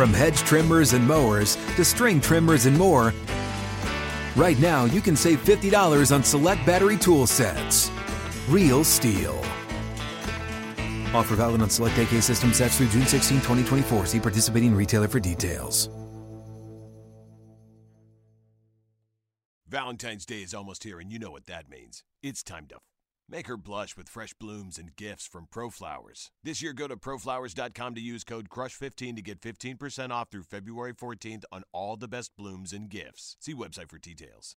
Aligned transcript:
From 0.00 0.14
hedge 0.14 0.38
trimmers 0.38 0.94
and 0.94 1.06
mowers 1.06 1.56
to 1.76 1.84
string 1.84 2.22
trimmers 2.22 2.64
and 2.64 2.74
more, 2.74 3.12
right 4.34 4.58
now 4.58 4.86
you 4.86 5.02
can 5.02 5.14
save 5.14 5.44
$50 5.44 6.10
on 6.10 6.24
select 6.24 6.64
battery 6.64 6.96
tool 6.96 7.26
sets. 7.26 7.90
Real 8.48 8.82
STIHL. 8.82 9.38
Offer 11.12 11.34
valid 11.34 11.60
on 11.60 11.68
select 11.68 11.98
AK 11.98 12.22
system 12.22 12.54
sets 12.54 12.78
through 12.78 12.88
June 12.88 13.04
16, 13.04 13.40
2024. 13.40 14.06
See 14.06 14.20
participating 14.20 14.74
retailer 14.74 15.06
for 15.06 15.20
details. 15.20 15.90
Valentine's 19.68 20.24
Day 20.24 20.40
is 20.40 20.54
almost 20.54 20.82
here, 20.82 20.98
and 20.98 21.12
you 21.12 21.18
know 21.18 21.30
what 21.30 21.44
that 21.44 21.68
means. 21.68 22.04
It's 22.22 22.42
time 22.42 22.64
to 22.68 22.76
make 23.30 23.46
her 23.46 23.56
blush 23.56 23.96
with 23.96 24.08
fresh 24.08 24.34
blooms 24.34 24.78
and 24.78 24.96
gifts 24.96 25.26
from 25.26 25.46
ProFlowers. 25.46 26.30
This 26.42 26.62
year, 26.62 26.72
go 26.72 26.88
to 26.88 26.96
proflowers.com 26.96 27.94
to 27.94 28.00
use 28.00 28.24
code 28.24 28.48
CRUSH15 28.48 29.16
to 29.16 29.22
get 29.22 29.40
15% 29.40 30.10
off 30.10 30.30
through 30.30 30.42
February 30.42 30.94
14th 30.94 31.44
on 31.52 31.62
all 31.72 31.96
the 31.96 32.08
best 32.08 32.36
blooms 32.36 32.72
and 32.72 32.88
gifts. 32.88 33.36
See 33.40 33.54
website 33.54 33.88
for 33.88 33.98
details. 33.98 34.56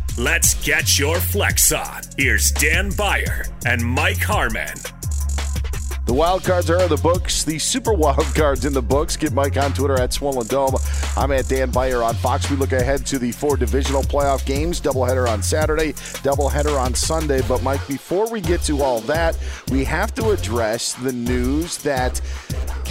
let's 0.23 0.53
get 0.63 0.99
your 0.99 1.19
flex 1.19 1.71
on. 1.71 2.01
Here's 2.15 2.51
Dan 2.51 2.91
Beyer 2.91 3.45
and 3.65 3.83
Mike 3.83 4.19
Harmon. 4.19 4.77
The 6.05 6.13
wild 6.13 6.43
cards 6.43 6.69
are 6.69 6.79
in 6.81 6.89
the 6.89 6.97
books. 6.97 7.43
The 7.43 7.57
super 7.57 7.93
wild 7.93 8.25
cards 8.35 8.65
in 8.65 8.73
the 8.73 8.81
books. 8.81 9.17
Get 9.17 9.33
Mike 9.33 9.57
on 9.57 9.73
Twitter 9.73 9.99
at 9.99 10.13
Swollen 10.13 10.45
Dome. 10.45 10.75
I'm 11.17 11.31
at 11.31 11.47
Dan 11.47 11.71
Beyer 11.71 12.03
on 12.03 12.15
Fox. 12.15 12.49
We 12.51 12.57
look 12.57 12.71
ahead 12.71 13.05
to 13.07 13.17
the 13.17 13.31
four 13.31 13.57
divisional 13.57 14.03
playoff 14.03 14.45
games. 14.45 14.79
Doubleheader 14.79 15.27
on 15.27 15.41
Saturday, 15.41 15.93
doubleheader 15.93 16.79
on 16.79 16.93
Sunday. 16.93 17.41
But 17.47 17.63
Mike, 17.63 17.87
before 17.87 18.29
we 18.29 18.41
get 18.41 18.61
to 18.63 18.81
all 18.81 18.99
that, 19.01 19.37
we 19.71 19.83
have 19.85 20.13
to 20.15 20.31
address 20.31 20.93
the 20.93 21.13
news 21.13 21.77
that 21.79 22.19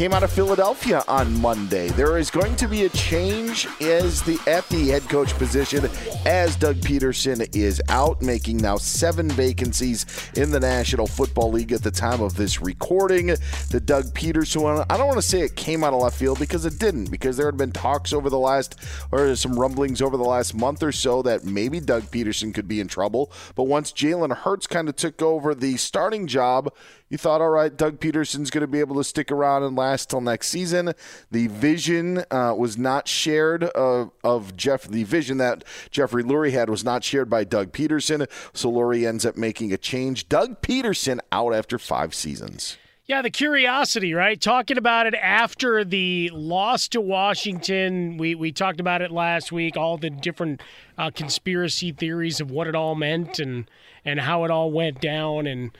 came 0.00 0.14
out 0.14 0.22
of 0.22 0.32
Philadelphia 0.32 1.04
on 1.08 1.38
Monday. 1.42 1.88
There 1.88 2.16
is 2.16 2.30
going 2.30 2.56
to 2.56 2.66
be 2.66 2.86
a 2.86 2.88
change 2.88 3.68
as 3.82 4.22
the 4.22 4.40
at 4.46 4.66
the 4.70 4.88
head 4.88 5.06
coach 5.10 5.34
position 5.34 5.90
as 6.24 6.56
Doug 6.56 6.76
Pederson 6.76 7.54
is 7.54 7.82
out, 7.90 8.22
making 8.22 8.56
now 8.56 8.78
seven 8.78 9.28
vacancies 9.28 10.06
in 10.36 10.52
the 10.52 10.58
National 10.58 11.06
Football 11.06 11.50
League 11.50 11.72
at 11.72 11.82
the 11.82 11.90
time 11.90 12.22
of 12.22 12.34
this 12.34 12.62
recording. 12.62 13.26
The 13.26 13.82
Doug 13.84 14.04
Pederson, 14.14 14.86
I 14.88 14.96
don't 14.96 15.06
want 15.06 15.18
to 15.18 15.28
say 15.28 15.42
it 15.42 15.54
came 15.54 15.84
out 15.84 15.92
of 15.92 16.00
left 16.00 16.16
field 16.16 16.38
because 16.38 16.64
it 16.64 16.78
didn't, 16.78 17.10
because 17.10 17.36
there 17.36 17.44
had 17.44 17.58
been 17.58 17.72
talks 17.72 18.14
over 18.14 18.30
the 18.30 18.38
last, 18.38 18.76
or 19.12 19.36
some 19.36 19.60
rumblings 19.60 20.00
over 20.00 20.16
the 20.16 20.24
last 20.24 20.54
month 20.54 20.82
or 20.82 20.92
so 20.92 21.20
that 21.20 21.44
maybe 21.44 21.78
Doug 21.78 22.04
Pederson 22.04 22.54
could 22.54 22.66
be 22.66 22.80
in 22.80 22.88
trouble. 22.88 23.30
But 23.54 23.64
once 23.64 23.92
Jalen 23.92 24.34
Hurts 24.34 24.66
kind 24.66 24.88
of 24.88 24.96
took 24.96 25.20
over 25.20 25.54
the 25.54 25.76
starting 25.76 26.26
job, 26.26 26.72
you 27.10 27.18
thought, 27.18 27.40
all 27.40 27.50
right, 27.50 27.76
Doug 27.76 27.98
Pederson's 27.98 28.50
going 28.50 28.62
to 28.62 28.68
be 28.68 28.78
able 28.78 28.94
to 28.96 29.04
stick 29.04 29.32
around 29.32 29.64
and 29.64 29.76
last 29.76 30.10
till 30.10 30.20
next 30.20 30.46
season. 30.46 30.94
The 31.32 31.48
vision 31.48 32.24
uh, 32.30 32.54
was 32.56 32.78
not 32.78 33.08
shared 33.08 33.64
of, 33.64 34.12
of 34.22 34.56
Jeff. 34.56 34.84
The 34.84 35.02
vision 35.02 35.38
that 35.38 35.64
Jeffrey 35.90 36.22
Lurie 36.22 36.52
had 36.52 36.70
was 36.70 36.84
not 36.84 37.02
shared 37.02 37.28
by 37.28 37.42
Doug 37.42 37.72
Pederson. 37.72 38.30
So 38.52 38.70
Lurie 38.70 39.08
ends 39.08 39.26
up 39.26 39.36
making 39.36 39.72
a 39.72 39.76
change. 39.76 40.28
Doug 40.28 40.62
Pederson 40.62 41.18
out 41.32 41.52
after 41.52 41.78
five 41.78 42.14
seasons. 42.14 42.78
Yeah, 43.06 43.22
the 43.22 43.30
curiosity, 43.30 44.14
right? 44.14 44.40
Talking 44.40 44.78
about 44.78 45.08
it 45.08 45.16
after 45.16 45.84
the 45.84 46.30
loss 46.32 46.86
to 46.90 47.00
Washington. 47.00 48.18
We, 48.18 48.36
we 48.36 48.52
talked 48.52 48.78
about 48.78 49.02
it 49.02 49.10
last 49.10 49.50
week, 49.50 49.76
all 49.76 49.98
the 49.98 50.10
different 50.10 50.62
uh, 50.96 51.10
conspiracy 51.12 51.90
theories 51.90 52.40
of 52.40 52.52
what 52.52 52.68
it 52.68 52.76
all 52.76 52.94
meant 52.94 53.40
and, 53.40 53.68
and 54.04 54.20
how 54.20 54.44
it 54.44 54.52
all 54.52 54.70
went 54.70 55.00
down. 55.00 55.48
And, 55.48 55.72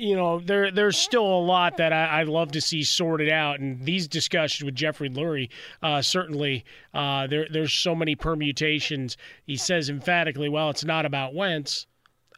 you 0.00 0.16
know, 0.16 0.40
there 0.40 0.70
there's 0.70 0.96
still 0.96 1.26
a 1.26 1.42
lot 1.42 1.76
that 1.76 1.92
I, 1.92 2.24
would 2.24 2.32
love 2.32 2.52
to 2.52 2.60
see 2.60 2.82
sorted 2.82 3.30
out. 3.30 3.60
And 3.60 3.84
these 3.84 4.08
discussions 4.08 4.64
with 4.64 4.74
Jeffrey 4.74 5.10
Lurie, 5.10 5.50
uh, 5.82 6.02
certainly, 6.02 6.64
uh, 6.94 7.26
there 7.26 7.46
there's 7.50 7.72
so 7.72 7.94
many 7.94 8.16
permutations. 8.16 9.16
He 9.44 9.56
says 9.56 9.88
emphatically, 9.90 10.48
well, 10.48 10.70
it's 10.70 10.84
not 10.84 11.06
about 11.06 11.34
Wentz. 11.34 11.86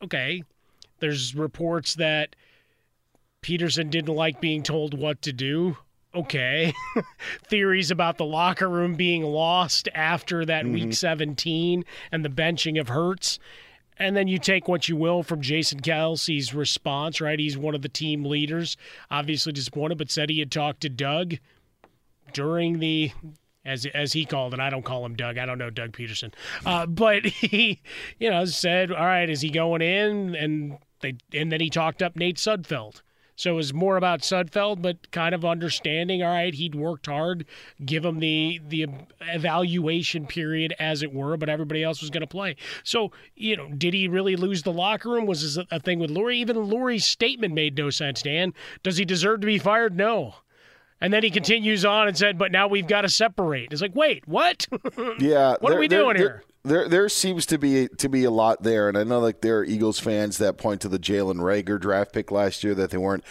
Okay. 0.03 0.43
There's 0.99 1.35
reports 1.35 1.95
that– 1.95 2.37
Pederson 3.43 3.91
didn't 3.91 4.15
like 4.15 4.41
being 4.41 4.63
told 4.63 4.99
what 4.99 5.21
to 5.23 5.33
do. 5.33 5.77
Okay. 6.15 6.73
Theories 7.49 7.91
about 7.91 8.19
the 8.19 8.25
locker 8.25 8.69
room 8.69 8.95
being 8.95 9.25
lost 9.25 9.89
after 9.95 10.45
that 10.45 10.65
mm-hmm. 10.65 10.75
week 10.75 10.95
17 10.95 11.85
and 12.13 12.25
the 12.25 12.29
benching 12.29 12.81
of 12.81 12.89
Hurts. 12.89 13.39
And 14.03 14.17
then 14.17 14.29
you 14.29 14.39
take 14.39 14.69
what 14.69 14.89
you 14.89 14.97
will 14.97 15.23
from 15.23 15.41
Jason 15.41 15.81
Kelce's 15.81 16.53
response, 16.53 17.21
right? 17.21 17.39
He's 17.39 17.57
one 17.57 17.75
of 17.75 17.83
the 17.83 17.89
team 17.89 18.25
leaders. 18.25 18.77
Obviously 19.11 19.53
disappointed, 19.53 19.99
but 19.99 20.11
said 20.11 20.29
he 20.29 20.41
had 20.41 20.51
talked 20.51 20.81
to 20.83 20.89
Doug 20.89 21.37
during 22.33 22.79
the 22.79 23.13
as 23.65 23.87
as 23.87 24.13
he 24.13 24.25
called 24.25 24.55
it. 24.55 24.61
I 24.61 24.71
don't 24.71 24.85
call 24.85 25.07
him 25.07 25.15
Doug. 25.15 25.39
I 25.39 25.47
don't 25.47 25.59
know 25.59 25.71
Doug 25.71 25.93
Pederson, 25.93 26.33
Uh, 26.67 26.87
but 26.87 27.25
he, 27.27 27.81
you 28.19 28.31
know, 28.31 28.45
said, 28.45 28.91
"All 28.91 29.07
right, 29.07 29.29
is 29.29 29.41
he 29.41 29.51
going 29.51 29.83
in?" 29.83 30.35
And 30.35 30.79
they 31.01 31.15
and 31.33 31.53
then 31.53 31.61
he 31.61 31.71
talked 31.71 32.03
up 32.03 32.17
Nate 32.17 32.37
Sudfeld. 32.37 33.03
So 33.43 33.51
it 33.51 33.57
was 33.57 33.75
more 33.75 33.97
about 33.97 34.21
Sudfeld, 34.21 34.83
but 34.83 35.11
kind 35.11 35.35
of 35.35 35.45
understanding. 35.45 36.23
All 36.23 36.33
right, 36.33 36.55
he'd 36.55 36.77
worked 36.77 37.07
hard, 37.07 37.45
give 37.85 38.05
him 38.05 38.21
the 38.21 38.61
the 38.69 38.87
evaluation 39.21 40.27
period, 40.27 40.77
as 40.79 41.03
it 41.03 41.13
were, 41.13 41.37
but 41.37 41.49
everybody 41.49 41.83
else 41.83 42.01
was 42.01 42.11
going 42.11 42.21
to 42.21 42.27
play. 42.29 42.55
So 42.85 43.11
you 43.35 43.57
know, 43.57 43.69
did 43.69 43.95
he 43.95 44.07
really 44.07 44.37
lose 44.37 44.63
the 44.63 44.73
locker 44.73 45.11
room? 45.11 45.27
Was 45.27 45.43
this 45.43 45.67
a 45.73 45.81
thing 45.81 45.99
with 45.99 46.09
Lurie? 46.09 46.37
Even 46.37 46.57
Lurie's 46.57 47.05
statement 47.05 47.53
made 47.53 47.77
no 47.77 47.91
sense. 47.91 48.23
Dan, 48.23 48.55
does 48.85 48.97
he 48.97 49.05
deserve 49.05 49.41
to 49.41 49.47
be 49.49 49.59
fired? 49.59 49.97
No. 49.97 50.37
And 51.01 51.13
then 51.13 51.25
he 51.25 51.31
continues 51.31 51.85
on 51.85 52.07
and 52.07 52.17
said, 52.17 52.39
"But 52.39 52.53
now 52.53 52.69
we've 52.69 52.87
got 52.87 53.01
to 53.01 53.09
separate." 53.09 53.73
It's 53.73 53.83
like, 53.83 53.97
wait, 53.97 54.29
what? 54.29 54.69
Yeah. 55.19 55.57
what 55.59 55.73
are 55.73 55.81
we 55.81 55.89
doing 55.89 56.15
here? 56.15 56.45
There 56.65 56.89
there 56.89 57.09
seems 57.09 57.45
to 57.47 57.59
be 57.59 57.89
to 57.89 58.09
be 58.09 58.23
a 58.23 58.31
lot 58.31 58.63
there, 58.63 58.89
and 58.89 58.97
I 58.97 59.03
know 59.03 59.19
like 59.19 59.41
there 59.41 59.59
are 59.59 59.65
Eagles 59.65 59.99
fans 59.99 60.39
that 60.39 60.59
point 60.59 60.81
to 60.83 60.89
the 60.89 60.99
Jalen 60.99 61.39
Reagor 61.39 61.81
draft 61.81 62.13
pick 62.13 62.31
last 62.31 62.63
year 62.63 62.73
that 62.77 62.91
they 62.91 62.99
weren't 62.99 63.25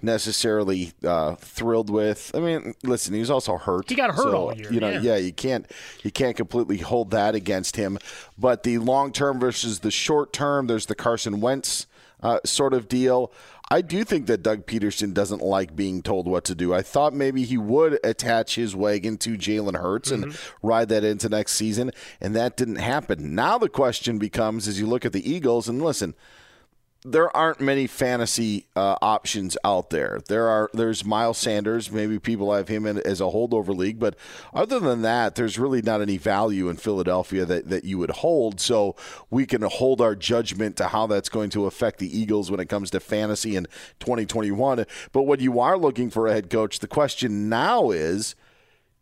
necessarily 0.00 0.92
uh, 1.04 1.34
thrilled 1.34 1.90
with. 1.90 2.30
I 2.34 2.40
mean, 2.40 2.74
listen, 2.82 3.12
he 3.12 3.20
was 3.20 3.30
also 3.30 3.58
hurt. 3.58 3.90
He 3.90 3.94
got 3.94 4.14
hurt 4.14 4.22
so, 4.22 4.36
all 4.36 4.56
year. 4.56 4.72
You 4.72 4.80
know, 4.80 4.88
yeah. 4.88 5.00
yeah, 5.00 5.16
you 5.16 5.34
can't 5.34 5.70
you 6.02 6.10
can't 6.10 6.34
completely 6.34 6.78
hold 6.78 7.10
that 7.10 7.34
against 7.34 7.76
him. 7.76 7.98
But 8.38 8.62
the 8.62 8.78
long 8.78 9.12
term 9.12 9.38
versus 9.38 9.80
the 9.80 9.90
short 9.90 10.32
term, 10.32 10.66
there's 10.66 10.86
the 10.86 10.94
Carson 10.94 11.42
Wentz 11.42 11.86
uh, 12.22 12.40
sort 12.44 12.72
of 12.72 12.88
deal. 12.88 13.32
I 13.70 13.82
do 13.82 14.02
think 14.02 14.26
that 14.26 14.42
Doug 14.42 14.64
Pederson 14.64 15.12
doesn't 15.12 15.42
like 15.42 15.76
being 15.76 16.00
told 16.02 16.26
what 16.26 16.44
to 16.44 16.54
do. 16.54 16.72
I 16.72 16.80
thought 16.80 17.12
maybe 17.12 17.44
he 17.44 17.58
would 17.58 17.98
attach 18.02 18.54
his 18.54 18.74
wagon 18.74 19.18
to 19.18 19.36
Jalen 19.36 19.78
Hurts 19.78 20.10
and 20.10 20.26
mm-hmm. 20.26 20.66
ride 20.66 20.88
that 20.88 21.04
into 21.04 21.28
next 21.28 21.52
season, 21.52 21.92
and 22.20 22.34
that 22.34 22.56
didn't 22.56 22.76
happen. 22.76 23.34
Now 23.34 23.58
the 23.58 23.68
question 23.68 24.18
becomes 24.18 24.68
as 24.68 24.80
you 24.80 24.86
look 24.86 25.04
at 25.04 25.12
the 25.12 25.30
Eagles, 25.30 25.68
and 25.68 25.82
listen, 25.82 26.14
there 27.12 27.34
aren't 27.36 27.60
many 27.60 27.86
fantasy 27.86 28.66
uh, 28.76 28.96
options 29.00 29.56
out 29.64 29.90
there. 29.90 30.20
There 30.28 30.48
are 30.48 30.70
there's 30.72 31.04
Miles 31.04 31.38
Sanders. 31.38 31.90
Maybe 31.90 32.18
people 32.18 32.52
have 32.52 32.68
him 32.68 32.86
in, 32.86 32.98
as 32.98 33.20
a 33.20 33.24
holdover 33.24 33.74
league, 33.76 33.98
but 33.98 34.16
other 34.52 34.78
than 34.78 35.02
that, 35.02 35.34
there's 35.34 35.58
really 35.58 35.82
not 35.82 36.02
any 36.02 36.18
value 36.18 36.68
in 36.68 36.76
Philadelphia 36.76 37.44
that, 37.44 37.68
that 37.68 37.84
you 37.84 37.98
would 37.98 38.10
hold. 38.10 38.60
So 38.60 38.96
we 39.30 39.46
can 39.46 39.62
hold 39.62 40.00
our 40.00 40.14
judgment 40.14 40.76
to 40.76 40.88
how 40.88 41.06
that's 41.06 41.28
going 41.28 41.50
to 41.50 41.66
affect 41.66 41.98
the 41.98 42.18
Eagles 42.18 42.50
when 42.50 42.60
it 42.60 42.68
comes 42.68 42.90
to 42.90 43.00
fantasy 43.00 43.56
in 43.56 43.66
2021. 44.00 44.84
But 45.12 45.22
when 45.22 45.40
you 45.40 45.60
are 45.60 45.78
looking 45.78 46.10
for 46.10 46.26
a 46.26 46.32
head 46.32 46.50
coach, 46.50 46.80
the 46.80 46.88
question 46.88 47.48
now 47.48 47.90
is 47.90 48.34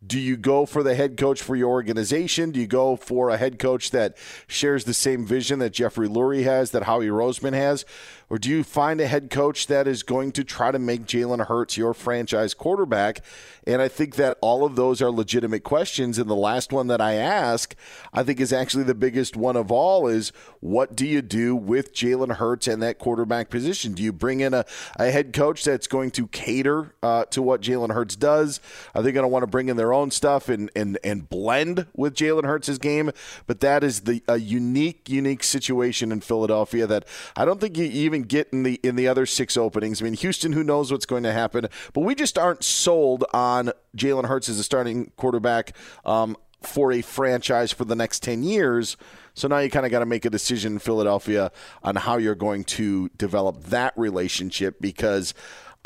do 0.05 0.19
you 0.19 0.37
go 0.37 0.67
for 0.67 0.83
the 0.83 0.95
head 0.95 1.17
coach 1.17 1.43
for 1.43 1.57
your 1.57 1.71
organization? 1.71 2.51
Do 2.51 2.61
you 2.61 2.67
go 2.67 2.97
for 2.97 3.31
a 3.31 3.37
head 3.37 3.59
coach 3.59 3.91
that 3.93 4.17
shares 4.47 4.85
the 4.85 4.95
same 4.95 5.25
vision 5.25 5.59
that 5.61 5.71
Jeffrey 5.71 6.09
Lurie 6.09 6.45
has, 6.45 6.71
that 6.73 6.85
Howie 6.85 7.07
Roseman 7.07 7.55
has? 7.55 7.85
Or 8.29 8.39
do 8.39 8.51
you 8.51 8.65
find 8.65 9.01
a 9.01 9.07
head 9.07 9.31
coach 9.31 9.69
that 9.69 9.87
is 9.87 10.03
going 10.03 10.33
to 10.33 10.43
try 10.43 10.73
to 10.73 10.79
make 10.79 11.07
Jalen 11.07 11.47
Hurts 11.47 11.77
your 11.77 11.95
franchise 11.95 12.55
quarterback? 12.55 13.21
And 13.67 13.81
I 13.81 13.89
think 13.89 14.17
that 14.17 14.39
all 14.41 14.65
of 14.65 14.75
those 14.75 15.01
are 15.01 15.11
legitimate 15.11 15.63
questions. 15.63 16.19
And 16.19 16.29
the 16.29 16.35
last 16.35 16.73
one 16.73 16.89
that 16.89 17.01
I 17.01 17.15
ask, 17.15 17.75
I 18.13 18.25
think 18.25 18.41
is 18.41 18.53
actually 18.53 18.85
the 18.85 18.95
biggest 18.95 19.37
one 19.37 19.57
of 19.57 19.71
all 19.71 20.09
is 20.09 20.33
what 20.61 20.97
do 20.97 21.07
you 21.07 21.23
do 21.23 21.55
with 21.55 21.95
Jalen 21.95 22.37
Hurts 22.37 22.67
and 22.67 22.83
that 22.83 22.99
quarterback 22.99 23.49
position? 23.49 23.93
Do 23.93 24.03
you 24.03 24.13
bring 24.13 24.41
in 24.41 24.55
a, 24.55 24.65
a 24.97 25.11
head 25.11 25.33
coach 25.33 25.63
that's 25.65 25.87
going 25.87 26.11
to 26.13 26.27
cater 26.29 26.95
uh, 27.03 27.27
to 27.27 27.43
what 27.43 27.61
Jalen 27.61 27.93
Hurts 27.93 28.17
does? 28.17 28.61
Are 28.95 29.03
they 29.03 29.13
going 29.13 29.25
to 29.25 29.29
want 29.29 29.45
to 29.45 29.49
bring 29.49 29.69
in 29.69 29.77
their 29.77 29.93
own 29.93 30.11
stuff 30.11 30.49
and, 30.49 30.71
and, 30.75 30.99
and 31.05 31.29
blend 31.29 31.87
with 31.95 32.15
Jalen 32.15 32.45
Hurts' 32.45 32.79
game? 32.79 33.11
But 33.47 33.61
that 33.61 33.85
is 33.85 34.01
the 34.01 34.23
a 34.29 34.39
unique, 34.39 35.09
unique 35.09 35.45
situation 35.45 36.11
in 36.11 36.21
Philadelphia 36.21 36.87
that 36.87 37.07
I 37.37 37.45
don't 37.45 37.61
think 37.61 37.77
you 37.77 37.85
even 37.85 38.16
even 38.17 38.27
get 38.27 38.49
in 38.53 38.63
the 38.63 38.81
in 38.83 38.97
the 38.97 39.09
other 39.09 39.27
six 39.27 39.57
openings. 39.57 40.01
I 40.01 40.05
mean, 40.05 40.15
Houston, 40.15 40.53
who 40.53 40.65
knows 40.65 40.91
what's 40.91 41.07
going 41.07 41.23
to 41.23 41.33
happen, 41.33 41.69
but 41.93 42.01
we 42.01 42.15
just 42.15 42.39
aren't 42.39 42.65
sold 42.65 43.25
on 43.33 43.73
Jalen 43.97 44.27
Hurts 44.27 44.49
as 44.49 44.59
a 44.59 44.65
starting 44.65 45.13
quarterback 45.17 45.77
um, 46.05 46.37
for 46.63 46.93
a 46.93 47.03
franchise 47.03 47.73
for 47.73 47.85
the 47.85 47.97
next 47.97 48.23
ten 48.23 48.43
years. 48.43 48.97
So 49.35 49.49
now 49.49 49.59
you 49.59 49.71
kind 49.71 49.85
of 49.85 49.93
got 49.93 50.01
to 50.01 50.07
make 50.07 50.25
a 50.25 50.31
decision 50.31 50.75
in 50.75 50.79
Philadelphia 50.79 51.53
on 51.83 51.97
how 51.97 52.17
you're 52.17 52.35
going 52.35 52.65
to 52.65 53.11
develop 53.17 53.65
that 53.65 53.93
relationship 53.97 54.81
because. 54.81 55.35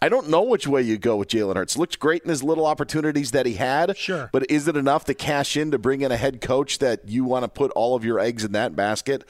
I 0.03 0.09
don't 0.09 0.31
know 0.31 0.41
which 0.41 0.67
way 0.67 0.81
you 0.81 0.97
go 0.97 1.19
with 1.19 1.29
Jalen 1.29 1.57
Hurts. 1.57 1.77
Looked 1.77 1.99
great 1.99 2.23
in 2.23 2.31
his 2.31 2.43
little 2.43 2.65
opportunities 2.65 3.33
that 3.33 3.45
he 3.45 3.53
had. 3.53 3.99
Sure. 3.99 4.31
But 4.33 4.51
is 4.51 4.67
it 4.67 4.75
enough 4.75 5.05
to 5.05 5.13
cash 5.13 5.59
in 5.59 5.73
to 5.73 5.79
bring 5.79 6.01
in 6.01 6.11
a 6.11 6.17
head 6.17 6.41
coach 6.41 6.79
that 6.79 7.07
you 7.07 7.23
want 7.23 7.45
to 7.45 7.51
put 7.51 7.71
all 7.73 7.95
of 7.95 8.03
your 8.03 8.19
eggs 8.19 8.43
in 8.43 8.53
that 8.53 8.75
basket? 8.75 9.29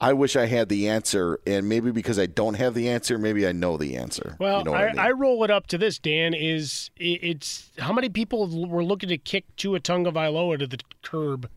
I 0.00 0.14
wish 0.14 0.34
I 0.34 0.46
had 0.46 0.70
the 0.70 0.88
answer, 0.88 1.40
and 1.46 1.68
maybe 1.68 1.90
because 1.90 2.18
I 2.18 2.24
don't 2.24 2.54
have 2.54 2.72
the 2.72 2.88
answer, 2.88 3.18
maybe 3.18 3.46
I 3.46 3.52
know 3.52 3.76
the 3.76 3.96
answer. 3.96 4.36
Well, 4.38 4.60
you 4.60 4.64
know 4.64 4.72
I, 4.72 4.84
I, 4.84 4.86
mean? 4.86 4.98
I, 4.98 5.10
roll 5.10 5.44
it 5.44 5.50
up 5.50 5.66
to 5.68 5.78
this, 5.78 5.98
Dan. 5.98 6.32
Is 6.32 6.90
it's 6.96 7.70
how 7.78 7.92
many 7.92 8.08
people 8.08 8.66
were 8.66 8.82
looking 8.82 9.10
to 9.10 9.18
kick 9.18 9.44
Tua 9.56 9.80
Tagovailoa 9.80 10.58
to 10.60 10.66
the 10.66 10.78
curb 11.02 11.50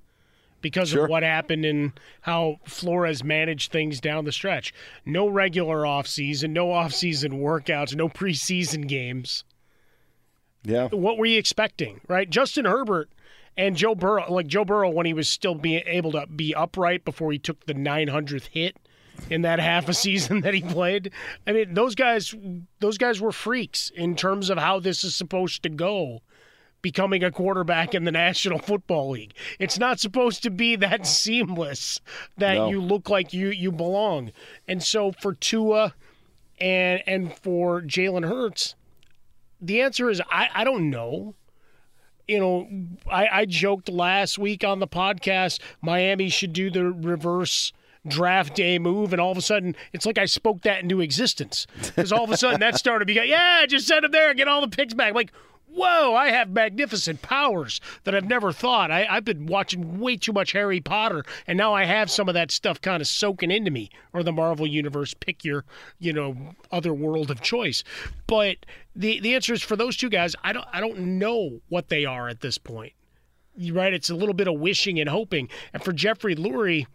because 0.62 0.90
sure. 0.90 1.06
of 1.06 1.10
what 1.10 1.24
happened 1.24 1.63
and 1.63 1.94
how 2.22 2.60
Flores 2.66 3.24
managed 3.24 3.72
things 3.72 4.01
down 4.01 4.25
the 4.25 4.31
stretch. 4.31 4.74
No 5.06 5.28
regular 5.28 5.84
offseason, 5.84 6.50
no 6.51 6.68
offseason 6.68 7.42
workouts, 7.42 7.95
no 7.95 8.10
preseason 8.10 8.88
games. 8.88 9.45
Yeah. 10.63 10.88
What 10.90 11.18
were 11.18 11.25
you 11.25 11.38
expecting, 11.38 12.01
right? 12.10 12.30
Justin 12.30 12.66
Herbert– 12.66 13.10
and 13.58 13.76
Joe 13.76 13.96
Burrow, 13.96 14.32
like 14.32 14.48
Joe 14.48 14.66
Burrow, 14.66 14.90
when 14.90 15.06
he 15.06 15.14
was 15.14 15.30
still 15.30 15.56
being 15.56 15.84
able 15.86 16.12
to 16.14 16.26
be 16.28 16.56
upright 16.56 17.06
before 17.06 17.32
he 17.32 17.40
took 17.40 17.66
the 17.66 17.74
900th 17.74 18.48
hit 18.48 18.78
in 19.30 19.44
that 19.44 19.60
half 19.60 19.88
a 19.88 19.94
season 19.94 20.42
that 20.42 20.54
he 20.54 20.62
played. 20.62 21.12
I 21.46 21.52
mean, 21.52 21.74
those 21.74 21.96
guys, 21.96 22.34
those 22.80 22.98
guys 22.98 23.22
were 23.22 23.32
freaks 23.32 23.92
in 23.96 24.16
terms 24.16 24.50
of 24.50 24.58
how 24.58 24.80
this 24.80 25.04
is 25.04 25.16
supposed 25.16 25.64
to 25.64 25.70
go. 25.70 26.22
Becoming 26.82 27.24
a 27.24 27.32
quarterback 27.32 27.96
in 27.96 28.04
the 28.04 28.12
National 28.12 28.60
Football 28.60 29.12
League, 29.12 29.34
it's 29.58 29.80
not 29.80 30.02
supposed 30.02 30.44
to 30.44 30.50
be 30.50 30.76
that 30.76 31.08
seamless 31.08 32.02
that 32.38 32.56
no. 32.56 32.70
you 32.70 32.82
look 32.82 33.10
like 33.10 33.34
you 33.34 33.52
you 33.52 33.72
belong. 33.72 34.34
And 34.68 34.84
so 34.84 35.14
for 35.14 35.34
Tua, 35.34 35.94
and 36.60 37.02
and 37.08 37.34
for 37.38 37.82
Jalen 37.82 38.28
Hurts, 38.28 38.76
the 39.62 39.82
answer 39.82 40.10
is 40.10 40.22
I 40.30 40.50
I 40.54 40.64
don't 40.66 40.90
know 40.90 41.36
you 42.28 42.40
know, 42.40 42.68
I, 43.12 43.28
I 43.31 43.46
joked 43.46 43.90
last 43.90 44.38
week 44.38 44.64
on 44.64 44.80
the 44.80 44.88
podcast 44.88 45.60
Miami 45.81 46.30
should 46.30 46.54
do 46.54 46.70
the 46.70 46.86
reverse 46.86 47.74
draft 48.08 48.56
day 48.56 48.80
move, 48.80 49.14
and 49.14 49.22
all 49.22 49.31
of 49.31 49.38
a 49.38 49.42
sudden, 49.42 49.75
it's 49.94 50.06
like 50.06 50.18
I 50.18 50.25
spoke 50.25 50.62
that 50.64 50.81
into 50.81 51.02
existence. 51.02 51.68
Because 51.96 52.12
all 52.12 52.24
of 52.24 52.31
a 52.31 52.38
sudden, 52.38 52.60
that 52.60 52.78
started 52.78 53.06
becoming, 53.06 53.30
yeah, 53.30 53.66
just 53.68 53.88
send 53.88 54.06
him 54.06 54.12
there 54.12 54.30
and 54.30 54.38
get 54.38 54.48
all 54.48 54.62
the 54.62 54.68
picks 54.68 54.94
back. 54.94 55.14
Like, 55.14 55.31
whoa, 55.74 56.16
I 56.16 56.30
have 56.30 56.50
magnificent 56.50 57.22
powers 57.22 57.81
that 58.04 58.14
I've 58.16 58.28
never 58.28 58.52
thought. 58.52 58.92
I, 58.92 59.04
have 59.06 59.25
been 59.25 59.46
watching 59.46 60.00
way 60.00 60.18
too 60.18 60.34
much 60.34 60.52
Harry 60.52 60.80
Potter, 60.80 61.24
and 61.48 61.58
now 61.58 61.74
I 61.74 61.86
have 61.86 62.12
some 62.12 62.28
of 62.28 62.34
that 62.36 62.52
stuff 62.52 62.80
kind 62.81 63.02
of 63.02 63.08
soaking 63.08 63.52
into 63.52 63.72
me, 63.72 63.90
or 64.14 64.24
the 64.24 64.31
Marvel 64.31 64.68
Universe. 64.68 65.14
Pick 65.14 65.44
your, 65.44 65.66
you 66.00 66.14
know, 66.14 66.36
other 66.72 66.94
world 66.94 67.31
of 67.31 67.42
choice. 67.42 67.84
But 68.28 68.58
the 68.96 69.20
the 69.20 69.36
answer 69.36 69.54
is 69.54 69.62
for 69.62 69.75
those 69.75 69.98
two 69.98 70.10
guys, 70.10 70.36
I 70.44 70.54
don't 70.54 70.68
I 70.72 70.80
don't 70.80 71.00
know 71.20 71.62
what 71.70 71.90
they 71.90 72.06
are 72.06 72.28
at 72.30 72.42
this 72.42 72.58
point. 72.58 72.94
Right? 73.72 73.94
It's 73.94 74.10
a 74.10 74.16
little 74.16 74.34
bit 74.34 74.48
of 74.48 74.60
wishing 74.60 75.00
and 75.00 75.10
hoping. 75.10 75.50
And 75.74 75.84
for 75.84 75.94
Jeffrey 75.94 76.36
Lurie, 76.36 76.88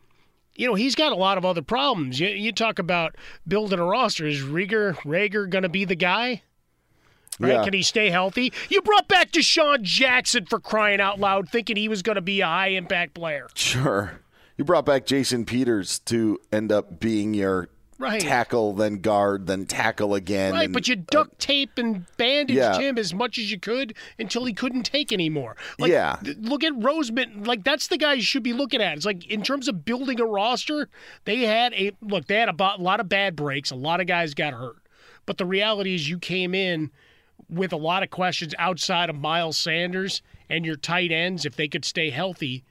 you 0.56 0.66
know, 0.66 0.74
he's 0.74 0.96
got 0.96 1.12
a 1.12 1.16
lot 1.16 1.38
of 1.38 1.44
other 1.44 1.62
problems. 1.62 2.18
You, 2.18 2.28
you 2.28 2.52
talk 2.52 2.80
about 2.80 3.14
building 3.46 3.78
a 3.78 3.84
roster. 3.84 4.26
Is 4.26 4.40
Reagor 4.40 4.96
Rager 4.98 5.48
going 5.48 5.62
to 5.62 5.68
be 5.68 5.84
the 5.84 5.94
guy? 5.94 6.42
Right? 7.40 7.52
Yeah. 7.52 7.64
Can 7.64 7.72
he 7.72 7.82
stay 7.82 8.10
healthy? 8.10 8.52
You 8.68 8.82
brought 8.82 9.08
back 9.08 9.30
DeSean 9.30 9.82
Jackson 9.82 10.46
for 10.46 10.58
crying 10.58 11.00
out 11.00 11.20
loud, 11.20 11.48
thinking 11.48 11.76
he 11.76 11.88
was 11.88 12.02
going 12.02 12.16
to 12.16 12.22
be 12.22 12.40
a 12.40 12.46
high 12.46 12.68
impact 12.68 13.14
player. 13.14 13.48
Sure. 13.54 14.20
You 14.56 14.64
brought 14.64 14.84
back 14.84 15.06
Jason 15.06 15.44
Peters 15.44 16.00
to 16.00 16.40
end 16.50 16.72
up 16.72 16.98
being 16.98 17.32
your 17.32 17.68
right. 17.98 18.20
tackle, 18.20 18.72
then 18.72 18.96
guard, 18.96 19.46
then 19.46 19.66
tackle 19.66 20.14
again. 20.14 20.52
Right, 20.52 20.64
and, 20.64 20.72
but 20.72 20.88
you 20.88 20.94
uh, 20.94 21.02
duct 21.10 21.38
tape 21.38 21.78
and 21.78 22.06
bandaged 22.16 22.58
yeah. 22.58 22.78
him 22.78 22.98
as 22.98 23.12
much 23.14 23.38
as 23.38 23.50
you 23.50 23.60
could 23.60 23.94
until 24.18 24.44
he 24.44 24.52
couldn't 24.52 24.84
take 24.84 25.12
anymore. 25.12 25.56
Like, 25.78 25.92
yeah. 25.92 26.16
Look 26.40 26.64
at 26.64 26.72
Roseman. 26.72 27.46
Like 27.46 27.64
that's 27.64 27.88
the 27.88 27.98
guy 27.98 28.14
you 28.14 28.22
should 28.22 28.42
be 28.42 28.52
looking 28.52 28.80
at. 28.80 28.96
It's 28.96 29.06
like 29.06 29.26
in 29.26 29.42
terms 29.42 29.68
of 29.68 29.84
building 29.84 30.20
a 30.20 30.26
roster, 30.26 30.88
they 31.24 31.42
had 31.42 31.72
a 31.74 31.92
look. 32.00 32.26
They 32.26 32.36
had 32.36 32.48
a, 32.48 32.62
a 32.62 32.82
lot 32.82 33.00
of 33.00 33.08
bad 33.08 33.36
breaks. 33.36 33.70
A 33.70 33.76
lot 33.76 34.00
of 34.00 34.06
guys 34.06 34.34
got 34.34 34.54
hurt. 34.54 34.76
But 35.26 35.36
the 35.36 35.46
reality 35.46 35.94
is, 35.94 36.08
you 36.08 36.18
came 36.18 36.54
in 36.54 36.90
with 37.48 37.72
a 37.72 37.76
lot 37.76 38.02
of 38.02 38.10
questions 38.10 38.54
outside 38.58 39.10
of 39.10 39.16
Miles 39.16 39.58
Sanders 39.58 40.22
and 40.48 40.64
your 40.64 40.76
tight 40.76 41.12
ends, 41.12 41.44
if 41.44 41.56
they 41.56 41.68
could 41.68 41.84
stay 41.84 42.10
healthy, 42.10 42.64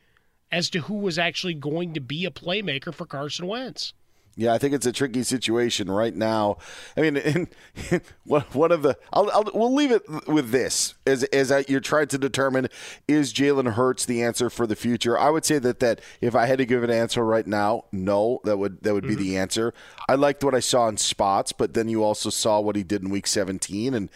as 0.51 0.69
to 0.69 0.81
who 0.81 0.95
was 0.95 1.19
actually 1.19 1.53
going 1.53 1.93
to 1.93 1.99
be 1.99 2.25
a 2.25 2.31
playmaker 2.31 2.93
for 2.93 3.05
Carson 3.05 3.47
Wentz. 3.47 3.93
Yeah, 4.39 4.53
I 4.53 4.59
think 4.59 4.75
it's 4.75 4.85
a 4.85 4.91
tricky 4.91 5.23
situation 5.23 5.89
right 5.89 6.15
now. 6.15 6.57
I 6.95 7.01
mean, 7.01 7.17
in, 7.17 7.49
in, 7.89 8.01
one 8.27 8.71
of 8.71 8.83
the 8.83 8.95
I'll, 9.11 9.29
I'll, 9.31 9.49
we'll 9.53 9.73
leave 9.73 9.91
it 9.91 10.03
with 10.27 10.51
this 10.51 10.93
as 11.07 11.23
as 11.25 11.51
I, 11.51 11.65
you're 11.67 11.79
trying 11.79 12.07
to 12.09 12.19
determine 12.19 12.69
is 13.07 13.33
Jalen 13.33 13.73
Hurts 13.73 14.05
the 14.05 14.21
answer 14.21 14.51
for 14.51 14.67
the 14.67 14.75
future. 14.75 15.17
I 15.17 15.31
would 15.31 15.43
say 15.43 15.57
that 15.57 15.79
that 15.79 16.01
if 16.21 16.35
I 16.35 16.45
had 16.45 16.59
to 16.59 16.67
give 16.67 16.83
an 16.83 16.91
answer 16.91 17.25
right 17.25 17.47
now, 17.47 17.85
no, 17.91 18.39
that 18.43 18.57
would 18.57 18.83
that 18.83 18.93
would 18.93 19.05
mm-hmm. 19.05 19.17
be 19.17 19.23
the 19.23 19.37
answer. 19.37 19.73
I 20.07 20.13
liked 20.13 20.43
what 20.43 20.53
I 20.53 20.59
saw 20.59 20.87
in 20.87 20.97
spots, 20.97 21.51
but 21.51 21.73
then 21.73 21.89
you 21.89 22.03
also 22.03 22.29
saw 22.29 22.59
what 22.59 22.75
he 22.75 22.83
did 22.83 23.01
in 23.01 23.09
Week 23.09 23.25
17, 23.25 23.95
and 23.95 24.07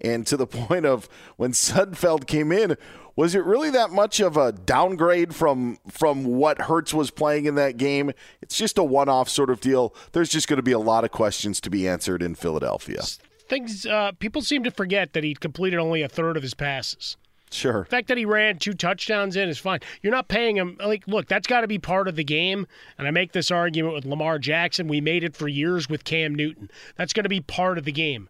and 0.00 0.26
to 0.26 0.36
the 0.36 0.46
point 0.48 0.86
of 0.86 1.08
when 1.36 1.52
Sudfeld 1.52 2.26
came 2.26 2.52
in, 2.52 2.76
was 3.16 3.34
it 3.34 3.44
really 3.44 3.70
that 3.70 3.90
much 3.90 4.20
of 4.20 4.36
a 4.36 4.52
downgrade 4.52 5.34
from 5.34 5.78
from 5.88 6.24
what 6.24 6.62
Hurts 6.62 6.94
was 6.94 7.10
playing 7.10 7.46
in 7.46 7.54
that 7.56 7.76
game? 7.76 8.12
It's 8.40 8.56
just 8.56 8.78
a 8.78 8.84
one-off 8.84 9.28
sort 9.28 9.50
of 9.50 9.60
deal. 9.60 9.94
There's 10.12 10.30
just 10.30 10.48
going 10.48 10.58
to 10.58 10.62
be 10.62 10.72
a 10.72 10.78
lot 10.78 11.04
of 11.04 11.10
questions 11.10 11.60
to 11.62 11.70
be 11.70 11.86
answered 11.86 12.22
in 12.22 12.34
Philadelphia. 12.34 13.02
Things 13.48 13.84
uh, 13.84 14.12
people 14.18 14.42
seem 14.42 14.62
to 14.64 14.70
forget 14.70 15.12
that 15.12 15.24
he 15.24 15.34
completed 15.34 15.78
only 15.78 16.02
a 16.02 16.08
third 16.08 16.36
of 16.36 16.42
his 16.42 16.54
passes. 16.54 17.16
Sure. 17.50 17.82
The 17.82 17.90
fact 17.90 18.08
that 18.08 18.16
he 18.16 18.24
ran 18.24 18.58
two 18.58 18.74
touchdowns 18.74 19.36
in 19.36 19.48
is 19.48 19.58
fine. 19.58 19.80
You're 20.02 20.12
not 20.12 20.28
paying 20.28 20.56
him. 20.56 20.76
Like, 20.78 21.06
look, 21.08 21.26
that's 21.26 21.48
got 21.48 21.62
to 21.62 21.66
be 21.66 21.78
part 21.78 22.06
of 22.06 22.14
the 22.14 22.24
game. 22.24 22.66
And 22.96 23.08
I 23.08 23.10
make 23.10 23.32
this 23.32 23.50
argument 23.50 23.94
with 23.94 24.04
Lamar 24.04 24.38
Jackson. 24.38 24.86
We 24.86 25.00
made 25.00 25.24
it 25.24 25.34
for 25.36 25.48
years 25.48 25.88
with 25.88 26.04
Cam 26.04 26.34
Newton. 26.34 26.70
That's 26.96 27.12
going 27.12 27.24
to 27.24 27.28
be 27.28 27.40
part 27.40 27.76
of 27.76 27.84
the 27.84 27.92
game. 27.92 28.28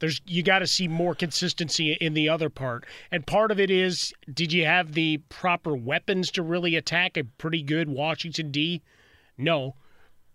There's 0.00 0.20
you 0.26 0.42
got 0.42 0.60
to 0.60 0.66
see 0.66 0.88
more 0.88 1.14
consistency 1.14 1.92
in 1.92 2.14
the 2.14 2.28
other 2.28 2.50
part. 2.50 2.84
And 3.10 3.26
part 3.26 3.50
of 3.50 3.58
it 3.58 3.70
is 3.70 4.12
did 4.32 4.52
you 4.52 4.64
have 4.64 4.92
the 4.92 5.18
proper 5.28 5.74
weapons 5.74 6.30
to 6.32 6.42
really 6.42 6.76
attack 6.76 7.16
a 7.16 7.24
pretty 7.24 7.62
good 7.62 7.88
Washington 7.88 8.50
D? 8.50 8.82
No 9.36 9.74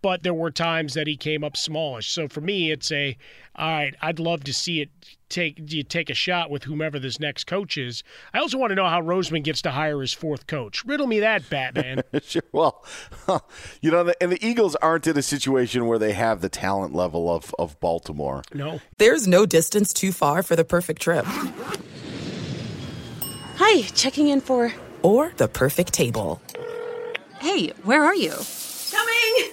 but 0.03 0.21
there 0.21 0.33
were 0.33 0.51
times 0.51 0.93
that 0.93 1.07
he 1.07 1.15
came 1.15 1.43
up 1.43 1.57
smallish. 1.57 2.11
So 2.11 2.27
for 2.27 2.41
me, 2.41 2.71
it's 2.71 2.91
a 2.91 3.17
all 3.55 3.67
right. 3.67 3.95
I'd 4.01 4.19
love 4.19 4.43
to 4.43 4.53
see 4.53 4.81
it 4.81 4.89
take 5.29 5.71
you 5.71 5.81
take 5.81 6.09
a 6.09 6.13
shot 6.13 6.51
with 6.51 6.65
whomever 6.65 6.99
this 6.99 7.19
next 7.19 7.45
coach 7.45 7.77
is. 7.77 8.03
I 8.33 8.39
also 8.39 8.57
want 8.57 8.71
to 8.71 8.75
know 8.75 8.87
how 8.87 9.01
Roseman 9.01 9.43
gets 9.43 9.61
to 9.63 9.71
hire 9.71 10.01
his 10.01 10.11
fourth 10.13 10.45
coach. 10.45 10.83
Riddle 10.83 11.07
me 11.07 11.21
that, 11.21 11.49
Batman. 11.49 12.01
sure. 12.21 12.43
Well, 12.51 12.85
you 13.81 13.91
know, 13.91 14.13
and 14.19 14.31
the 14.31 14.45
Eagles 14.45 14.75
aren't 14.75 15.07
in 15.07 15.17
a 15.17 15.21
situation 15.23 15.87
where 15.87 15.97
they 15.97 16.11
have 16.11 16.41
the 16.41 16.49
talent 16.49 16.93
level 16.93 17.33
of 17.33 17.55
of 17.57 17.79
Baltimore. 17.79 18.43
No, 18.53 18.81
there's 18.97 19.25
no 19.25 19.45
distance 19.45 19.93
too 19.93 20.11
far 20.11 20.43
for 20.43 20.57
the 20.57 20.65
perfect 20.65 21.01
trip. 21.01 21.25
Hi, 23.55 23.83
checking 23.95 24.27
in 24.27 24.41
for 24.41 24.73
or 25.01 25.31
the 25.37 25.47
perfect 25.47 25.93
table. 25.93 26.41
Hey, 27.39 27.69
where 27.83 28.03
are 28.03 28.15
you? 28.15 28.33
Coming. 28.91 29.52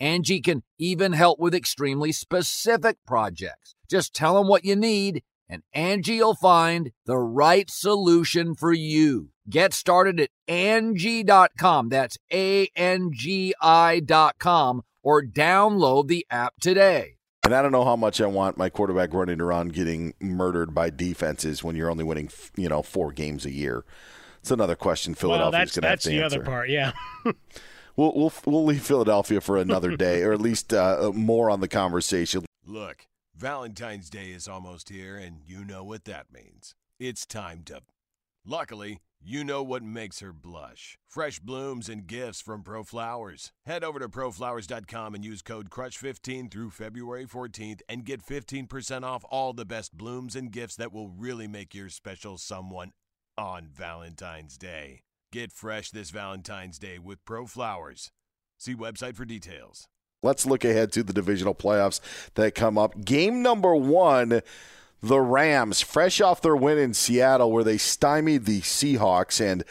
Angie 0.00 0.40
can 0.40 0.62
even 0.78 1.12
help 1.12 1.38
with 1.38 1.54
extremely 1.54 2.12
specific 2.12 2.98
projects. 3.06 3.74
Just 3.90 4.14
tell 4.14 4.34
them 4.34 4.48
what 4.48 4.64
you 4.64 4.76
need 4.76 5.22
and 5.48 5.62
Angie 5.72 6.18
will 6.18 6.34
find 6.34 6.92
the 7.06 7.16
right 7.16 7.70
solution 7.70 8.54
for 8.54 8.72
you. 8.72 9.30
Get 9.48 9.72
started 9.72 10.20
at 10.20 10.30
Angie.com. 10.46 11.88
That's 11.88 12.18
A-N-G-I 12.30 14.00
dot 14.00 14.38
com 14.38 14.82
or 15.02 15.22
download 15.22 16.08
the 16.08 16.26
app 16.30 16.54
today. 16.60 17.14
And 17.44 17.54
I 17.54 17.62
don't 17.62 17.72
know 17.72 17.84
how 17.84 17.96
much 17.96 18.20
I 18.20 18.26
want 18.26 18.58
my 18.58 18.68
quarterback 18.68 19.14
running 19.14 19.40
around 19.40 19.72
getting 19.72 20.12
murdered 20.20 20.74
by 20.74 20.90
defenses 20.90 21.64
when 21.64 21.76
you're 21.76 21.90
only 21.90 22.04
winning, 22.04 22.28
you 22.56 22.68
know, 22.68 22.82
four 22.82 23.10
games 23.10 23.46
a 23.46 23.52
year. 23.52 23.86
It's 24.40 24.50
another 24.50 24.76
question 24.76 25.14
Philadelphia's 25.14 25.74
well, 25.76 25.80
going 25.80 25.82
to 25.82 25.88
have 25.88 26.00
to 26.00 26.10
answer. 26.10 26.20
That's 26.20 26.34
the 26.34 26.38
other 26.38 26.44
part, 26.44 26.68
yeah. 26.68 26.92
we'll 27.98 28.12
we'll 28.14 28.32
we'll 28.46 28.64
leave 28.64 28.82
Philadelphia 28.82 29.40
for 29.42 29.58
another 29.58 29.96
day, 29.96 30.22
or 30.22 30.32
at 30.32 30.40
least 30.40 30.72
uh, 30.72 31.10
more 31.14 31.50
on 31.50 31.60
the 31.60 31.68
conversation. 31.68 32.46
Look, 32.64 33.06
Valentine's 33.36 34.08
Day 34.08 34.30
is 34.30 34.48
almost 34.48 34.88
here, 34.88 35.16
and 35.16 35.40
you 35.46 35.64
know 35.64 35.84
what 35.84 36.04
that 36.04 36.32
means. 36.32 36.74
It's 36.98 37.26
time 37.26 37.62
to. 37.66 37.82
Luckily, 38.46 39.00
you 39.20 39.44
know 39.44 39.62
what 39.62 39.82
makes 39.82 40.20
her 40.20 40.32
blush. 40.32 40.96
Fresh 41.08 41.40
blooms 41.40 41.88
and 41.88 42.06
gifts 42.06 42.40
from 42.40 42.62
ProFlowers. 42.62 43.50
Head 43.66 43.84
over 43.84 43.98
to 43.98 44.08
proflowers.com 44.08 45.14
and 45.14 45.24
use 45.24 45.42
code 45.42 45.70
CRUSH15 45.70 46.50
through 46.50 46.70
February 46.70 47.26
14th 47.26 47.80
and 47.88 48.04
get 48.04 48.24
15% 48.24 49.02
off 49.02 49.24
all 49.28 49.52
the 49.52 49.64
best 49.64 49.98
blooms 49.98 50.36
and 50.36 50.52
gifts 50.52 50.76
that 50.76 50.92
will 50.92 51.08
really 51.08 51.48
make 51.48 51.74
your 51.74 51.88
special 51.88 52.38
someone 52.38 52.92
on 53.36 53.66
Valentine's 53.66 54.56
Day. 54.56 55.02
Get 55.30 55.52
fresh 55.52 55.90
this 55.90 56.08
Valentine's 56.08 56.78
Day 56.78 56.98
with 56.98 57.22
Pro 57.26 57.46
Flowers. 57.46 58.12
See 58.56 58.74
website 58.74 59.14
for 59.14 59.26
details. 59.26 59.86
Let's 60.22 60.46
look 60.46 60.64
ahead 60.64 60.90
to 60.92 61.02
the 61.02 61.12
divisional 61.12 61.54
playoffs 61.54 62.00
that 62.34 62.54
come 62.54 62.78
up. 62.78 63.04
Game 63.04 63.42
number 63.42 63.74
one 63.74 64.40
the 65.02 65.20
Rams, 65.20 65.82
fresh 65.82 66.22
off 66.22 66.40
their 66.40 66.56
win 66.56 66.78
in 66.78 66.94
Seattle, 66.94 67.52
where 67.52 67.62
they 67.62 67.76
stymied 67.76 68.46
the 68.46 68.62
Seahawks. 68.62 69.38
And 69.38 69.64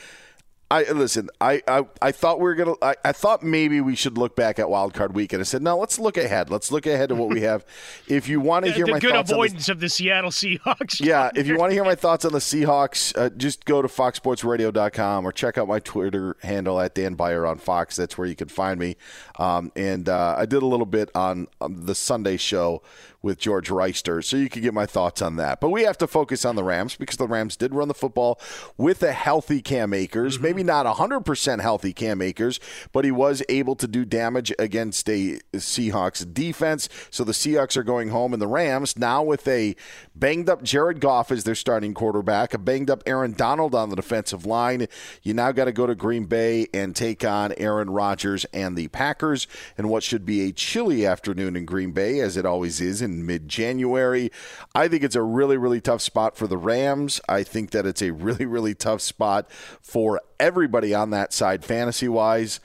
I 0.70 0.84
listen. 0.92 1.30
I, 1.40 1.62
I, 1.66 1.86
I 2.02 2.12
thought 2.12 2.40
we 2.40 2.44
were 2.44 2.56
gonna. 2.56 2.74
I, 2.82 2.96
I, 3.06 3.12
thought 3.14 3.42
maybe 3.42 3.80
we 3.80 3.96
should 3.96 4.18
look 4.18 4.36
back 4.36 4.60
at 4.60 4.70
Wild 4.70 4.94
Card 4.94 5.16
Weekend. 5.16 5.40
I 5.40 5.44
said, 5.44 5.62
no, 5.62 5.78
let's 5.78 5.98
look 5.98 6.18
ahead. 6.18 6.50
Let's 6.50 6.74
look 6.74 6.86
ahead 6.86 7.08
to 7.10 7.16
what 7.16 7.30
we 7.30 7.42
have. 7.42 7.66
If 8.08 8.28
you 8.28 8.40
want 8.40 8.66
to 8.66 8.72
hear 8.72 8.86
the 8.86 8.94
my 8.94 9.00
good 9.00 9.12
thoughts 9.12 9.32
avoidance 9.32 9.66
the, 9.68 9.74
of 9.74 9.80
the 9.80 9.90
Seattle 9.90 10.32
Seahawks. 10.32 11.00
Yeah, 11.08 11.30
if 11.36 11.48
you 11.48 11.58
want 11.58 11.72
to 11.72 11.74
hear 11.74 11.84
my 11.84 11.96
thoughts 12.06 12.26
on 12.26 12.32
the 12.32 12.40
Seahawks, 12.40 13.18
uh, 13.18 13.30
just 13.30 13.66
go 13.66 13.82
to 13.82 13.88
foxsportsradio.com 13.88 15.26
or 15.26 15.32
check 15.32 15.58
out 15.58 15.68
my 15.68 15.80
Twitter 15.80 16.36
handle 16.42 16.80
at 16.80 16.96
Dan 16.96 17.16
Beyer 17.16 17.46
on 17.46 17.58
Fox. 17.58 17.96
That's 17.96 18.18
where 18.18 18.28
you 18.28 18.36
can 18.36 18.48
find 18.48 18.80
me. 18.80 18.96
Um, 19.38 19.72
and 19.76 20.10
uh, 20.10 20.36
I 20.38 20.46
did 20.46 20.64
a 20.64 20.66
little 20.66 20.86
bit 20.86 21.10
on, 21.16 21.48
on 21.62 21.86
the 21.86 21.96
Sunday 21.96 22.38
show 22.38 22.82
with 23.22 23.40
George 23.40 23.70
Reister, 23.70 24.24
so 24.24 24.38
you 24.38 24.50
can 24.50 24.62
get 24.62 24.74
my 24.74 24.86
thoughts 24.86 25.22
on 25.22 25.36
that. 25.38 25.60
But 25.60 25.70
we 25.70 25.84
have 25.84 25.98
to 26.00 26.08
focus 26.08 26.46
on 26.46 26.56
the 26.56 26.64
Rams 26.64 26.96
because 26.96 27.18
the 27.18 27.28
Rams 27.28 27.56
did 27.56 27.74
run 27.74 27.88
the 27.88 27.94
football 27.94 28.40
with 28.78 29.02
a 29.04 29.12
healthy 29.12 29.62
Cam 29.62 29.94
Akers. 29.94 30.36
Mm-hmm. 30.36 30.44
Maybe 30.44 30.64
not 30.64 30.86
100% 30.86 31.62
healthy 31.62 31.94
Cam 31.94 32.22
Akers, 32.22 32.60
but 32.92 33.06
he 33.06 33.12
was 33.12 33.44
able 33.50 33.76
to 33.76 33.88
do 33.88 34.06
damage 34.06 34.54
against 34.60 35.10
a 35.10 35.40
Seahawks 35.54 36.32
defense. 36.34 36.90
So 37.10 37.24
the 37.24 37.32
Seahawks 37.32 37.76
are 37.76 37.84
going 37.84 38.10
home, 38.10 38.34
and 38.34 38.42
the 38.42 38.48
Rams 38.48 38.98
now 38.98 39.24
with 39.24 39.48
a 39.48 39.76
banged 40.16 40.50
up 40.50 40.64
Jared 40.64 41.00
Goff 41.00 41.32
as 41.32 41.44
their 41.44 41.56
starting 41.56 41.94
quarterback, 41.94 42.54
a 42.54 42.58
banged 42.58 42.90
up 42.90 43.04
Aaron 43.06 43.34
Donald 43.34 43.76
on 43.76 43.90
the 43.90 43.96
defensive 43.96 44.46
line. 44.46 44.88
You 45.24 45.34
now 45.34 45.52
got 45.52 45.66
to 45.66 45.72
go 45.72 45.88
to 45.88 45.96
Green 45.96 46.26
Bay 46.26 46.68
and 46.74 46.96
take 46.96 47.24
on 47.26 47.54
Aaron 47.58 47.90
Rodgers 47.90 48.46
and 48.54 48.78
the 48.78 48.88
Packers 48.90 49.48
in 49.78 49.88
what 49.88 50.04
should 50.04 50.26
be 50.26 50.42
a 50.42 50.52
chilly 50.52 51.06
afternoon 51.06 51.56
in 51.56 51.66
Green 51.66 51.92
Bay, 51.92 52.20
as 52.20 52.38
it 52.38 52.46
always 52.46 52.82
is 52.82 53.02
in 53.12 53.26
mid 53.26 53.48
January. 53.48 54.32
I 54.76 54.88
think 54.88 55.04
it's 55.04 55.16
a 55.16 55.24
really, 55.24 55.58
really 55.58 55.82
tough 55.82 56.02
spot 56.02 56.38
for 56.38 56.48
the 56.48 56.58
Rams. 56.58 57.20
I 57.28 57.44
think 57.44 57.72
that 57.72 57.86
it's 57.86 58.02
a 58.02 58.12
really, 58.12 58.46
really 58.46 58.76
tough 58.76 59.02
spot 59.02 59.52
for 59.52 60.22
everybody 60.40 60.94
on 60.94 61.10
that 61.12 61.34
side, 61.34 61.66
fantasy 61.66 62.08
wise. 62.08 62.60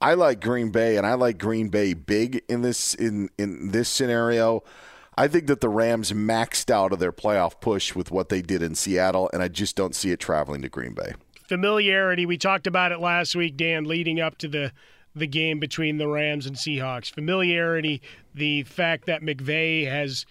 I 0.00 0.14
like 0.14 0.40
Green 0.40 0.70
Bay, 0.70 0.96
and 0.96 1.06
I 1.06 1.14
like 1.14 1.38
Green 1.38 1.68
Bay 1.68 1.94
big 1.94 2.42
in 2.48 2.62
this 2.62 2.94
in 2.94 3.30
in 3.38 3.70
this 3.70 3.88
scenario. 3.88 4.62
I 5.18 5.28
think 5.28 5.46
that 5.46 5.62
the 5.62 5.70
Rams 5.70 6.12
maxed 6.12 6.70
out 6.70 6.92
of 6.92 6.98
their 6.98 7.12
playoff 7.12 7.60
push 7.60 7.94
with 7.94 8.10
what 8.10 8.28
they 8.28 8.42
did 8.42 8.62
in 8.62 8.74
Seattle, 8.74 9.30
and 9.32 9.42
I 9.42 9.48
just 9.48 9.74
don't 9.74 9.94
see 9.94 10.10
it 10.10 10.20
traveling 10.20 10.60
to 10.62 10.68
Green 10.68 10.92
Bay. 10.92 11.14
Familiarity. 11.48 12.26
We 12.26 12.36
talked 12.36 12.66
about 12.66 12.92
it 12.92 12.98
last 13.00 13.34
week, 13.34 13.56
Dan, 13.56 13.84
leading 13.84 14.20
up 14.20 14.36
to 14.38 14.48
the 14.48 14.72
the 15.16 15.26
game 15.26 15.58
between 15.58 15.96
the 15.96 16.06
Rams 16.06 16.46
and 16.46 16.54
Seahawks. 16.54 17.10
Familiarity, 17.10 18.02
the 18.34 18.62
fact 18.64 19.06
that 19.06 19.22
McVay 19.22 19.88
has 19.90 20.26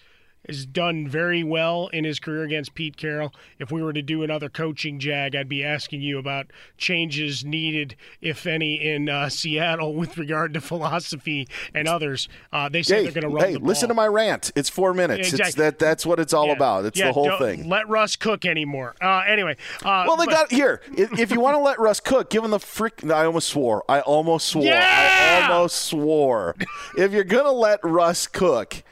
has 0.48 0.66
done 0.66 1.08
very 1.08 1.44
well 1.44 1.88
in 1.94 2.04
his 2.04 2.20
career 2.20 2.44
against 2.44 2.74
Pete 2.76 2.98
Carroll. 2.98 3.34
If 3.60 3.72
we 3.72 3.82
were 3.82 3.94
to 3.94 4.02
do 4.02 4.24
another 4.24 4.50
coaching 4.50 5.00
jag, 5.00 5.36
I'd 5.36 5.50
be 5.50 5.64
asking 5.64 6.02
you 6.02 6.18
about 6.20 6.48
changes 6.78 7.44
needed, 7.44 7.96
if 8.22 8.46
any, 8.46 8.76
in 8.76 9.10
uh, 9.10 9.30
Seattle 9.30 9.94
with 9.96 10.18
regard 10.18 10.54
to 10.54 10.62
philosophy 10.62 11.48
and 11.74 11.88
others. 11.88 12.28
Uh, 12.52 12.70
they 12.70 12.84
say 12.84 12.98
hey, 12.98 13.04
they're 13.10 13.22
going 13.22 13.34
to 13.34 13.36
run. 13.42 13.50
Hey, 13.50 13.56
listen 13.58 13.88
to 13.90 13.94
my 13.96 14.08
rant. 14.08 14.52
It's 14.56 14.70
four 14.70 14.94
minutes. 14.94 15.30
Exactly. 15.30 15.48
It's 15.48 15.56
that. 15.56 15.80
That's 15.80 16.06
what 16.06 16.20
it's 16.20 16.34
all 16.34 16.48
Yeah. 16.48 16.54
about. 16.54 16.86
It's 16.86 17.00
Yeah, 17.00 17.08
the 17.08 17.14
whole 17.14 17.26
don't 17.26 17.40
thing. 17.40 17.70
Let 17.70 17.88
Russ 17.90 18.16
cook 18.16 18.46
anymore. 18.46 18.96
Uh, 19.02 19.24
anyway. 19.28 19.56
Uh, 19.84 20.06
Well, 20.08 20.18
they 20.18 20.26
but- 20.26 20.32
got 20.32 20.52
here. 20.52 20.82
If 20.98 21.18
if 21.20 21.32
you 21.32 21.40
want 21.40 21.56
to 21.56 21.60
let 21.60 21.80
Russ 21.80 22.00
cook, 22.00 22.30
give 22.30 22.44
him 22.44 22.52
the 22.52 22.60
frick. 22.60 23.04
no, 23.04 23.14
I 23.14 23.26
almost 23.26 23.50
swore. 23.50 23.84
I 23.90 24.02
almost 24.02 24.48
swore. 24.48 24.64
Yeah! 24.66 25.46
I 25.48 25.52
almost 25.52 25.78
swore. 25.86 26.56
if 26.98 27.12
you're 27.12 27.24
gonna 27.24 27.52
let 27.52 27.80
Russ 27.84 28.28
cook, 28.28 28.84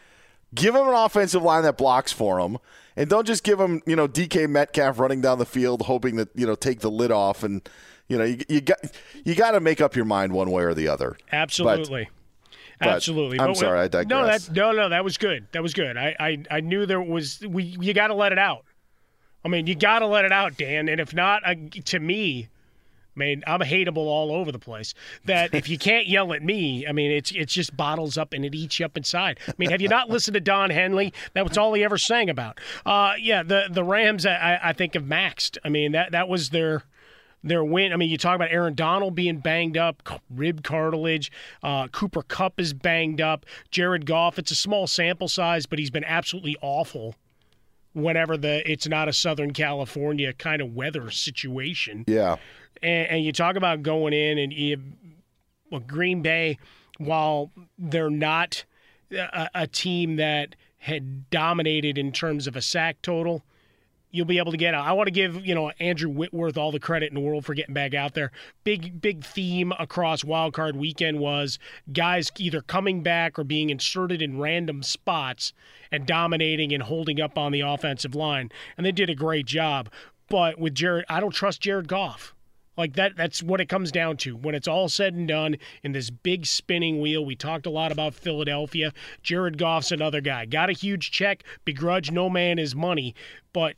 give 0.54 0.76
him 0.76 0.88
an 0.88 0.94
offensive 0.94 1.42
line 1.44 1.64
that 1.64 1.78
blocks 1.78 2.12
for 2.12 2.40
him, 2.40 2.58
and 2.96 3.10
don't 3.10 3.26
just 3.28 3.44
give 3.44 3.60
him 3.60 3.82
you 3.86 3.96
know 3.96 4.08
DK 4.08 4.50
Metcalf 4.50 5.00
running 5.00 5.22
down 5.22 5.40
the 5.40 5.46
field 5.46 5.84
hoping 5.84 6.16
that 6.18 6.30
you 6.36 6.46
know 6.46 6.56
take 6.56 6.80
the 6.80 6.92
lid 6.92 7.12
off 7.12 7.44
and 7.44 7.68
you 8.08 8.18
know 8.18 8.24
you, 8.24 8.38
you 8.50 8.62
got 8.62 8.78
you 9.24 9.36
got 9.36 9.52
to 9.52 9.60
make 9.60 9.82
up 9.82 9.96
your 9.96 10.06
mind 10.06 10.34
one 10.34 10.52
way 10.52 10.64
or 10.64 10.74
the 10.74 10.88
other. 10.88 11.16
Absolutely. 11.32 12.10
but 12.80 12.90
Absolutely. 12.90 13.40
I'm 13.40 13.50
But- 13.50 13.58
sorry, 13.58 13.80
I 13.80 13.84
No, 13.84 13.90
digress. 13.90 14.48
that 14.48 14.56
no, 14.56 14.72
no, 14.72 14.90
that 14.90 15.04
was 15.04 15.18
good. 15.18 15.48
That 15.54 15.64
was 15.64 15.74
good. 15.74 15.96
I, 15.98 16.16
I, 16.20 16.44
I 16.52 16.60
knew 16.62 16.86
there 16.86 17.02
was. 17.02 17.40
We, 17.48 17.64
you 17.64 17.94
got 17.94 18.08
to 18.08 18.14
let 18.14 18.32
it 18.32 18.40
out. 18.40 18.66
I 19.46 19.48
mean, 19.50 19.68
you 19.68 19.76
got 19.76 20.00
to 20.00 20.08
let 20.08 20.26
it 20.26 20.32
out, 20.32 20.58
Dan. 20.58 20.88
And 20.90 21.00
if 21.02 21.14
not, 21.14 21.46
I, 21.46 21.56
to 21.86 22.00
me, 22.00 22.48
I 23.16 23.20
mean, 23.20 23.44
I'm 23.46 23.60
hateable 23.60 23.98
all 23.98 24.32
over 24.32 24.52
the 24.52 24.60
place. 24.60 24.94
That 25.26 25.54
if 25.54 25.70
you 25.70 25.78
can't 25.78 26.08
yell 26.08 26.34
at 26.34 26.42
me, 26.42 26.88
I 26.88 26.92
mean, 26.92 27.12
it's 27.12 27.32
it's 27.32 27.54
just 27.54 27.78
bottles 27.78 28.18
up 28.18 28.34
and 28.34 28.44
it 28.44 28.56
eats 28.56 28.80
you 28.80 28.86
up 28.86 28.98
inside. 28.98 29.40
I 29.48 29.54
mean, 29.58 29.70
have 29.70 29.82
you 29.82 29.88
not 29.88 30.10
listened 30.10 30.34
to 30.34 30.42
Don 30.42 30.70
Henley? 30.72 31.14
That 31.34 31.48
was 31.48 31.58
all 31.58 31.74
he 31.74 31.84
ever 31.84 31.98
sang 31.98 32.30
about. 32.30 32.60
Uh, 32.86 33.14
yeah, 33.20 33.44
the 33.44 33.66
the 33.70 33.84
Rams, 33.84 34.26
I, 34.26 34.60
I 34.64 34.74
think 34.74 34.96
have 34.96 35.04
maxed. 35.04 35.58
I 35.64 35.70
mean, 35.70 35.92
that 35.92 36.12
that 36.12 36.28
was 36.28 36.50
their 36.50 36.84
their 37.44 37.64
win. 37.64 37.94
I 37.94 37.98
mean, 37.98 38.10
you 38.10 38.18
talk 38.18 38.36
about 38.36 38.52
Aaron 38.52 38.74
Donald 38.74 39.16
being 39.16 39.40
banged 39.40 39.78
up, 39.78 40.22
rib 40.30 40.64
cartilage. 40.64 41.32
Uh, 41.62 41.88
Cooper 41.90 42.24
Kupp 42.24 42.60
is 42.60 42.74
banged 42.74 43.22
up. 43.22 43.46
Jared 43.70 44.06
Goff. 44.06 44.40
It's 44.40 44.52
a 44.52 44.56
small 44.56 44.88
sample 44.88 45.28
size, 45.28 45.66
but 45.66 45.78
he's 45.78 45.92
been 45.92 46.06
absolutely 46.06 46.56
awful. 46.62 47.16
Whenever 47.94 48.38
the 48.38 48.68
it's 48.70 48.88
not 48.88 49.08
a 49.08 49.14
Southern 49.14 49.54
California 49.54 50.34
kind 50.34 50.64
of 50.64 50.74
weather 50.74 51.12
situation, 51.12 52.06
Yeah. 52.08 52.38
And, 52.82 53.08
and 53.10 53.26
you 53.26 53.32
talk 53.32 53.56
about 53.56 53.84
going 53.84 54.14
in 54.14 54.38
and 54.38 54.54
you, 54.54 54.78
well, 55.70 55.82
Green 55.82 56.22
Bay, 56.22 56.58
while 56.98 57.52
they're 57.78 58.10
not 58.10 58.66
a, 59.12 59.50
a 59.56 59.68
team 59.68 60.18
that 60.18 60.56
had 60.78 61.30
dominated 61.30 61.98
in 61.98 62.12
terms 62.12 62.48
of 62.48 62.56
a 62.56 62.62
sack 62.62 63.02
total, 63.02 63.44
you'll 64.14 64.26
be 64.26 64.38
able 64.38 64.52
to 64.52 64.58
get 64.58 64.74
out. 64.74 64.86
I 64.86 64.94
want 64.94 65.08
to 65.08 65.12
give 65.12 65.46
you 65.46 65.56
know 65.56 65.72
Andrew 65.80 66.10
Whitworth 66.10 66.58
all 66.58 66.72
the 66.72 66.80
credit 66.80 67.10
in 67.10 67.16
the 67.16 67.22
world 67.22 67.46
for 67.46 67.54
getting 67.54 67.74
back 67.74 67.94
out 67.94 68.14
there. 68.14 68.32
Big 68.64 69.02
big 69.02 69.26
theme 69.26 69.74
across 69.78 70.24
Wild 70.24 70.54
Card 70.54 70.78
Weekend 70.78 71.20
was 71.20 71.60
guys 71.92 72.32
either 72.38 72.62
coming 72.62 73.04
back 73.04 73.38
or 73.38 73.44
being 73.44 73.70
inserted 73.70 74.22
in 74.22 74.40
random 74.40 74.84
spots 74.84 75.52
and 75.92 76.06
dominating 76.06 76.74
and 76.74 76.84
holding 76.84 77.20
up 77.20 77.38
on 77.38 77.52
the 77.52 77.62
offensive 77.62 78.16
line, 78.16 78.52
and 78.78 78.86
they 78.86 78.92
did 78.92 79.10
a 79.10 79.16
great 79.16 79.46
job. 79.46 79.90
But 80.30 80.58
with 80.58 80.76
Jared, 80.76 81.06
I 81.10 81.20
don't 81.20 81.32
trust 81.32 81.62
Jared 81.62 81.88
Goff. 81.88 82.34
Like 82.78 82.94
that 82.96 83.16
that's 83.16 83.44
what 83.44 83.62
it 83.62 83.70
comes 83.70 83.92
down 83.92 84.18
to. 84.18 84.36
When 84.36 84.56
it's 84.56 84.68
all 84.68 84.90
said 84.90 85.14
and 85.14 85.28
done 85.28 85.58
in 85.84 85.92
this 85.92 86.10
big 86.10 86.46
spinning 86.46 87.00
wheel, 87.02 87.24
we 87.26 87.36
talked 87.36 87.66
a 87.66 87.72
lot 87.72 87.92
about 87.92 88.14
Philadelphia. 88.14 88.94
Jared 89.22 89.58
Goff's 89.58 89.92
another 89.92 90.22
guy. 90.22 90.46
Got 90.46 90.70
a 90.70 90.74
huge 90.74 91.12
check, 91.12 91.44
begrudge 91.66 92.12
no 92.12 92.30
man 92.30 92.58
his 92.58 92.76
money, 92.76 93.14
but 93.54 93.76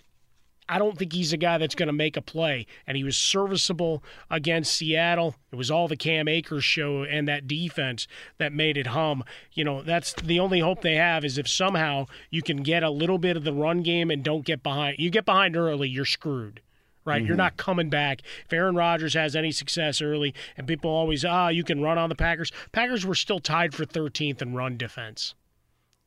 I 0.67 0.79
don't 0.79 0.97
think 0.97 1.13
he's 1.13 1.31
a 1.31 1.37
guy 1.37 1.59
that's 1.59 1.75
going 1.75 1.87
to 1.87 1.93
make 1.93 2.17
a 2.17 2.21
play. 2.21 2.65
And 2.87 2.97
he 2.97 3.03
was 3.03 3.15
serviceable 3.15 4.03
against 4.31 4.73
Seattle. 4.73 5.35
It 5.51 5.57
was 5.57 5.69
all 5.69 5.87
the 5.87 5.95
Cam 5.95 6.27
Akers 6.27 6.63
show 6.63 7.03
and 7.03 7.27
that 7.27 7.47
defense 7.47 8.07
that 8.39 8.51
made 8.51 8.77
it 8.77 8.87
hum. 8.87 9.23
You 9.53 9.63
know, 9.63 9.83
that's 9.83 10.13
the 10.13 10.39
only 10.39 10.61
hope 10.61 10.81
they 10.81 10.95
have 10.95 11.23
is 11.23 11.37
if 11.37 11.47
somehow 11.47 12.07
you 12.31 12.41
can 12.41 12.63
get 12.63 12.81
a 12.81 12.89
little 12.89 13.19
bit 13.19 13.37
of 13.37 13.43
the 13.43 13.53
run 13.53 13.83
game 13.83 14.09
and 14.09 14.23
don't 14.23 14.45
get 14.45 14.63
behind. 14.63 14.97
You 14.97 15.11
get 15.11 15.25
behind 15.25 15.55
early, 15.55 15.87
you're 15.87 16.05
screwed. 16.05 16.61
Right, 17.05 17.23
you're 17.23 17.35
Mhm. 17.35 17.37
not 17.37 17.57
coming 17.57 17.89
back. 17.91 18.21
If 18.45 18.51
Aaron 18.51 18.75
Rodgers 18.75 19.13
has 19.13 19.35
any 19.35 19.51
success 19.51 20.01
early, 20.01 20.33
and 20.57 20.67
people 20.67 20.89
always 20.89 21.23
ah, 21.23 21.49
you 21.49 21.63
can 21.63 21.81
run 21.81 21.99
on 21.99 22.09
the 22.09 22.15
Packers. 22.15 22.51
Packers 22.71 23.05
were 23.05 23.13
still 23.13 23.39
tied 23.39 23.75
for 23.75 23.85
13th 23.85 24.41
in 24.41 24.55
run 24.55 24.75
defense, 24.75 25.35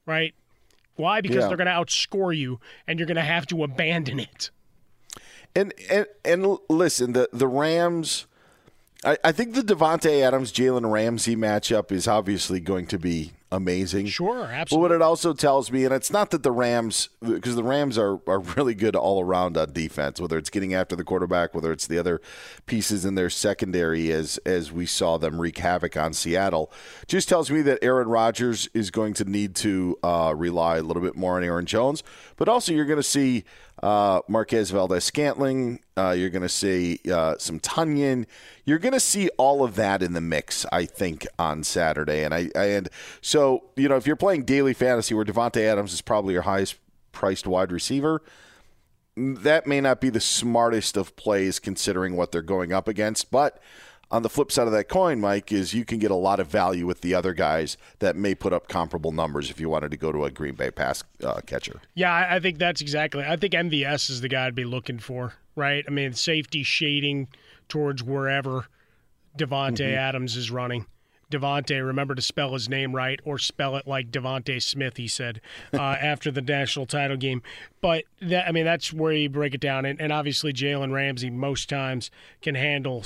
right? 0.07 0.35
Why? 0.97 1.21
Because 1.21 1.45
Yeah. 1.45 1.49
they're 1.49 1.57
going 1.57 1.69
to 1.69 1.73
outscore 1.73 2.37
you, 2.37 2.59
and 2.89 2.99
you're 2.99 3.07
going 3.07 3.15
to 3.17 3.23
have 3.23 3.47
to 3.47 3.63
abandon 3.63 4.19
it. 4.19 4.51
And 5.55 5.73
and 5.89 6.07
and 6.25 6.59
listen, 6.69 7.13
the 7.13 7.29
the 7.33 7.47
Rams. 7.47 8.27
I, 9.05 9.17
I 9.23 9.31
think 9.31 9.55
the 9.55 9.63
Davante 9.63 10.21
Adams 10.21 10.53
Jalen 10.53 10.91
Ramsey 10.91 11.37
matchup 11.37 11.93
is 11.93 12.09
obviously 12.09 12.59
going 12.59 12.87
to 12.89 12.99
be 12.99 13.33
amazing. 13.51 14.07
Sure, 14.07 14.41
But 14.41 14.51
absolutely. 14.51 14.83
what 14.83 14.93
it 14.93 15.03
also 15.03 15.33
tells 15.33 15.73
me, 15.73 15.85
and 15.85 15.95
it's 15.95 16.11
not 16.11 16.31
that 16.31 16.43
the 16.43 16.53
Rams, 16.53 17.09
because 17.21 17.57
the 17.57 17.63
Rams 17.63 17.97
are, 17.97 18.21
are 18.27 18.41
really 18.41 18.75
good 18.75 18.95
all 18.95 19.23
around 19.23 19.57
on 19.57 19.73
defense, 19.73 20.21
whether 20.21 20.37
it's 20.39 20.51
getting 20.51 20.75
after 20.75 20.95
the 20.95 21.05
quarterback, 21.05 21.55
whether 21.55 21.73
it's 21.73 21.87
the 21.87 21.99
other 21.99 22.21
pieces 22.67 23.05
in 23.05 23.15
their 23.15 23.31
secondary, 23.31 24.13
as 24.13 24.39
as 24.39 24.71
we 24.71 24.87
saw 24.87 25.17
them 25.19 25.41
wreak 25.41 25.59
havoc 25.59 25.97
on 25.97 26.13
Seattle, 26.13 26.71
just 27.07 27.29
tells 27.29 27.51
me 27.51 27.63
that 27.63 27.79
Aaron 27.83 28.09
Rodgers 28.09 28.69
is 28.75 28.91
going 28.91 29.15
to 29.15 29.25
need 29.25 29.55
to 29.57 29.99
uh, 30.03 30.35
rely 30.37 30.77
a 30.77 30.83
little 30.83 31.03
bit 31.03 31.17
more 31.17 31.37
on 31.37 31.45
Aaron 31.45 31.67
Jones, 31.67 32.03
but 32.37 32.49
also 32.49 32.73
you're 32.73 32.85
going 32.85 32.99
to 32.99 33.03
see 33.03 33.45
uh, 33.83 34.21
Marquez 34.29 34.71
Valdes-Scantling, 34.71 35.81
uh, 35.97 36.11
you're 36.11 36.31
going 36.31 36.43
to 36.43 36.49
see 36.49 37.01
uh, 37.13 37.37
some 37.39 37.61
Tonyan, 37.61 38.27
you're 38.65 38.79
going 38.79 38.95
to 38.95 39.01
see 39.01 39.29
all 39.39 39.65
of 39.65 39.77
that 39.77 40.03
in 40.03 40.13
the 40.13 40.21
mix, 40.21 40.67
I 40.73 40.85
think, 40.85 41.27
on 41.39 41.65
Saturday, 41.65 42.25
and 42.25 42.35
I, 42.35 42.51
I 42.55 42.65
and 42.67 42.89
so 43.21 43.65
you 43.77 43.89
know 43.89 43.97
if 43.97 44.07
you're 44.07 44.17
playing 44.17 44.45
daily 44.45 44.75
fantasy 44.75 45.15
where 45.15 45.25
Davante 45.25 45.61
Adams 45.61 45.93
is 45.93 46.01
probably 46.01 46.35
your 46.35 46.43
highest 46.43 46.77
priced 47.13 47.47
wide 47.47 47.73
receiver, 47.73 48.23
that 49.17 49.67
may 49.67 49.81
not 49.81 50.01
be 50.01 50.11
the 50.11 50.21
smartest 50.21 50.97
of 50.97 51.17
plays 51.17 51.59
considering 51.59 52.17
what 52.17 52.33
they're 52.33 52.43
going 52.43 52.73
up 52.73 52.89
against. 52.89 53.31
But 53.31 53.61
on 54.11 54.23
the 54.23 54.29
flip 54.31 54.51
side 54.51 54.67
of 54.67 54.73
that 54.73 54.89
coin, 54.89 55.21
Mike, 55.21 55.53
is 55.53 55.75
you 55.75 55.85
can 55.85 55.99
get 55.99 56.11
a 56.11 56.15
lot 56.17 56.41
of 56.41 56.47
value 56.47 56.87
with 56.87 57.03
the 57.03 57.15
other 57.15 57.35
guys 57.35 57.77
that 57.99 58.17
may 58.17 58.35
put 58.35 58.53
up 58.53 58.67
comparable 58.69 59.13
numbers 59.13 59.51
if 59.51 59.61
you 59.61 59.69
wanted 59.69 59.91
to 59.91 59.97
go 59.99 60.11
to 60.13 60.25
a 60.25 60.31
Green 60.31 60.55
Bay 60.55 60.71
pass 60.71 61.05
uh, 61.23 61.41
catcher. 61.47 61.83
Yeah, 61.95 62.27
I 62.31 62.41
think 62.41 62.59
that's 62.59 62.81
exactly. 62.81 63.23
I 63.25 63.37
think 63.37 63.53
MVS 63.53 64.09
is 64.09 64.21
the 64.23 64.29
guy 64.29 64.47
I'd 64.47 64.55
be 64.55 64.65
looking 64.65 64.99
for, 64.99 65.35
right? 65.57 65.85
I 65.87 65.91
mean, 65.91 66.15
safety 66.15 66.63
shading 66.63 67.29
towards 67.69 68.03
wherever 68.03 68.67
Davante 69.37 69.81
Mhm. 69.93 69.97
Adams 69.97 70.37
is 70.37 70.51
running. 70.51 70.87
Davante, 71.31 71.85
remember 71.85 72.15
to 72.15 72.23
spell 72.23 72.53
his 72.55 72.69
name 72.69 72.95
right 72.95 73.21
or 73.25 73.39
spell 73.39 73.77
it 73.77 73.87
like 73.87 74.11
DeVonta 74.11 74.63
Smith. 74.63 74.97
He 74.97 75.09
said 75.09 75.41
uh, 75.73 75.77
after 76.01 76.31
the 76.31 76.41
national 76.41 76.87
title 76.87 77.17
game. 77.17 77.43
But 77.81 78.05
that, 78.21 78.49
I 78.49 78.53
mean, 78.53 78.65
that's 78.65 78.93
where 78.93 79.13
you 79.13 79.29
break 79.29 79.55
it 79.55 79.61
down. 79.61 79.85
And, 79.85 80.01
and 80.01 80.13
obviously, 80.13 80.53
Jalen 80.53 80.93
Ramsey 80.93 81.31
most 81.31 81.69
times 81.69 82.11
can 82.43 82.55
handle 82.55 83.05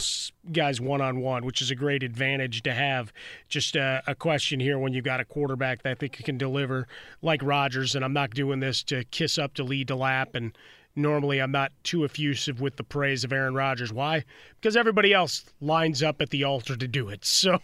guys 0.52 0.80
one 0.80 1.00
on 1.00 1.20
one, 1.20 1.44
which 1.44 1.61
is 1.61 1.70
a 1.70 1.74
great 1.74 2.02
advantage 2.02 2.62
to 2.62 2.72
have. 2.72 3.12
Just 3.48 3.76
a, 3.76 4.02
a 4.06 4.14
question 4.14 4.61
here 4.61 4.78
when 4.78 4.92
you've 4.92 5.04
got 5.04 5.20
a 5.20 5.24
quarterback 5.24 5.82
that 5.82 5.90
I 5.90 5.94
think 5.94 6.12
can 6.24 6.38
deliver 6.38 6.87
like 7.20 7.42
Rodgers. 7.42 7.94
And 7.94 8.04
I'm 8.04 8.12
not 8.12 8.30
doing 8.30 8.61
this 8.61 8.82
to 8.85 9.04
kiss 9.04 9.38
up 9.38 9.54
to 9.54 9.64
lead 9.64 9.88
to 9.88 9.96
lap 9.96 10.35
and 10.35 10.56
normally 10.94 11.40
I'm 11.40 11.52
not 11.52 11.72
too 11.83 12.05
effusive 12.05 12.61
with 12.61 12.76
the 12.76 12.85
praise 12.85 13.24
of 13.24 13.33
Aaron 13.33 13.55
Rodgers. 13.55 13.92
Why? 13.92 14.24
Because 14.61 14.76
everybody 14.76 15.12
else 15.12 15.44
lines 15.61 16.02
up 16.02 16.20
at 16.20 16.31
the 16.31 16.44
altar 16.44 16.76
to 16.76 16.88
do 16.88 17.09
it. 17.09 17.24
So 17.42 17.59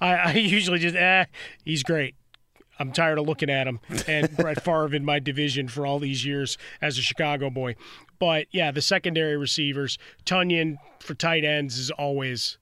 I, 0.00 0.14
I 0.14 0.32
usually 0.32 0.80
just, 0.80 0.96
eh, 0.96 1.26
he's 1.64 1.84
great. 1.84 2.16
I'm 2.80 2.90
tired 2.90 3.18
of 3.18 3.26
looking 3.26 3.50
at 3.50 3.68
him 3.68 3.78
and 4.08 4.34
Brett 4.36 4.64
Favre 4.64 4.94
in 4.94 5.04
my 5.04 5.18
division 5.20 5.68
for 5.68 5.86
all 5.86 5.98
these 5.98 6.24
years 6.24 6.58
as 6.80 6.98
a 6.98 7.02
Chicago 7.02 7.50
boy. 7.50 7.76
But 8.18 8.46
yeah, 8.50 8.70
the 8.70 8.82
secondary 8.82 9.36
receivers, 9.36 9.98
Tonyan 10.24 10.78
for 10.98 11.14
tight 11.14 11.44
ends 11.44 11.78
is 11.78 11.90
always 11.90 12.58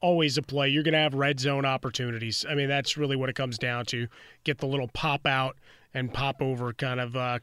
always 0.00 0.38
a 0.38 0.42
play. 0.42 0.68
You're 0.68 0.82
going 0.82 0.92
to 0.92 0.98
have 0.98 1.12
red 1.12 1.38
zone 1.40 1.66
opportunities. 1.66 2.46
I 2.48 2.54
mean, 2.54 2.68
that's 2.68 2.96
really 2.96 3.16
what 3.16 3.28
it 3.28 3.34
comes 3.34 3.58
down 3.58 3.84
to. 3.86 4.06
Get 4.44 4.58
the 4.58 4.66
little 4.66 4.88
pop 4.88 5.26
out 5.26 5.56
and 5.92 6.12
pop 6.12 6.40
over 6.40 6.72
kind 6.72 7.00
of 7.00 7.16
uh, 7.16 7.38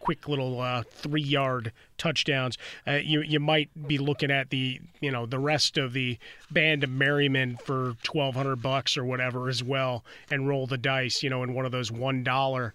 quick 0.00 0.26
little 0.28 0.60
uh, 0.60 0.82
three 0.90 1.22
yard 1.22 1.72
touchdowns. 1.98 2.58
Uh, 2.88 2.92
you 2.92 3.22
you 3.22 3.38
might 3.38 3.70
be 3.86 3.98
looking 3.98 4.30
at 4.30 4.50
the 4.50 4.80
you 5.00 5.10
know 5.12 5.26
the 5.26 5.38
rest 5.38 5.78
of 5.78 5.92
the 5.92 6.18
band 6.50 6.82
of 6.82 6.90
merrymen 6.90 7.56
for 7.64 7.94
twelve 8.02 8.34
hundred 8.34 8.56
bucks 8.56 8.96
or 8.96 9.04
whatever 9.04 9.48
as 9.48 9.62
well, 9.62 10.04
and 10.30 10.48
roll 10.48 10.66
the 10.66 10.78
dice. 10.78 11.22
You 11.22 11.30
know, 11.30 11.42
in 11.44 11.54
one 11.54 11.64
of 11.66 11.70
those 11.72 11.92
one 11.92 12.24
dollar 12.24 12.74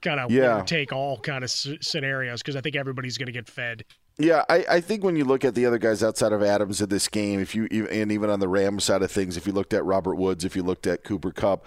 kind 0.00 0.20
of 0.20 0.30
Yeah. 0.30 0.62
take 0.66 0.92
all 0.92 1.18
kind 1.18 1.42
of 1.42 1.48
s- 1.48 1.66
scenarios 1.80 2.42
because 2.42 2.56
I 2.56 2.60
think 2.60 2.76
everybody's 2.76 3.16
going 3.18 3.26
to 3.26 3.32
get 3.32 3.48
fed. 3.48 3.84
Yeah, 4.18 4.44
I, 4.48 4.64
I 4.70 4.80
think 4.80 5.02
when 5.02 5.16
you 5.16 5.24
look 5.24 5.44
at 5.44 5.54
the 5.56 5.66
other 5.66 5.78
guys 5.78 6.02
outside 6.02 6.30
of 6.32 6.42
Adams 6.42 6.80
in 6.80 6.88
this 6.88 7.08
game, 7.08 7.40
if 7.40 7.54
you 7.54 7.66
and 7.90 8.12
even 8.12 8.30
on 8.30 8.38
the 8.38 8.46
Rams 8.48 8.84
side 8.84 9.02
of 9.02 9.10
things, 9.10 9.36
if 9.36 9.46
you 9.46 9.52
looked 9.52 9.74
at 9.74 9.84
Robert 9.84 10.14
Woods, 10.16 10.44
if 10.44 10.54
you 10.54 10.62
looked 10.62 10.86
at 10.86 11.02
Cooper 11.04 11.32
Kupp, 11.32 11.66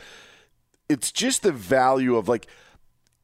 it's 0.87 1.11
just 1.11 1.43
the 1.43 1.51
value 1.51 2.15
of 2.15 2.29
like 2.29 2.47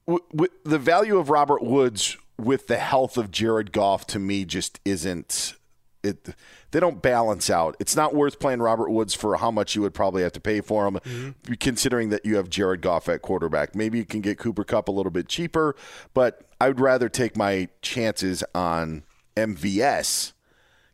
w- 0.08 0.26
w- 0.32 0.52
the 0.64 0.80
value 0.80 1.18
of 1.18 1.30
Robert 1.30 1.64
Woods 1.64 2.18
with 2.38 2.68
the 2.68 2.78
health 2.78 3.18
of 3.18 3.32
Jared 3.32 3.72
Goff 3.72 4.06
to 4.08 4.20
me 4.20 4.46
just 4.46 4.80
isn't 4.86 5.56
it. 6.04 6.36
They 6.72 6.80
don't 6.80 7.02
balance 7.02 7.50
out. 7.50 7.76
It's 7.80 7.96
not 7.96 8.16
worth 8.16 8.40
playing 8.40 8.60
Robert 8.60 8.90
Woods 8.90 9.14
for 9.14 9.38
how 9.38 9.52
much 9.52 9.76
you 9.76 9.82
would 9.84 9.94
probably 9.94 10.24
have 10.24 10.34
to 10.34 10.42
pay 10.42 10.60
for 10.60 10.88
him, 10.88 10.96
mm-hmm. 10.96 11.54
considering 11.60 12.10
that 12.10 12.26
you 12.26 12.36
have 12.38 12.50
Jared 12.50 12.82
Goff 12.82 13.08
at 13.08 13.22
quarterback. 13.22 13.76
Maybe 13.76 14.00
you 14.00 14.06
can 14.06 14.22
get 14.22 14.40
Cooper 14.40 14.64
Kupp 14.64 14.88
a 14.88 14.92
little 14.92 15.12
bit 15.12 15.28
cheaper, 15.28 15.76
but 16.14 16.42
I 16.60 16.68
would 16.68 16.80
rather 16.80 17.10
take 17.10 17.38
my 17.38 17.70
chances 17.82 18.44
on 18.56 19.04
MVS 19.38 20.34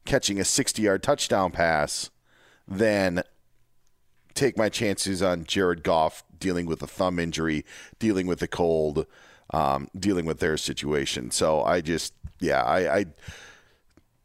catching 0.05 0.39
a 0.39 0.45
60 0.45 0.81
yard 0.81 1.03
touchdown 1.03 1.51
pass 1.51 2.09
than 2.67 3.23
take 4.33 4.57
my 4.57 4.69
chances 4.69 5.21
on 5.21 5.43
Jared 5.43 5.83
Goff 5.83 6.23
dealing 6.39 6.65
with 6.65 6.81
a 6.81 6.87
thumb 6.87 7.19
injury, 7.19 7.65
dealing 7.99 8.27
with 8.27 8.41
a 8.41 8.47
cold, 8.47 9.05
um, 9.51 9.87
dealing 9.97 10.25
with 10.25 10.39
their 10.39 10.57
situation. 10.57 11.31
So 11.31 11.63
I 11.63 11.81
just, 11.81 12.13
yeah, 12.39 12.61
I, 12.63 12.97
I 12.99 13.05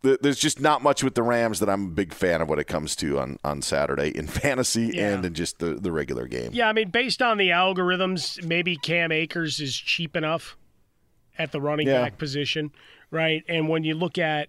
th- 0.03 0.19
there's 0.21 0.39
just 0.39 0.61
not 0.61 0.83
much 0.83 1.03
with 1.03 1.15
the 1.15 1.23
Rams 1.23 1.61
that 1.61 1.69
I'm 1.69 1.87
a 1.87 1.91
big 1.91 2.13
fan 2.13 2.41
of 2.43 2.49
when 2.49 2.59
it 2.59 2.67
comes 2.67 2.95
to 2.97 3.19
on, 3.19 3.39
on 3.45 3.63
Saturday 3.63 4.09
in 4.17 4.27
fantasy 4.43 4.93
Yeah. 4.95 5.15
and 5.15 5.25
in 5.25 5.35
just 5.35 5.59
the, 5.59 5.75
the 5.75 5.93
regular 5.93 6.27
game. 6.27 6.51
Yeah, 6.53 6.69
I 6.69 6.73
mean, 6.73 6.91
based 6.91 7.23
on 7.23 7.39
the 7.39 7.49
algorithms, 7.51 8.45
maybe 8.45 8.77
Cam 8.77 9.13
Akers 9.13 9.61
is 9.61 9.75
cheap 9.77 10.15
enough 10.17 10.57
at 11.39 11.53
the 11.53 11.61
running 11.61 11.89
Yeah. 11.89 12.03
back 12.03 12.19
position, 12.19 12.71
right? 13.11 13.43
And 13.49 13.69
when 13.69 13.83
you 13.85 13.95
look 13.95 14.19
at 14.19 14.49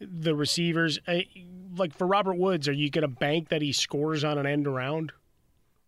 the 0.00 0.34
receivers, 0.34 0.98
eh, 1.06 1.22
like 1.76 1.94
for 1.96 2.06
Robert 2.06 2.34
Woods, 2.34 2.68
are 2.68 2.72
you 2.72 2.90
going 2.90 3.02
to 3.02 3.08
bank 3.08 3.48
that 3.48 3.62
he 3.62 3.72
scores 3.72 4.24
on 4.24 4.36
an 4.38 4.44
end 4.46 4.66
around 4.66 5.12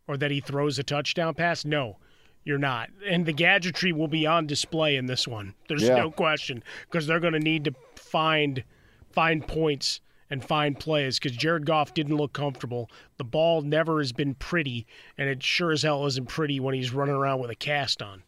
or 0.08 0.16
that 0.16 0.32
he 0.32 0.40
throws 0.40 0.78
a 0.78 0.82
touchdown 0.82 1.34
pass? 1.34 1.64
No, 1.64 1.98
you're 2.44 2.58
not. 2.58 2.90
And 3.08 3.24
the 3.26 3.32
gadgetry 3.32 3.92
will 3.92 4.08
be 4.08 4.26
on 4.26 4.46
display 4.48 4.96
in 4.96 5.06
this 5.06 5.28
one. 5.28 5.54
There's 5.68 5.82
Yeah. 5.84 5.96
no 5.96 6.10
question 6.10 6.64
because 6.90 7.06
they're 7.06 7.20
going 7.20 7.34
to 7.34 7.38
need 7.38 7.64
to 7.66 7.74
find 7.94 8.64
find 9.12 9.46
points 9.46 10.00
and 10.30 10.44
find 10.44 10.78
plays 10.78 11.18
because 11.18 11.36
Jared 11.36 11.64
Goff 11.66 11.94
didn't 11.94 12.16
look 12.16 12.32
comfortable. 12.32 12.90
The 13.16 13.24
ball 13.24 13.62
never 13.62 13.98
has 13.98 14.12
been 14.12 14.34
pretty, 14.34 14.86
and 15.16 15.28
it 15.28 15.42
sure 15.42 15.72
as 15.72 15.82
hell 15.82 16.04
isn't 16.06 16.28
pretty 16.28 16.60
when 16.60 16.74
he's 16.74 16.92
running 16.92 17.14
around 17.14 17.40
with 17.40 17.50
a 17.50 17.54
cast 17.54 18.02
on. 18.02 18.22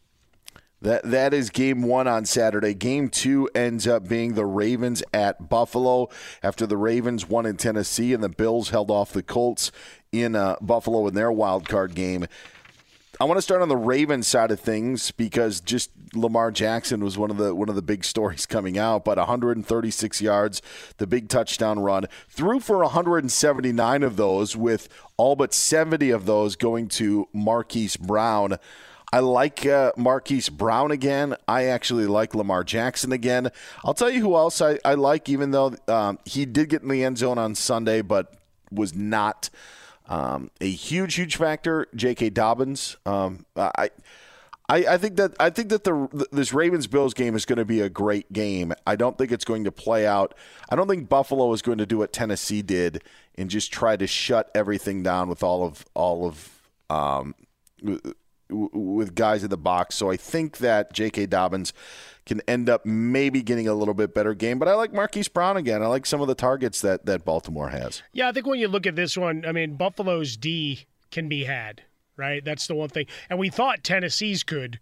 That 0.81 1.03
that 1.03 1.31
is 1.31 1.51
game 1.51 1.83
one 1.83 2.07
on 2.07 2.25
Saturday. 2.25 2.73
Game 2.73 3.09
two 3.09 3.47
ends 3.53 3.85
up 3.87 4.07
being 4.07 4.33
the 4.33 4.47
Ravens 4.47 5.03
at 5.13 5.47
Buffalo 5.47 6.09
after 6.41 6.65
the 6.65 6.75
Ravens 6.77 7.29
won 7.29 7.45
in 7.45 7.55
Tennessee 7.57 8.13
and 8.13 8.23
the 8.23 8.29
Bills 8.29 8.71
held 8.71 8.89
off 8.89 9.13
the 9.13 9.21
Colts 9.21 9.71
in 10.11 10.35
uh, 10.35 10.57
Buffalo 10.61 11.07
in 11.07 11.13
their 11.13 11.31
wild 11.31 11.67
card 11.67 11.95
game. 11.95 12.27
I 13.19 13.23
want 13.25 13.37
to 13.37 13.41
start 13.41 13.61
on 13.61 13.69
the 13.69 13.77
Ravens 13.77 14.27
side 14.27 14.51
of 14.51 14.59
things 14.59 15.11
because 15.11 15.61
just 15.61 15.91
Lamar 16.13 16.51
Jackson 16.51 17.03
was 17.03 17.17
one 17.17 17.29
of 17.29 17.37
the 17.37 17.53
one 17.53 17.69
of 17.69 17.75
the 17.75 17.81
big 17.81 18.03
stories 18.03 18.45
coming 18.45 18.77
out. 18.77 19.05
But 19.05 19.17
136 19.17 20.21
yards, 20.21 20.61
the 20.97 21.07
big 21.07 21.29
touchdown 21.29 21.79
run, 21.79 22.07
threw 22.29 22.59
for 22.59 22.79
179 22.79 24.03
of 24.03 24.17
those, 24.17 24.57
with 24.57 24.89
all 25.17 25.35
but 25.35 25.53
70 25.53 26.09
of 26.09 26.25
those 26.25 26.55
going 26.55 26.87
to 26.89 27.29
Marquise 27.31 27.95
Brown. 27.95 28.57
I 29.13 29.19
like 29.19 29.65
uh, 29.65 29.91
Marquise 29.95 30.49
Brown 30.49 30.89
again. 30.91 31.35
I 31.47 31.65
actually 31.65 32.07
like 32.07 32.33
Lamar 32.33 32.63
Jackson 32.63 33.11
again. 33.11 33.51
I'll 33.85 33.93
tell 33.93 34.09
you 34.09 34.21
who 34.21 34.35
else 34.35 34.61
I, 34.61 34.79
I 34.83 34.95
like, 34.95 35.29
even 35.29 35.51
though 35.51 35.75
um, 35.87 36.17
he 36.25 36.45
did 36.45 36.69
get 36.69 36.81
in 36.81 36.87
the 36.87 37.03
end 37.03 37.17
zone 37.17 37.37
on 37.37 37.55
Sunday, 37.55 38.01
but 38.01 38.33
was 38.71 38.95
not 38.95 39.49
um, 40.11 40.51
a 40.59 40.69
huge, 40.69 41.15
huge 41.15 41.37
factor. 41.37 41.87
J.K. 41.95 42.29
Dobbins. 42.29 42.97
Um, 43.05 43.45
I. 43.55 43.89
I, 44.69 44.85
I 44.91 44.97
think 44.97 45.17
that 45.17 45.33
I 45.37 45.49
think 45.49 45.67
that 45.67 45.83
the 45.83 46.27
this 46.31 46.53
Ravens 46.53 46.87
Bills 46.87 47.13
game 47.13 47.35
is 47.35 47.45
going 47.45 47.57
to 47.57 47.65
be 47.65 47.81
a 47.81 47.89
great 47.89 48.31
game. 48.31 48.71
I 48.87 48.95
don't 48.95 49.17
think 49.17 49.33
it's 49.33 49.43
going 49.43 49.65
to 49.65 49.71
play 49.71 50.07
out. 50.07 50.33
I 50.69 50.77
don't 50.77 50.87
think 50.87 51.09
Buffalo 51.09 51.51
is 51.51 51.61
going 51.61 51.79
to 51.79 51.85
do 51.85 51.97
what 51.97 52.13
Tennessee 52.13 52.61
did 52.61 53.03
and 53.35 53.49
just 53.49 53.73
try 53.73 53.97
to 53.97 54.07
shut 54.07 54.49
everything 54.55 55.03
down 55.03 55.27
with 55.27 55.43
all 55.43 55.65
of 55.65 55.83
all 55.93 56.25
of 56.25 56.61
um, 56.89 57.35
with 58.51 59.15
guys 59.15 59.43
in 59.43 59.49
the 59.49 59.57
box. 59.57 59.95
So 59.95 60.09
I 60.09 60.17
think 60.17 60.57
that 60.57 60.93
J.K. 60.93 61.27
Dobbins 61.27 61.73
can 62.25 62.41
end 62.47 62.69
up 62.69 62.85
maybe 62.85 63.41
getting 63.41 63.67
a 63.67 63.73
little 63.73 63.93
bit 63.93 64.13
better 64.13 64.33
game. 64.33 64.59
But 64.59 64.67
I 64.67 64.75
like 64.75 64.93
Marquise 64.93 65.27
Brown 65.27 65.57
again. 65.57 65.81
I 65.81 65.87
like 65.87 66.05
some 66.05 66.21
of 66.21 66.27
the 66.27 66.35
targets 66.35 66.81
that 66.81 67.05
that 67.05 67.25
Baltimore 67.25 67.69
has. 67.69 68.03
Yeah, 68.13 68.29
I 68.29 68.31
think 68.31 68.45
when 68.45 68.59
you 68.59 68.67
look 68.67 68.85
at 68.85 68.95
this 68.95 69.17
one, 69.17 69.45
I 69.45 69.51
mean, 69.51 69.75
Buffalo's 69.75 70.37
D 70.37 70.85
can 71.09 71.27
be 71.27 71.43
had, 71.43 71.83
right? 72.17 72.43
That's 72.43 72.67
the 72.67 72.75
one 72.75 72.89
thing. 72.89 73.07
And 73.29 73.39
we 73.39 73.49
thought 73.49 73.83
Tennessee's 73.83 74.43
could 74.43 74.79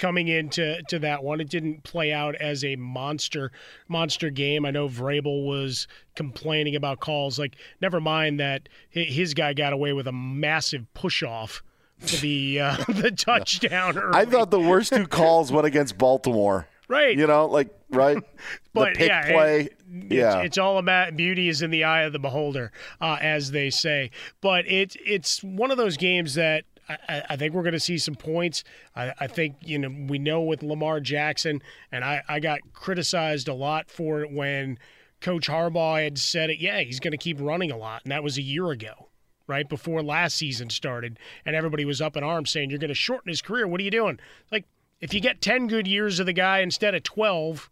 coming 0.00 0.28
into 0.28 0.82
to 0.88 0.98
that 0.98 1.22
one. 1.22 1.40
It 1.40 1.50
didn't 1.50 1.84
play 1.84 2.12
out 2.12 2.34
as 2.36 2.64
a 2.64 2.74
monster 2.76 3.52
monster 3.86 4.30
game. 4.30 4.64
I 4.64 4.70
know 4.70 4.88
Vrabel 4.88 5.46
was 5.46 5.86
complaining 6.16 6.74
about 6.74 7.00
calls 7.00 7.38
like 7.38 7.56
never 7.80 8.00
mind 8.00 8.40
that 8.40 8.68
his 8.88 9.34
guy 9.34 9.52
got 9.52 9.72
away 9.72 9.92
with 9.92 10.08
a 10.08 10.12
massive 10.12 10.86
push 10.94 11.22
off 11.22 11.62
for 12.00 12.16
the 12.20 12.60
uh, 12.60 12.76
the 12.88 13.10
touchdown. 13.10 13.98
I 14.14 14.24
thought 14.24 14.50
the 14.50 14.60
worst 14.68 14.92
two 14.92 15.06
calls 15.06 15.52
went 15.52 15.66
against 15.66 15.98
Baltimore. 15.98 16.66
Right. 16.88 17.16
You 17.16 17.26
know, 17.26 17.46
like 17.46 17.68
right. 17.90 18.18
But 18.72 18.94
the 18.94 18.98
pick 19.00 19.08
yeah, 19.08 19.32
play. 19.32 19.60
it's, 19.62 20.12
yeah. 20.12 20.42
it's 20.42 20.56
all 20.56 20.78
about 20.78 21.16
beauty 21.16 21.48
is 21.48 21.60
in 21.60 21.72
the 21.72 21.82
eye 21.82 22.02
of 22.02 22.12
the 22.12 22.20
beholder, 22.20 22.70
uh, 23.00 23.18
as 23.20 23.50
they 23.50 23.68
say. 23.68 24.12
But 24.40 24.64
it's 24.68 24.96
it's 25.04 25.42
one 25.42 25.72
of 25.72 25.76
those 25.76 25.96
games 25.96 26.34
that 26.34 26.64
I 27.08 27.36
think 27.36 27.54
we're 27.54 27.62
going 27.62 27.72
to 27.72 27.80
see 27.80 27.98
some 27.98 28.14
points. 28.14 28.64
I, 28.96 29.12
I 29.20 29.26
think 29.26 29.56
you 29.62 29.78
know 29.78 29.90
we 30.08 30.18
know 30.18 30.42
with 30.42 30.62
Lamar 30.62 31.00
Jackson, 31.00 31.62
and 31.92 32.04
I, 32.04 32.22
I 32.28 32.40
got 32.40 32.60
criticized 32.72 33.48
a 33.48 33.54
lot 33.54 33.90
for 33.90 34.22
it 34.22 34.32
when 34.32 34.78
Coach 35.20 35.48
Harbaugh 35.48 36.02
had 36.02 36.18
said 36.18 36.50
it. 36.50 36.58
Yeah, 36.58 36.80
he's 36.80 37.00
going 37.00 37.12
to 37.12 37.18
keep 37.18 37.40
running 37.40 37.70
a 37.70 37.76
lot, 37.76 38.02
and 38.04 38.12
that 38.12 38.22
was 38.22 38.38
a 38.38 38.42
year 38.42 38.70
ago. 38.70 39.08
Right 39.50 39.68
before 39.68 40.00
last 40.00 40.36
season 40.36 40.70
started, 40.70 41.18
and 41.44 41.56
everybody 41.56 41.84
was 41.84 42.00
up 42.00 42.16
in 42.16 42.22
arms 42.22 42.50
saying, 42.52 42.70
You're 42.70 42.78
going 42.78 42.88
to 42.88 42.94
shorten 42.94 43.28
his 43.28 43.42
career. 43.42 43.66
What 43.66 43.80
are 43.80 43.84
you 43.84 43.90
doing? 43.90 44.20
Like, 44.52 44.64
if 45.00 45.12
you 45.12 45.20
get 45.20 45.40
10 45.40 45.66
good 45.66 45.88
years 45.88 46.20
of 46.20 46.26
the 46.26 46.32
guy 46.32 46.60
instead 46.60 46.94
of 46.94 47.02
12, 47.02 47.68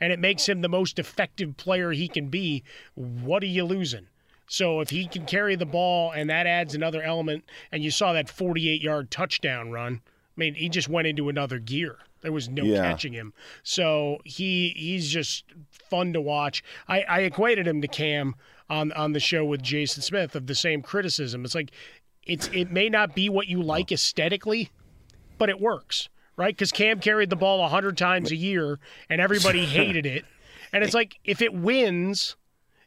and 0.00 0.12
it 0.12 0.20
makes 0.20 0.48
him 0.48 0.60
the 0.60 0.68
most 0.68 1.00
effective 1.00 1.56
player 1.56 1.90
he 1.90 2.06
can 2.06 2.28
be, 2.28 2.62
what 2.94 3.42
are 3.42 3.46
you 3.46 3.64
losing? 3.64 4.06
So 4.46 4.78
if 4.80 4.90
he 4.90 5.08
can 5.08 5.26
carry 5.26 5.56
the 5.56 5.66
ball 5.66 6.12
and 6.12 6.30
that 6.30 6.46
adds 6.46 6.76
another 6.76 7.02
element, 7.02 7.42
and 7.72 7.82
you 7.82 7.90
saw 7.90 8.12
that 8.12 8.28
48 8.28 8.80
yard 8.80 9.10
touchdown 9.10 9.72
run, 9.72 10.00
I 10.04 10.08
mean, 10.36 10.54
he 10.54 10.68
just 10.68 10.88
went 10.88 11.08
into 11.08 11.28
another 11.28 11.58
gear. 11.58 11.96
There 12.20 12.30
was 12.30 12.48
no 12.48 12.62
Yeah. 12.62 12.82
catching 12.82 13.14
him. 13.14 13.32
So 13.64 14.18
he 14.24 14.72
he's 14.76 15.10
just 15.10 15.44
fun 15.90 16.12
to 16.12 16.20
watch. 16.20 16.62
I, 16.86 17.02
I 17.02 17.20
equated 17.22 17.66
him 17.66 17.80
to 17.82 17.88
Cam 17.88 18.36
on 18.68 18.92
on 18.92 19.12
the 19.12 19.20
show 19.20 19.44
with 19.44 19.62
Jason 19.62 20.02
Smith 20.02 20.34
of 20.34 20.46
the 20.46 20.54
same 20.54 20.82
criticism. 20.82 21.44
It's 21.44 21.54
like 21.54 21.70
it's 22.24 22.48
it 22.52 22.70
may 22.70 22.88
not 22.88 23.14
be 23.14 23.28
what 23.28 23.46
you 23.46 23.62
like 23.62 23.92
aesthetically, 23.92 24.70
but 25.38 25.48
it 25.48 25.60
works, 25.60 26.08
right? 26.36 26.54
Because 26.54 26.72
Cam 26.72 27.00
carried 27.00 27.30
the 27.30 27.36
ball 27.36 27.60
100 27.60 27.96
times 27.96 28.30
a 28.30 28.36
year 28.36 28.78
and 29.08 29.20
everybody 29.20 29.64
hated 29.66 30.06
it. 30.06 30.24
And 30.72 30.82
it's 30.82 30.94
like, 30.94 31.18
if 31.24 31.40
it 31.40 31.54
wins, 31.54 32.36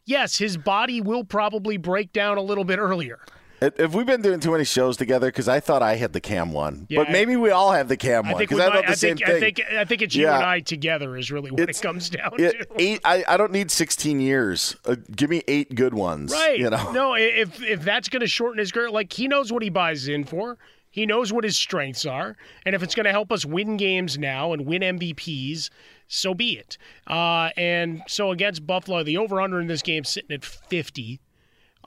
yes, 0.06 0.38
his 0.38 0.58
body 0.58 1.02
will 1.02 1.24
probably 1.24 1.78
break 1.78 2.12
down 2.12 2.38
a 2.38 2.42
little 2.42 2.66
bit 2.66 2.78
earlier. 2.78 3.20
Have 3.62 3.94
we 3.94 4.04
been 4.06 4.22
doing 4.22 4.40
too 4.40 4.52
many 4.52 4.64
shows 4.64 4.96
together? 4.96 5.28
Because 5.28 5.50
I 5.50 5.60
thought 5.60 5.82
I 5.82 5.96
had 5.96 6.14
the 6.14 6.22
cam 6.22 6.54
one, 6.54 6.86
Yeah, 6.90 7.04
but 7.04 7.12
maybe 7.12 7.36
we 7.36 7.50
all 7.52 7.72
have 7.74 7.90
the 7.90 7.98
cam 7.98 8.26
I 8.26 8.32
one. 8.34 8.40
Because 8.40 8.60
I 8.60 8.66
thought 8.72 8.86
the 8.86 8.92
I, 8.92 8.96
same 8.96 9.18
think, 9.18 9.28
thing. 9.28 9.36
I 9.36 9.40
think 9.40 9.62
I 9.80 9.86
think 9.86 10.02
it's 10.02 10.16
you 10.16 10.24
Yeah. 10.24 10.36
and 10.38 10.46
I 10.46 10.60
together 10.62 11.18
is 11.18 11.30
really 11.32 11.52
what 11.52 11.60
It's- 11.62 11.80
it 11.80 11.84
comes 11.84 12.10
down 12.10 12.32
Yeah, 12.40 12.52
to. 12.52 12.68
eight. 12.78 13.02
I, 13.04 13.24
I 13.28 13.36
don't 13.38 13.52
need 13.52 13.70
16 13.70 14.20
years. 14.22 14.76
Uh, 14.86 14.96
give 15.16 15.30
me 15.30 15.44
eight 15.48 15.76
good 15.76 15.94
ones. 15.94 16.32
Right. 16.32 16.58
You 16.58 16.70
know. 16.70 16.92
No, 16.94 17.16
if 17.16 17.62
if 17.62 17.82
that's 17.84 18.08
going 18.10 18.22
to 18.22 18.28
shorten 18.28 18.60
his 18.60 18.72
career, 18.72 18.90
like 18.90 19.12
he 19.12 19.28
knows 19.28 19.52
what 19.52 19.62
he 19.64 19.70
buys 19.70 20.08
in 20.08 20.24
for. 20.24 20.58
He 20.92 21.06
knows 21.06 21.32
what 21.32 21.44
his 21.44 21.56
strengths 21.56 22.04
are, 22.06 22.36
and 22.66 22.74
if 22.74 22.82
it's 22.82 22.96
going 22.96 23.04
to 23.06 23.12
help 23.12 23.32
us 23.32 23.46
win 23.46 23.78
games 23.78 24.18
now 24.18 24.54
and 24.54 24.66
win 24.66 24.82
MVPs, 24.82 25.70
so 26.08 26.34
be 26.34 26.58
it. 26.58 26.80
Uh, 27.06 27.52
and 27.56 28.02
so 28.08 28.32
against 28.32 28.66
Buffalo, 28.66 29.04
the 29.04 29.16
over/under 29.18 29.60
in 29.62 29.68
this 29.68 29.84
game 29.84 30.02
is 30.02 30.10
sitting 30.10 30.32
at 30.32 30.44
50. 30.44 31.20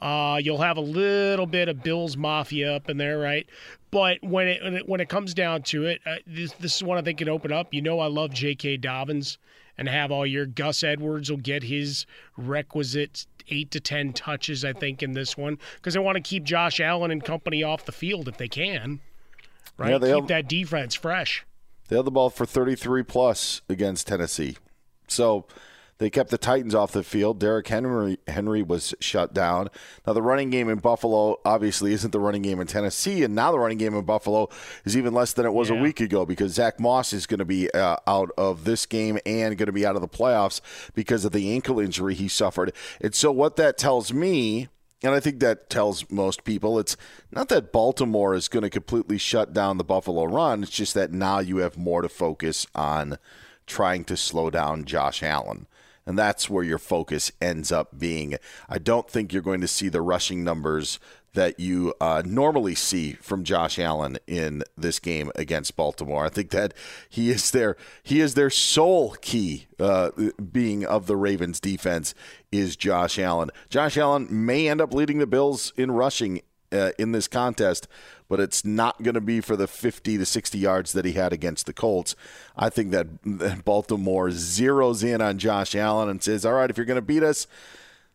Uh, 0.02 0.36
you'll 0.38 0.58
have 0.58 0.76
a 0.78 0.80
little 0.82 1.46
bit 1.46 1.68
of 1.68 1.80
Bills 1.80 2.16
Mafia 2.16 2.74
up 2.74 2.90
in 2.90 2.96
there, 2.96 3.18
right? 3.18 3.46
But 3.92 4.18
when 4.20 4.48
it 4.48 4.62
when 4.62 4.74
it, 4.74 4.88
when 4.88 5.00
it 5.00 5.08
comes 5.08 5.32
down 5.32 5.62
to 5.64 5.86
it, 5.86 6.00
uh, 6.04 6.16
this, 6.26 6.52
this 6.54 6.74
is 6.74 6.82
one 6.82 6.98
I 6.98 7.02
think 7.02 7.18
can 7.18 7.28
open 7.28 7.52
up. 7.52 7.72
You 7.72 7.82
know, 7.82 8.00
I 8.00 8.06
love 8.08 8.32
J.K. 8.32 8.78
Dobbins 8.78 9.38
and 9.78 9.88
have 9.88 10.10
all 10.10 10.26
year. 10.26 10.44
Gus 10.44 10.82
Edwards 10.82 11.30
will 11.30 11.38
get 11.38 11.62
his 11.62 12.04
requisite 12.36 13.26
eight 13.48 13.70
to 13.70 13.78
ten 13.78 14.12
touches, 14.12 14.64
I 14.64 14.72
think, 14.72 15.04
in 15.04 15.12
this 15.12 15.36
one 15.36 15.56
because 15.76 15.94
they 15.94 16.00
want 16.00 16.16
to 16.16 16.20
keep 16.20 16.42
Josh 16.42 16.80
Allen 16.80 17.12
and 17.12 17.22
company 17.22 17.62
off 17.62 17.84
the 17.84 17.92
field 17.92 18.26
if 18.26 18.38
they 18.38 18.48
can, 18.48 18.98
right? 19.78 19.90
Yeah, 19.92 19.98
they 19.98 20.08
keep 20.08 20.16
have- 20.16 20.28
that 20.28 20.48
defense 20.48 20.96
fresh. 20.96 21.46
They 21.88 21.94
held 21.94 22.06
the 22.06 22.10
ball 22.10 22.30
for 22.30 22.44
33 22.44 23.04
plus 23.04 23.60
against 23.68 24.08
Tennessee. 24.08 24.56
So 25.06 25.46
they 26.02 26.10
kept 26.10 26.30
the 26.30 26.38
Titans 26.38 26.74
off 26.74 26.92
the 26.92 27.02
field. 27.02 27.38
Derrick 27.38 27.68
Henry 27.68 28.18
Henry 28.26 28.62
was 28.62 28.94
shut 29.00 29.32
down. 29.32 29.68
Now 30.06 30.12
the 30.12 30.22
running 30.22 30.50
game 30.50 30.68
in 30.68 30.78
Buffalo 30.78 31.40
obviously 31.44 31.92
isn't 31.92 32.10
the 32.10 32.20
running 32.20 32.42
game 32.42 32.60
in 32.60 32.66
Tennessee, 32.66 33.22
and 33.22 33.34
now 33.34 33.52
the 33.52 33.58
running 33.58 33.78
game 33.78 33.94
in 33.94 34.04
Buffalo 34.04 34.48
is 34.84 34.96
even 34.96 35.14
less 35.14 35.32
than 35.32 35.46
it 35.46 35.52
was 35.52 35.70
a 35.70 35.74
week 35.74 36.00
ago 36.00 36.26
because 36.26 36.54
Zach 36.54 36.80
Moss 36.80 37.12
is 37.12 37.26
going 37.26 37.38
to 37.38 37.44
be 37.44 37.70
uh, 37.70 37.96
out 38.06 38.30
of 38.36 38.64
this 38.64 38.84
game 38.84 39.18
and 39.24 39.56
going 39.56 39.66
to 39.66 39.72
be 39.72 39.86
out 39.86 39.94
of 39.94 40.02
the 40.02 40.08
playoffs 40.08 40.60
because 40.94 41.24
of 41.24 41.32
the 41.32 41.52
ankle 41.52 41.78
injury 41.78 42.14
he 42.14 42.28
suffered. 42.28 42.72
And 43.00 43.14
so 43.14 43.30
what 43.30 43.56
that 43.56 43.78
tells 43.78 44.12
me 44.12 44.68
and 45.04 45.14
I 45.14 45.20
think 45.20 45.40
that 45.40 45.68
tells 45.68 46.08
most 46.10 46.44
people 46.44 46.78
it's 46.78 46.96
not 47.32 47.48
that 47.48 47.72
Baltimore 47.72 48.34
is 48.34 48.48
going 48.48 48.62
to 48.62 48.70
completely 48.70 49.18
shut 49.18 49.52
down 49.52 49.76
the 49.76 49.84
Buffalo 49.84 50.24
run. 50.24 50.62
It's 50.62 50.70
just 50.70 50.94
that 50.94 51.12
now 51.12 51.40
you 51.40 51.56
have 51.58 51.76
more 51.76 52.02
to 52.02 52.08
focus 52.08 52.66
on 52.74 53.18
trying 53.66 54.04
to 54.04 54.16
slow 54.16 54.50
down 54.50 54.84
Josh 54.84 55.22
Allen. 55.22 55.66
And 56.06 56.18
that's 56.18 56.50
where 56.50 56.64
your 56.64 56.78
focus 56.78 57.30
ends 57.40 57.70
up 57.70 57.98
being. 57.98 58.36
I 58.68 58.78
don't 58.78 59.08
think 59.08 59.32
you're 59.32 59.42
going 59.42 59.60
to 59.60 59.68
see 59.68 59.88
the 59.88 60.02
rushing 60.02 60.42
numbers 60.42 60.98
that 61.34 61.58
you 61.58 61.94
uh, 62.00 62.22
normally 62.24 62.74
see 62.74 63.12
from 63.14 63.44
Josh 63.44 63.78
Allen 63.78 64.18
in 64.26 64.62
this 64.76 64.98
game 64.98 65.30
against 65.34 65.76
Baltimore. 65.76 66.26
I 66.26 66.28
think 66.28 66.50
that 66.50 66.74
he 67.08 67.30
is 67.30 67.50
their 67.50 67.76
he 68.02 68.20
is 68.20 68.34
their 68.34 68.50
sole 68.50 69.16
key 69.20 69.66
uh, 69.80 70.10
being 70.52 70.84
of 70.84 71.06
the 71.06 71.16
Ravens 71.16 71.60
defense 71.60 72.14
is 72.50 72.76
Josh 72.76 73.18
Allen. 73.18 73.50
Josh 73.70 73.96
Allen 73.96 74.28
may 74.30 74.68
end 74.68 74.80
up 74.80 74.92
leading 74.92 75.18
the 75.18 75.26
Bills 75.26 75.72
in 75.76 75.90
rushing 75.90 76.42
uh, 76.72 76.92
in 76.98 77.12
this 77.12 77.28
contest, 77.28 77.86
but 78.28 78.40
it's 78.40 78.64
not 78.64 79.02
going 79.02 79.14
to 79.14 79.20
be 79.20 79.40
for 79.40 79.56
the 79.56 79.66
50 79.66 80.18
to 80.18 80.24
60 80.24 80.58
yards 80.58 80.92
that 80.92 81.04
he 81.04 81.12
had 81.12 81.32
against 81.32 81.66
the 81.66 81.72
Colts. 81.72 82.14
I 82.56 82.70
think 82.70 82.90
that 82.92 83.64
Baltimore 83.64 84.28
zeroes 84.28 85.04
in 85.04 85.20
on 85.20 85.38
Josh 85.38 85.74
Allen 85.74 86.08
and 86.08 86.22
says, 86.22 86.46
"All 86.46 86.54
right, 86.54 86.70
if 86.70 86.76
you're 86.76 86.86
going 86.86 86.96
to 86.96 87.02
beat 87.02 87.22
us, 87.22 87.46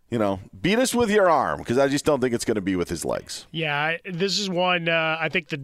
you 0.10 0.18
know, 0.18 0.40
beat 0.60 0.80
us 0.80 0.96
with 0.96 1.10
your 1.10 1.30
arm 1.30 1.60
because 1.60 1.78
I 1.78 1.88
just 1.88 2.06
don't 2.06 2.20
think 2.20 2.34
it's 2.34 2.46
going 2.46 2.56
to 2.56 2.62
be 2.62 2.76
with 2.76 2.90
his 2.90 3.06
legs." 3.06 3.46
Yeah, 3.52 3.98
this 4.06 4.40
is 4.40 4.50
one. 4.50 4.90
Uh, 4.90 5.18
I 5.20 5.30
think 5.30 5.50
the 5.50 5.62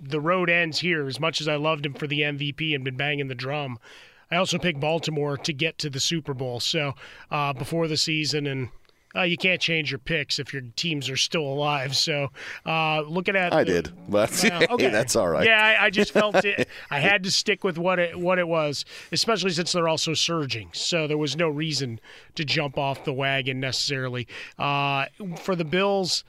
the 0.00 0.20
road 0.20 0.50
ends 0.50 0.78
here. 0.78 1.06
As 1.06 1.18
much 1.18 1.40
as 1.40 1.48
I 1.48 1.56
loved 1.56 1.84
him 1.84 1.94
for 1.94 2.06
the 2.06 2.20
MVP 2.20 2.74
and 2.74 2.84
been 2.84 2.96
banging 2.96 3.28
the 3.28 3.34
drum, 3.34 3.78
I 4.30 4.36
also 4.36 4.58
picked 4.58 4.80
Baltimore 4.80 5.36
to 5.38 5.52
get 5.52 5.78
to 5.78 5.90
the 5.90 6.00
Super 6.00 6.34
Bowl. 6.34 6.60
So 6.60 6.94
uh, 7.30 7.52
before 7.52 7.88
the 7.88 7.96
season, 7.96 8.46
and 8.46 8.68
uh, 9.16 9.22
you 9.22 9.36
can't 9.36 9.60
change 9.60 9.90
your 9.90 9.98
picks 9.98 10.38
if 10.38 10.52
your 10.52 10.62
teams 10.76 11.08
are 11.08 11.16
still 11.16 11.42
alive. 11.42 11.96
So 11.96 12.28
uh, 12.64 13.02
looking 13.02 13.36
at 13.36 13.52
I 13.52 13.64
did, 13.64 13.92
but 14.08 14.30
hey, 14.40 14.66
okay. 14.70 14.88
that's 14.90 15.16
all 15.16 15.28
right. 15.28 15.46
Yeah, 15.46 15.76
I, 15.80 15.86
I 15.86 15.90
just 15.90 16.12
felt 16.12 16.36
it. 16.44 16.68
I 16.90 17.00
had 17.00 17.22
to 17.24 17.30
stick 17.30 17.64
with 17.64 17.78
what 17.78 17.98
it 17.98 18.18
what 18.18 18.38
it 18.38 18.48
was, 18.48 18.84
especially 19.12 19.50
since 19.50 19.72
they're 19.72 19.88
also 19.88 20.14
surging. 20.14 20.70
So 20.72 21.06
there 21.06 21.18
was 21.18 21.36
no 21.36 21.48
reason 21.48 22.00
to 22.34 22.44
jump 22.44 22.78
off 22.78 23.04
the 23.04 23.12
wagon 23.12 23.60
necessarily. 23.60 24.26
Uh, 24.58 25.06
for 25.40 25.56
the 25.56 25.64
Bills, 25.64 26.24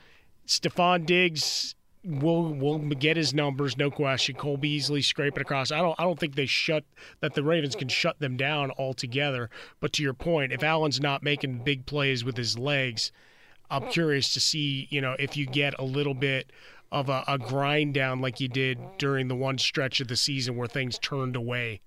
Stefon 0.47 1.05
Diggs 1.05 1.75
will 2.07 2.53
we'll 2.53 2.79
get 2.79 3.17
his 3.17 3.33
numbers, 3.33 3.77
no 3.77 3.91
question. 3.91 4.35
Cole 4.35 4.57
Beasley 4.57 5.01
scraping 5.01 5.41
across. 5.41 5.71
I 5.71 5.79
don't 5.79 5.99
I 5.99 6.03
don't 6.03 6.19
think 6.19 6.35
they 6.35 6.45
shut 6.45 6.83
that 7.19 7.33
the 7.33 7.43
Ravens 7.43 7.75
can 7.75 7.89
shut 7.89 8.19
them 8.19 8.37
down 8.37 8.71
altogether. 8.77 9.49
But 9.79 9.93
to 9.93 10.03
your 10.03 10.13
point, 10.13 10.53
if 10.53 10.63
Allen's 10.63 11.01
not 11.01 11.21
making 11.21 11.63
big 11.63 11.85
plays 11.85 12.23
with 12.23 12.37
his 12.37 12.57
legs, 12.57 13.11
I'm 13.69 13.87
curious 13.89 14.33
to 14.33 14.39
see, 14.39 14.87
you 14.89 15.01
know, 15.01 15.15
if 15.19 15.35
you 15.35 15.45
get 15.45 15.73
a 15.77 15.83
little 15.83 16.13
bit 16.13 16.51
of 16.91 17.09
a, 17.09 17.23
a 17.27 17.37
grind 17.37 17.93
down 17.93 18.21
like 18.21 18.39
you 18.39 18.47
did 18.47 18.79
during 18.97 19.27
the 19.27 19.35
one 19.35 19.57
stretch 19.57 19.99
of 19.99 20.07
the 20.07 20.15
season 20.15 20.55
where 20.55 20.67
things 20.67 20.97
turned 20.97 21.35
away, 21.35 21.81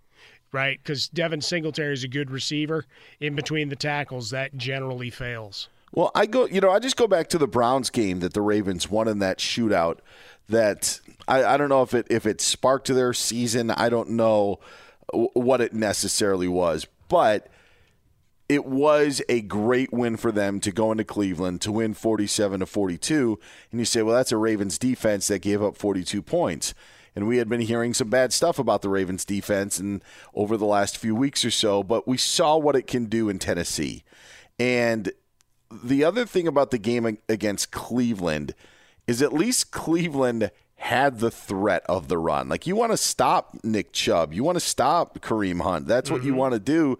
right? 0.52 0.78
Because 0.82 1.08
Devin 1.08 1.40
Singletary 1.40 1.94
is 1.94 2.04
a 2.04 2.08
good 2.08 2.30
receiver. 2.30 2.84
In 3.18 3.34
between 3.34 3.70
the 3.70 3.76
tackles, 3.76 4.30
that 4.30 4.56
generally 4.58 5.08
fails. 5.08 5.68
Well, 5.92 6.10
I 6.14 6.26
go, 6.26 6.46
you 6.46 6.60
know, 6.60 6.70
I 6.70 6.78
just 6.78 6.96
go 6.96 7.08
back 7.08 7.28
to 7.28 7.38
the 7.38 7.48
Browns 7.48 7.90
game 7.90 8.20
that 8.20 8.32
the 8.34 8.42
Ravens 8.42 8.88
won 8.90 9.08
in 9.08 9.18
that 9.18 9.38
shootout. 9.38 9.98
That 10.48 11.00
I, 11.26 11.44
I 11.44 11.56
don't 11.56 11.68
know 11.68 11.82
if 11.82 11.94
it 11.94 12.06
if 12.10 12.26
it 12.26 12.40
sparked 12.40 12.88
their 12.88 13.12
season. 13.12 13.70
I 13.70 13.88
don't 13.88 14.10
know 14.10 14.60
what 15.12 15.60
it 15.60 15.72
necessarily 15.72 16.48
was, 16.48 16.86
but 17.08 17.48
it 18.48 18.64
was 18.64 19.22
a 19.28 19.40
great 19.42 19.92
win 19.92 20.16
for 20.16 20.32
them 20.32 20.58
to 20.60 20.72
go 20.72 20.90
into 20.90 21.04
Cleveland 21.04 21.60
to 21.60 21.70
win 21.70 21.94
47 21.94 22.60
to 22.60 22.66
42. 22.66 23.38
And 23.70 23.80
you 23.80 23.84
say, 23.84 24.02
well, 24.02 24.16
that's 24.16 24.32
a 24.32 24.36
Ravens 24.36 24.76
defense 24.76 25.28
that 25.28 25.38
gave 25.38 25.62
up 25.62 25.76
42 25.76 26.20
points. 26.20 26.74
And 27.14 27.28
we 27.28 27.36
had 27.36 27.48
been 27.48 27.60
hearing 27.60 27.94
some 27.94 28.10
bad 28.10 28.32
stuff 28.32 28.58
about 28.58 28.82
the 28.82 28.88
Ravens 28.88 29.24
defense 29.24 29.78
and 29.78 30.02
over 30.34 30.56
the 30.56 30.66
last 30.66 30.96
few 30.96 31.14
weeks 31.14 31.44
or 31.44 31.50
so, 31.50 31.84
but 31.84 32.08
we 32.08 32.16
saw 32.16 32.56
what 32.56 32.74
it 32.74 32.88
can 32.88 33.04
do 33.04 33.28
in 33.28 33.38
Tennessee. 33.38 34.02
And 34.58 35.12
the 35.70 36.04
other 36.04 36.26
thing 36.26 36.48
about 36.48 36.70
the 36.70 36.78
game 36.78 37.18
against 37.28 37.70
Cleveland 37.70 38.54
is 39.06 39.22
at 39.22 39.32
least 39.32 39.70
Cleveland 39.70 40.50
had 40.76 41.18
the 41.18 41.30
threat 41.30 41.82
of 41.86 42.08
the 42.08 42.16
run. 42.16 42.48
Like 42.48 42.66
you 42.66 42.74
want 42.74 42.92
to 42.92 42.96
stop 42.96 43.56
Nick 43.62 43.92
Chubb, 43.92 44.32
you 44.32 44.42
want 44.42 44.56
to 44.56 44.60
stop 44.60 45.18
Kareem 45.20 45.60
Hunt. 45.60 45.86
That's 45.86 46.10
what 46.10 46.24
you 46.24 46.30
mm-hmm. 46.30 46.38
want 46.38 46.54
to 46.54 46.60
do. 46.60 46.98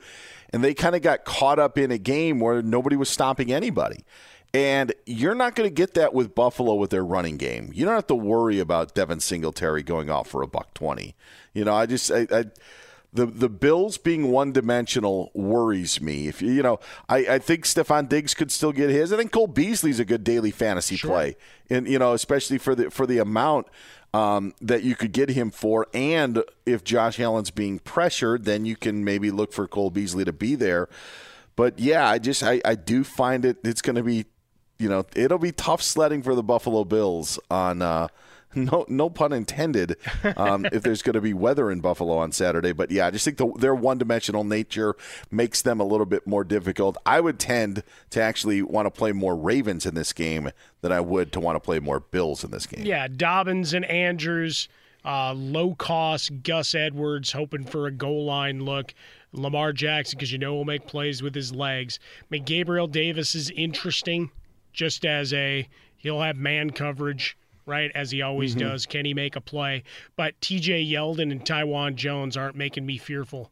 And 0.53 0.63
they 0.63 0.75
kind 0.75 0.95
of 0.95 1.03
got 1.03 1.25
caught 1.25 1.59
up 1.59 1.79
in 1.79 1.91
a 1.91 1.99
game 1.99 2.41
where 2.41 2.61
nobody 2.61 2.97
was 2.97 3.09
stopping 3.09 3.53
anybody. 3.53 4.05
And 4.53 4.93
you're 5.07 5.37
not 5.37 5.55
going 5.55 5.69
to 5.69 5.75
get 5.75 5.95
that 5.95 6.13
with 6.13 6.35
Buffalo 6.35 6.75
with 6.75 6.91
their 6.91 7.05
running 7.05 7.37
game. 7.37 7.71
You 7.73 7.85
don't 7.85 7.95
have 7.95 8.09
to 8.09 8.17
worry 8.17 8.59
about 8.59 8.95
Devin 8.95 9.21
Singletary 9.21 9.85
going 9.85 10.11
off 10.11 10.29
for 10.29 10.43
a 10.43 10.49
buck 10.49 10.75
twenty. 10.75 11.15
You 11.55 11.65
know, 11.65 11.75
I 11.75 11.87
just 11.87 12.11
I, 12.11 12.27
I 12.33 12.45
the 13.12 13.27
the 13.27 13.49
Bills 13.49 13.99
being 13.99 14.31
one 14.31 14.53
dimensional 14.53 15.31
worries 15.35 16.01
me. 16.01 16.29
If 16.29 16.40
you 16.40 16.53
you 16.53 16.62
know, 16.62 16.79
I, 17.09 17.18
I 17.18 17.38
think 17.38 17.64
Stefon 17.64 18.09
Diggs 18.09 18.35
could 18.35 18.53
still 18.53 18.73
get 18.73 18.90
his. 18.90 19.12
I 19.12 19.16
think 19.16 19.33
Cole 19.33 19.46
Beasley's 19.46 19.99
a 19.99 20.05
good 20.05 20.23
daily 20.23 20.51
fantasy 20.51 20.96
play, 20.96 21.37
and 21.68 21.88
you 21.88 21.99
know, 21.99 22.12
especially 22.12 22.59
for 22.59 22.75
the 22.75 22.90
for 22.90 23.07
the 23.07 23.18
amount 23.18 23.66
um, 24.14 24.55
that 24.61 24.83
you 24.83 24.94
could 24.94 25.12
get 25.12 25.31
him 25.31 25.51
for, 25.51 25.88
and 25.92 26.42
if 26.66 26.85
Josh 26.85 27.18
Allen's 27.18 27.51
being 27.51 27.81
pressured, 27.81 28.44
then 28.44 28.64
you 28.64 28.77
can 28.77 29.05
maybe 29.05 29.31
look 29.31 29.53
for 29.53 29.66
Cole 29.66 29.90
Beasley 29.90 30.25
to 30.25 30.33
be 30.33 30.55
there. 30.55 30.88
But 31.57 31.79
yeah, 31.79 32.09
I 32.09 32.18
just 32.18 32.42
I, 32.42 32.61
I 32.64 32.77
do 32.77 33.03
find 33.03 33.44
it 33.44 33.59
it's 33.64 33.83
going 33.83 33.96
to 33.96 34.05
be, 34.05 34.27
you 34.79 34.88
know, 34.88 35.05
it'll 35.16 35.38
be 35.38 35.53
tough 35.53 35.83
sledding 35.83 36.23
for 36.23 36.35
the 36.37 36.44
Buffalo 36.44 36.85
Bills 36.85 37.40
on. 37.51 37.83
Uh, 37.83 38.09
no, 38.55 38.85
no 38.89 39.09
pun 39.09 39.33
intended. 39.33 39.97
Um, 40.37 40.67
if 40.73 40.83
there's 40.83 41.03
going 41.03 41.15
to 41.15 41.21
be 41.21 41.33
weather 41.33 41.71
in 41.71 41.81
Buffalo 41.81 42.19
on 42.19 42.33
Saturday, 42.33 42.73
but 42.73 42.91
yeah, 42.91 43.07
I 43.07 43.11
just 43.11 43.25
think 43.25 43.37
the, 43.37 43.53
their 43.57 43.75
one-dimensional 43.75 44.45
nature 44.45 44.97
makes 45.31 45.63
them 45.63 45.79
a 45.81 45.85
little 45.85 46.07
bit 46.07 46.27
more 46.27 46.43
difficult. 46.43 46.97
I 47.07 47.21
would 47.21 47.39
tend 47.39 47.85
to 48.11 48.21
actually 48.21 48.63
want 48.63 48.87
to 48.87 48.91
play 48.91 49.13
more 49.13 49.37
Ravens 49.37 49.87
in 49.87 49.95
this 49.95 50.13
game 50.13 50.51
than 50.81 50.91
I 50.91 51.01
would 51.01 51.33
to 51.33 51.41
want 51.41 51.57
to 51.57 51.61
play 51.61 51.79
more 51.79 52.01
Bills 52.01 52.43
in 52.43 52.51
this 52.51 52.67
game. 52.67 52.85
Yeah, 52.85 53.07
Dobbins 53.07 53.73
and 53.73 53.85
Andrews, 53.85 54.69
uh, 55.05 55.33
low 55.33 55.75
cost 55.75 56.43
Gus 56.43 56.75
Edwards, 56.75 57.33
hoping 57.33 57.65
for 57.65 57.87
a 57.87 57.93
goal 57.93 58.25
line 58.25 58.65
look. 58.65 58.95
Lamar 59.33 59.73
Jackson, 59.73 60.17
because 60.17 60.33
you 60.33 60.39
know 60.39 60.55
he'll 60.57 60.65
make 60.65 60.89
plays 60.89 61.23
with 61.23 61.37
his 61.37 61.55
legs. 61.55 62.01
I 62.21 62.27
mean, 62.31 62.43
Gabriel 62.43 62.89
Davis 62.89 63.37
is 63.37 63.51
interesting, 63.51 64.33
just 64.73 65.05
as 65.05 65.33
a 65.33 65.69
he'll 65.97 66.21
have 66.21 66.37
man 66.37 66.71
coverage 66.71 67.37
right? 67.71 67.91
As 67.95 68.11
he 68.11 68.21
always 68.21 68.55
Mhm. 68.55 68.59
does. 68.61 68.85
Can 68.87 69.05
he 69.07 69.15
make 69.15 69.37
a 69.37 69.41
play? 69.41 69.83
But 70.17 70.39
TJ 70.41 70.91
Yeldon 70.91 71.31
and 71.31 71.47
Taiwan 71.47 71.97
Jones 71.97 72.37
aren't 72.37 72.57
making 72.57 72.85
me 72.85 72.99
fearful 72.99 73.51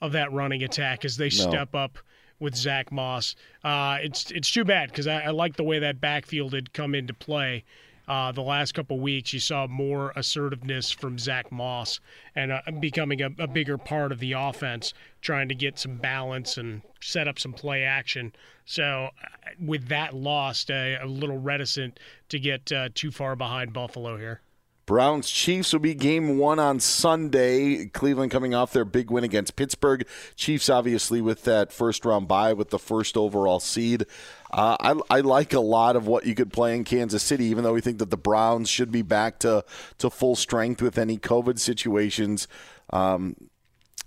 of 0.00 0.12
that 0.12 0.32
running 0.32 0.62
attack 0.62 1.04
as 1.04 1.16
they 1.16 1.26
No. 1.26 1.30
step 1.30 1.74
up 1.74 1.98
with 2.38 2.54
Zach 2.54 2.92
Moss. 2.92 3.34
Uh, 3.64 3.98
it's 4.02 4.30
it's 4.30 4.50
too 4.50 4.64
bad 4.64 4.90
because 4.90 5.06
I, 5.06 5.22
I 5.22 5.30
like 5.30 5.56
the 5.56 5.64
way 5.64 5.78
that 5.80 6.00
backfield 6.00 6.52
had 6.54 6.72
come 6.72 6.94
into 6.94 7.12
play 7.14 7.64
uh, 8.08 8.30
the 8.30 8.42
last 8.42 8.72
couple 8.72 8.98
weeks, 9.00 9.32
you 9.32 9.40
saw 9.40 9.66
more 9.66 10.12
assertiveness 10.14 10.92
from 10.92 11.18
Zach 11.18 11.50
Moss 11.50 11.98
and 12.36 12.52
uh, 12.52 12.60
becoming 12.78 13.20
a, 13.20 13.30
a, 13.38 13.48
bigger 13.48 13.76
part 13.76 14.12
of 14.12 14.20
the 14.20 14.32
offense, 14.32 14.94
trying 15.20 15.48
to 15.48 15.56
get 15.56 15.78
some 15.78 15.96
balance 15.96 16.56
and 16.56 16.82
set 17.00 17.26
up 17.26 17.38
some 17.38 17.52
play 17.52 17.82
action. 17.82 18.32
So, 18.64 19.10
uh, 19.22 19.50
with 19.60 19.88
that 19.88 20.14
lost, 20.14 20.70
uh, 20.70 20.98
a 21.00 21.06
little 21.06 21.38
reticent 21.38 21.98
to 22.28 22.38
get 22.38 22.70
uh, 22.70 22.90
too 22.94 23.10
far 23.10 23.34
behind 23.34 23.72
Buffalo 23.72 24.16
here. 24.16 24.40
Browns 24.86 25.28
Chiefs 25.28 25.72
will 25.72 25.80
be 25.80 25.94
game 25.94 26.38
one 26.38 26.60
on 26.60 26.78
Sunday. 26.78 27.86
Cleveland 27.86 28.30
coming 28.30 28.54
off 28.54 28.72
their 28.72 28.84
big 28.84 29.10
win 29.10 29.24
against 29.24 29.56
Pittsburgh. 29.56 30.06
Chiefs 30.36 30.70
obviously 30.70 31.20
with 31.20 31.42
that 31.42 31.72
first 31.72 32.04
round 32.04 32.28
bye 32.28 32.52
with 32.52 32.70
the 32.70 32.78
first 32.78 33.16
overall 33.16 33.58
seed. 33.58 34.06
Uh, 34.52 34.76
I, 34.78 35.16
I 35.16 35.20
like 35.20 35.52
a 35.52 35.60
lot 35.60 35.96
of 35.96 36.06
what 36.06 36.24
you 36.24 36.36
could 36.36 36.52
play 36.52 36.76
in 36.76 36.84
Kansas 36.84 37.24
City, 37.24 37.46
even 37.46 37.64
though 37.64 37.72
we 37.72 37.80
think 37.80 37.98
that 37.98 38.10
the 38.10 38.16
Browns 38.16 38.70
should 38.70 38.92
be 38.92 39.02
back 39.02 39.40
to, 39.40 39.64
to 39.98 40.08
full 40.08 40.36
strength 40.36 40.80
with 40.80 40.98
any 40.98 41.18
COVID 41.18 41.58
situations. 41.58 42.46
Um, 42.90 43.34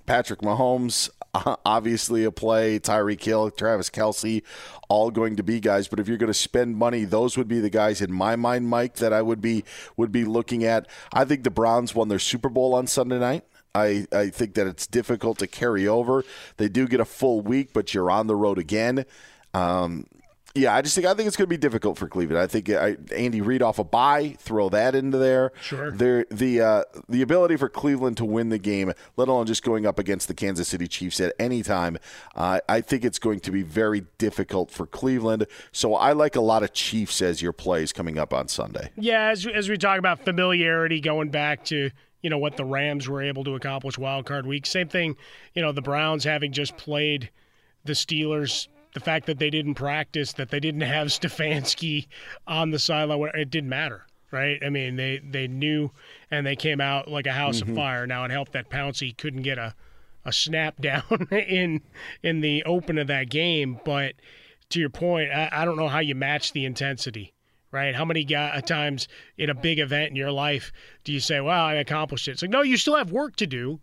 Patrick 0.05 0.39
Mahomes, 0.39 1.09
obviously 1.65 2.23
a 2.23 2.31
play. 2.31 2.79
Tyreek 2.79 3.23
Hill, 3.23 3.51
Travis 3.51 3.89
Kelce, 3.89 4.43
all 4.87 5.11
going 5.11 5.35
to 5.35 5.43
be 5.43 5.59
guys. 5.59 5.87
But 5.87 5.99
if 5.99 6.07
you're 6.07 6.17
going 6.17 6.27
to 6.27 6.33
spend 6.33 6.77
money, 6.77 7.05
those 7.05 7.37
would 7.37 7.47
be 7.47 7.59
the 7.59 7.69
guys 7.69 8.01
in 8.01 8.11
my 8.11 8.35
mind, 8.35 8.69
Mike, 8.69 8.95
that 8.95 9.13
I 9.13 9.21
would 9.21 9.41
be 9.41 9.63
would 9.97 10.11
be 10.11 10.25
looking 10.25 10.63
at. 10.63 10.87
I 11.13 11.25
think 11.25 11.43
the 11.43 11.51
Browns 11.51 11.93
won 11.93 12.07
their 12.07 12.19
Super 12.19 12.49
Bowl 12.49 12.73
on 12.73 12.87
Sunday 12.87 13.19
night. 13.19 13.43
I, 13.75 14.07
I 14.11 14.29
think 14.29 14.55
that 14.55 14.65
it's 14.65 14.87
difficult 14.87 15.37
to 15.39 15.47
carry 15.47 15.87
over. 15.87 16.23
They 16.57 16.69
do 16.69 16.87
get 16.87 16.99
a 16.99 17.05
full 17.05 17.41
week, 17.41 17.71
but 17.71 17.93
you're 17.93 18.09
on 18.09 18.27
the 18.27 18.35
road 18.35 18.57
again. 18.57 19.05
Um, 19.53 20.07
yeah, 20.55 20.75
I 20.75 20.81
just 20.81 20.95
think 20.95 21.05
I 21.05 21.13
think 21.13 21.27
it's 21.27 21.37
going 21.37 21.45
to 21.45 21.49
be 21.49 21.57
difficult 21.57 21.97
for 21.97 22.07
Cleveland. 22.07 22.41
I 22.41 22.47
think 22.47 22.69
I, 22.69 22.97
Andy 23.15 23.39
Reid 23.39 23.61
off 23.61 23.77
a 23.77 23.83
bye, 23.83 24.35
throw 24.39 24.69
that 24.69 24.95
into 24.95 25.17
there. 25.17 25.51
Sure. 25.61 25.91
There, 25.91 26.25
the 26.31 26.61
uh, 26.61 26.83
the 27.07 27.21
ability 27.21 27.55
for 27.57 27.69
Cleveland 27.69 28.17
to 28.17 28.25
win 28.25 28.49
the 28.49 28.57
game, 28.57 28.91
let 29.15 29.27
alone 29.27 29.45
just 29.45 29.63
going 29.63 29.85
up 29.85 29.99
against 29.99 30.27
the 30.27 30.33
Kansas 30.33 30.67
City 30.67 30.87
Chiefs 30.87 31.19
at 31.19 31.33
any 31.39 31.61
time, 31.61 31.97
uh, 32.35 32.61
I 32.67 32.81
think 32.81 33.05
it's 33.05 33.19
going 33.19 33.41
to 33.41 33.51
be 33.51 33.61
very 33.61 34.05
difficult 34.17 34.71
for 34.71 34.87
Cleveland. 34.87 35.45
So 35.71 35.93
I 35.93 36.13
like 36.13 36.35
a 36.35 36.41
lot 36.41 36.63
of 36.63 36.73
Chiefs 36.73 37.21
as 37.21 37.41
your 37.43 37.53
plays 37.53 37.93
coming 37.93 38.17
up 38.17 38.33
on 38.33 38.47
Sunday. 38.47 38.89
Yeah, 38.97 39.29
as 39.29 39.45
as 39.45 39.69
we 39.69 39.77
talk 39.77 39.99
about 39.99 40.25
familiarity, 40.25 40.99
going 40.99 41.29
back 41.29 41.63
to 41.65 41.91
you 42.23 42.29
know 42.31 42.39
what 42.39 42.57
the 42.57 42.65
Rams 42.65 43.07
were 43.07 43.21
able 43.21 43.43
to 43.43 43.53
accomplish 43.53 43.99
wild 43.99 44.25
card 44.25 44.47
week. 44.47 44.65
Same 44.65 44.87
thing, 44.87 45.15
you 45.53 45.61
know 45.61 45.71
the 45.71 45.83
Browns 45.83 46.23
having 46.23 46.51
just 46.51 46.75
played 46.75 47.29
the 47.85 47.93
Steelers 47.93 48.67
the 48.99 49.05
fact 49.05 49.27
that 49.27 49.39
they 49.39 49.49
didn't 49.49 49.75
practice, 49.75 50.33
that 50.33 50.49
they 50.49 50.59
didn't 50.59 50.81
have 50.81 51.07
Stefanski 51.07 52.07
on 52.45 52.71
the 52.71 52.79
sideline, 52.79 53.31
it 53.33 53.49
didn't 53.49 53.69
matter, 53.69 54.05
right? 54.29 54.59
I 54.63 54.69
mean, 54.69 54.97
they 54.97 55.19
they 55.19 55.47
knew 55.47 55.91
and 56.29 56.45
they 56.45 56.57
came 56.57 56.81
out 56.81 57.07
like 57.07 57.25
a 57.25 57.31
house 57.31 57.61
mm-hmm. 57.61 57.71
of 57.71 57.75
fire. 57.77 58.05
Now 58.05 58.25
it 58.25 58.31
helped 58.31 58.51
that 58.51 58.69
Pouncey 58.69 59.17
couldn't 59.17 59.43
get 59.43 59.57
a 59.57 59.73
a 60.25 60.33
snap 60.33 60.77
down 60.81 61.27
in 61.31 61.81
in 62.21 62.41
the 62.41 62.63
open 62.65 62.97
of 62.97 63.07
that 63.07 63.29
game, 63.29 63.79
but 63.85 64.15
to 64.69 64.79
your 64.79 64.89
point, 64.89 65.31
I, 65.31 65.49
I 65.51 65.65
don't 65.65 65.77
know 65.77 65.87
how 65.87 65.99
you 65.99 66.15
match 66.15 66.51
the 66.51 66.65
intensity 66.65 67.33
right? 67.71 67.93
How 67.93 68.03
many 68.03 68.25
times 68.25 69.07
in 69.37 69.51
a 69.51 69.53
big 69.53 69.77
event 69.77 70.09
in 70.09 70.15
your 70.15 70.31
life 70.31 70.71
do 71.03 71.13
you 71.13 71.19
say, 71.19 71.39
"Well, 71.39 71.63
I 71.63 71.75
accomplished 71.75 72.27
it"? 72.27 72.31
It's 72.31 72.41
like, 72.41 72.49
no, 72.49 72.63
you 72.63 72.77
still 72.77 72.95
have 72.95 73.11
work 73.11 73.35
to 73.35 73.45
do. 73.45 73.79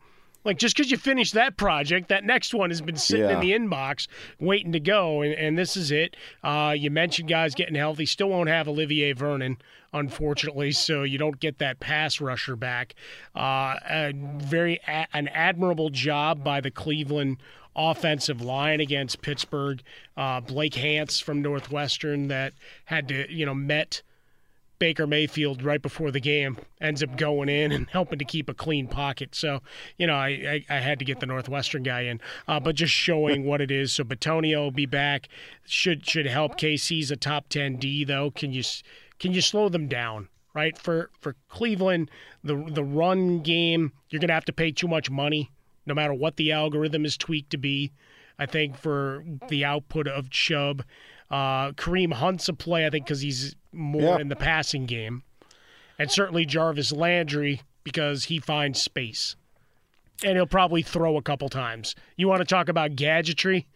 Like 0.47 0.59
just 0.59 0.77
because 0.77 0.93
you 0.93 0.97
finished 0.97 1.35
that 1.35 1.57
project, 1.57 2.09
that 2.09 2.25
next 2.25 2.55
one 2.55 2.71
has 2.71 2.81
been 2.81 2.97
sitting 2.97 3.29
yeah. 3.29 3.35
in 3.35 3.41
the 3.41 3.51
inbox 3.51 4.07
waiting 4.39 4.71
to 4.73 4.81
go, 4.81 5.23
and, 5.23 5.35
and 5.35 5.59
this 5.59 5.77
is 5.77 5.91
it. 5.91 6.15
Uh, 6.45 6.73
you 6.77 6.89
mentioned 6.89 7.29
guys 7.29 7.57
getting 7.57 7.75
healthy. 7.75 8.07
Still 8.07 8.29
won't 8.29 8.49
have 8.49 8.69
Olivier 8.69 9.13
Vernon, 9.13 9.59
unfortunately, 9.93 10.71
so 10.71 11.03
you 11.03 11.19
don't 11.19 11.41
get 11.41 11.59
that 11.59 11.81
pass 11.81 12.21
rusher 12.21 12.55
back. 12.55 12.95
Uh, 13.35 13.75
a 13.91 14.13
very 14.39 14.79
a- 14.87 15.09
an 15.13 15.27
admirable 15.29 15.91
job 15.91 16.45
by 16.45 16.61
the 16.61 16.71
Cleveland 16.71 17.39
offensive 17.75 18.41
line 18.41 18.81
against 18.81 19.23
Pittsburgh. 19.23 19.83
Uh, 20.17 20.41
Blake 20.41 20.77
Hance 20.77 21.19
from 21.19 21.43
Northwestern 21.43 22.29
that 22.29 22.53
had 22.85 23.09
to 23.09 23.31
you 23.33 23.45
know 23.45 23.55
met 23.55 24.03
Baker 24.79 25.07
Mayfield 25.07 25.63
right 25.63 25.81
before 25.81 26.11
the 26.11 26.21
game 26.21 26.59
ends 26.81 27.03
up 27.03 27.17
going 27.17 27.49
in 27.49 27.73
and 27.73 27.89
helping 27.91 28.19
to 28.19 28.25
keep 28.25 28.49
a 28.49 28.55
clean 28.55 28.89
pocket. 28.89 29.35
So, 29.35 29.63
you 29.97 30.07
know, 30.07 30.15
I, 30.15 30.65
I, 30.71 30.77
I 30.77 30.81
had 30.81 30.99
to 30.99 31.05
get 31.05 31.21
the 31.21 31.27
Northwestern 31.27 31.83
guy 31.83 32.03
in, 32.03 32.21
uh, 32.47 32.61
but 32.61 32.77
just 32.77 32.93
showing 32.93 33.45
what 33.45 33.61
it 33.61 33.71
is. 33.71 33.93
So 33.93 34.05
Bitonio 34.05 34.65
will 34.65 34.71
be 34.71 34.87
back. 34.87 35.29
Should 35.65 36.07
should 36.07 36.27
help. 36.27 36.59
KC's 36.59 37.11
a 37.11 37.17
top 37.17 37.49
ten 37.49 37.77
D 37.77 38.05
though. 38.05 38.31
Can 38.31 38.53
you 38.53 38.63
can 39.19 39.33
you 39.33 39.41
slow 39.41 39.69
them 39.69 39.89
down? 39.89 40.29
Right 40.55 40.77
for 40.79 41.11
for 41.21 41.37
Cleveland, 41.49 42.11
the 42.43 42.57
the 42.57 42.85
run 42.85 43.41
game 43.41 43.93
you're 44.09 44.21
gonna 44.21 44.33
have 44.33 44.45
to 44.47 44.53
pay 44.53 44.73
too 44.73 44.89
much 44.89 45.11
money, 45.11 45.51
no 45.85 45.95
matter 45.95 46.15
what 46.15 46.37
the 46.37 46.53
algorithm 46.53 47.05
is 47.05 47.17
tweaked 47.17 47.51
to 47.51 47.59
be. 47.59 47.93
I 48.39 48.47
think 48.47 48.77
for 48.77 49.25
the 49.49 49.65
output 49.65 50.07
of 50.07 50.31
Chubb. 50.31 50.85
Uh, 51.31 51.73
Kareem 51.73 52.13
Hunt's 52.13 52.49
a 52.49 52.53
play, 52.53 52.87
I 52.87 52.91
think, 52.91 53.07
because 53.07 53.21
he's 53.21 53.57
more 53.73 54.15
yeah. 54.15 54.19
in 54.19 54.29
the 54.29 54.37
passing 54.37 54.87
game. 54.87 55.23
And 55.99 56.11
certainly 56.11 56.45
Jarvis 56.45 56.93
Landry 56.93 57.63
because 57.85 58.25
he 58.25 58.39
finds 58.39 58.83
space. 58.83 59.37
And 60.25 60.37
he'll 60.37 60.47
probably 60.47 60.83
throw 60.83 61.17
a 61.17 61.23
couple 61.23 61.49
times. 61.49 61.95
You 62.17 62.27
want 62.29 62.41
to 62.41 62.47
talk 62.47 62.69
about 62.69 62.97
gadgetry? 62.97 63.67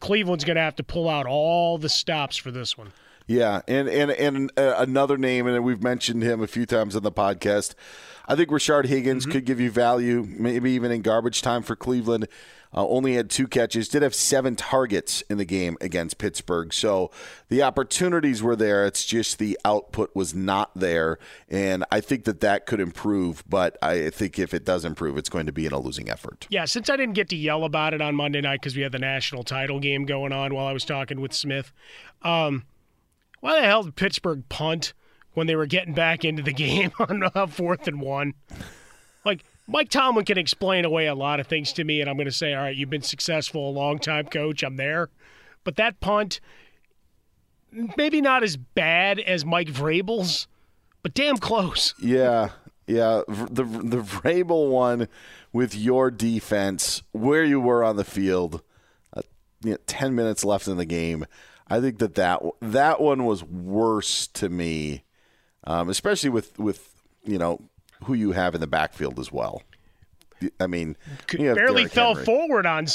Cleveland's 0.00 0.44
going 0.44 0.56
to 0.56 0.62
have 0.62 0.76
to 0.76 0.82
pull 0.82 1.08
out 1.08 1.26
all 1.26 1.78
the 1.78 1.88
stops 1.88 2.36
for 2.36 2.50
this 2.50 2.76
one. 2.76 2.92
Yeah, 3.26 3.62
and 3.66 3.88
and 3.88 4.10
and 4.10 4.52
uh, 4.58 4.74
another 4.76 5.16
name, 5.16 5.46
and 5.46 5.64
we've 5.64 5.82
mentioned 5.82 6.22
him 6.22 6.42
a 6.42 6.46
few 6.46 6.66
times 6.66 6.94
on 6.94 7.02
the 7.02 7.12
podcast. 7.12 7.74
I 8.26 8.36
think 8.36 8.50
Rashard 8.50 8.84
Higgins 8.84 9.24
mm-hmm. 9.24 9.32
could 9.32 9.44
give 9.46 9.60
you 9.60 9.70
value, 9.70 10.26
maybe 10.28 10.72
even 10.72 10.90
in 10.90 11.00
garbage 11.00 11.40
time 11.40 11.62
for 11.62 11.74
Cleveland. 11.74 12.28
Uh, 12.74 12.86
only 12.88 13.14
had 13.14 13.30
two 13.30 13.46
catches, 13.46 13.88
did 13.88 14.02
have 14.02 14.14
seven 14.14 14.56
targets 14.56 15.22
in 15.30 15.38
the 15.38 15.44
game 15.44 15.76
against 15.80 16.18
Pittsburgh. 16.18 16.72
So 16.72 17.10
the 17.48 17.62
opportunities 17.62 18.42
were 18.42 18.56
there. 18.56 18.84
It's 18.84 19.04
just 19.04 19.38
the 19.38 19.58
output 19.64 20.10
was 20.14 20.34
not 20.34 20.72
there. 20.74 21.18
And 21.48 21.84
I 21.92 22.00
think 22.00 22.24
that 22.24 22.40
that 22.40 22.66
could 22.66 22.80
improve. 22.80 23.44
But 23.48 23.78
I 23.80 24.10
think 24.10 24.38
if 24.38 24.52
it 24.52 24.64
does 24.64 24.84
improve, 24.84 25.16
it's 25.16 25.28
going 25.28 25.46
to 25.46 25.52
be 25.52 25.66
in 25.66 25.72
a 25.72 25.78
losing 25.78 26.10
effort. 26.10 26.46
Yeah, 26.50 26.64
since 26.64 26.90
I 26.90 26.96
didn't 26.96 27.14
get 27.14 27.28
to 27.28 27.36
yell 27.36 27.64
about 27.64 27.94
it 27.94 28.00
on 28.00 28.16
Monday 28.16 28.40
night 28.40 28.60
because 28.60 28.74
we 28.74 28.82
had 28.82 28.92
the 28.92 28.98
national 28.98 29.44
title 29.44 29.78
game 29.78 30.04
going 30.04 30.32
on 30.32 30.52
while 30.52 30.66
I 30.66 30.72
was 30.72 30.84
talking 30.84 31.20
with 31.20 31.32
Smith, 31.32 31.72
um, 32.22 32.64
why 33.40 33.60
the 33.60 33.66
hell 33.66 33.84
did 33.84 33.94
Pittsburgh 33.94 34.42
punt 34.48 34.94
when 35.34 35.46
they 35.46 35.54
were 35.54 35.66
getting 35.66 35.94
back 35.94 36.24
into 36.24 36.42
the 36.42 36.52
game 36.54 36.90
on 36.98 37.22
uh, 37.34 37.46
fourth 37.46 37.86
and 37.86 38.00
one? 38.00 38.34
Like, 39.24 39.44
Mike 39.66 39.88
Tomlin 39.88 40.24
can 40.24 40.38
explain 40.38 40.84
away 40.84 41.06
a 41.06 41.14
lot 41.14 41.40
of 41.40 41.46
things 41.46 41.72
to 41.72 41.84
me, 41.84 42.00
and 42.00 42.10
I'm 42.10 42.16
going 42.16 42.26
to 42.26 42.32
say, 42.32 42.52
all 42.52 42.62
right, 42.62 42.76
you've 42.76 42.90
been 42.90 43.02
successful, 43.02 43.68
a 43.68 43.72
long 43.72 43.98
time 43.98 44.26
coach. 44.26 44.62
I'm 44.62 44.76
there. 44.76 45.08
But 45.64 45.76
that 45.76 46.00
punt, 46.00 46.40
maybe 47.96 48.20
not 48.20 48.42
as 48.42 48.56
bad 48.56 49.18
as 49.18 49.44
Mike 49.44 49.68
Vrabel's, 49.68 50.46
but 51.02 51.14
damn 51.14 51.38
close. 51.38 51.94
Yeah, 51.98 52.50
yeah. 52.86 53.22
The 53.28 53.64
the 53.64 54.02
Vrabel 54.02 54.70
one 54.70 55.08
with 55.52 55.74
your 55.74 56.10
defense, 56.10 57.02
where 57.12 57.44
you 57.44 57.60
were 57.60 57.82
on 57.82 57.96
the 57.96 58.04
field, 58.04 58.62
uh, 59.16 59.22
you 59.62 59.72
know, 59.72 59.78
ten 59.86 60.14
minutes 60.14 60.44
left 60.44 60.68
in 60.68 60.76
the 60.76 60.84
game. 60.84 61.24
I 61.68 61.80
think 61.80 61.98
that 61.98 62.14
that 62.16 62.42
that 62.60 63.00
one 63.00 63.24
was 63.24 63.42
worse 63.42 64.26
to 64.28 64.50
me, 64.50 65.04
um, 65.66 65.88
especially 65.88 66.30
with 66.30 66.58
with 66.58 66.90
you 67.24 67.38
know 67.38 67.62
who 68.04 68.14
you 68.14 68.32
have 68.32 68.54
in 68.54 68.60
the 68.60 68.66
backfield 68.66 69.18
as 69.18 69.32
well. 69.32 69.62
I 70.60 70.66
mean, 70.66 70.96
barely 71.28 71.86
fell 71.86 72.14
Henry. 72.14 72.24
forward 72.24 72.66
on 72.66 72.86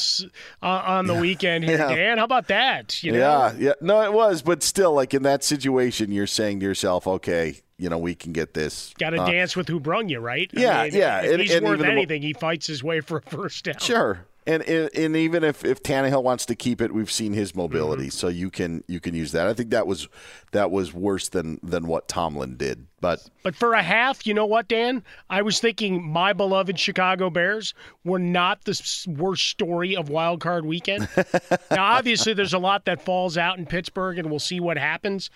uh, 0.62 0.65
on 0.65 1.08
the 1.08 1.15
yeah. 1.15 1.22
weekend 1.22 1.63
here, 1.63 1.78
yeah. 1.89 1.95
Dan. 1.95 2.17
How 2.17 2.26
about 2.26 2.48
that? 2.48 3.02
You 3.04 3.13
know? 3.13 3.17
Yeah, 3.19 3.54
yeah. 3.58 3.74
No, 3.82 4.02
it 4.02 4.13
was, 4.13 4.41
but 4.41 4.62
still, 4.62 4.93
like 4.93 5.13
in 5.13 5.24
that 5.24 5.43
situation, 5.43 6.12
you're 6.12 6.28
saying 6.28 6.60
to 6.60 6.65
yourself, 6.65 7.08
okay, 7.08 7.62
you 7.78 7.89
know, 7.89 7.98
we 7.98 8.13
can 8.13 8.34
get 8.34 8.54
this. 8.54 8.93
Got 9.00 9.12
to 9.12 9.22
uh, 9.22 9.26
dance 9.26 9.56
with 9.56 9.67
who 9.67 9.80
brung 9.80 10.10
you, 10.10 10.19
right? 10.19 10.50
Yeah, 10.54 10.80
I 10.80 10.89
mean, 10.89 11.00
yeah. 11.00 11.22
If 11.22 11.32
and, 11.32 11.41
he's 11.41 11.56
and 11.56 11.65
worth 11.65 11.82
anything, 11.82 12.22
the, 12.22 12.28
he 12.28 12.34
fights 12.34 12.67
his 12.67 12.84
way 12.84 13.00
for 13.00 13.17
a 13.17 13.22
first 13.22 13.65
down. 13.65 13.80
Sure, 13.80 14.26
and, 14.50 14.64
and, 14.64 14.90
and 14.96 15.16
even 15.16 15.44
if 15.44 15.64
if 15.64 15.84
Tannehill 15.84 16.24
wants 16.24 16.46
to 16.48 16.56
keep 16.56 16.82
it, 16.82 16.92
we've 16.92 17.12
seen 17.12 17.34
his 17.34 17.54
mobility, 17.54 18.06
mm-hmm. 18.06 18.10
so 18.10 18.30
you 18.30 18.50
can 18.50 18.84
you 18.88 19.00
can 19.00 19.14
use 19.14 19.32
that. 19.34 19.48
I 19.48 19.54
think 19.54 19.70
that 19.70 19.86
was 19.86 20.08
that 20.52 20.72
was 20.72 20.92
worse 20.92 21.30
than 21.30 21.60
than 21.62 21.86
what 21.86 22.08
Tomlin 22.08 22.58
did. 22.58 22.88
But 23.00 23.30
but 23.44 23.56
for 23.56 23.74
a 23.74 23.84
half, 23.84 24.26
you 24.26 24.34
know 24.34 24.48
what, 24.48 24.68
Dan? 24.68 25.04
I 25.30 25.44
was 25.44 25.60
thinking 25.60 26.04
my 26.04 26.34
beloved 26.34 26.80
Chicago 26.80 27.30
Bears 27.30 27.76
were 28.04 28.18
not 28.18 28.64
the 28.66 29.06
worst 29.08 29.48
story 29.48 29.96
of 29.96 30.10
Wild 30.10 30.42
Card 30.42 30.66
Weekend. 30.66 31.08
now, 31.72 31.84
obviously, 31.84 32.34
there's 32.34 32.56
a 32.56 32.60
lot 32.60 32.86
that 32.86 33.04
falls 33.04 33.38
out 33.38 33.60
in 33.60 33.68
Pittsburgh, 33.68 34.18
and 34.18 34.32
we'll 34.32 34.39
see 34.39 34.60
what 34.60 34.80
happens 34.80 35.30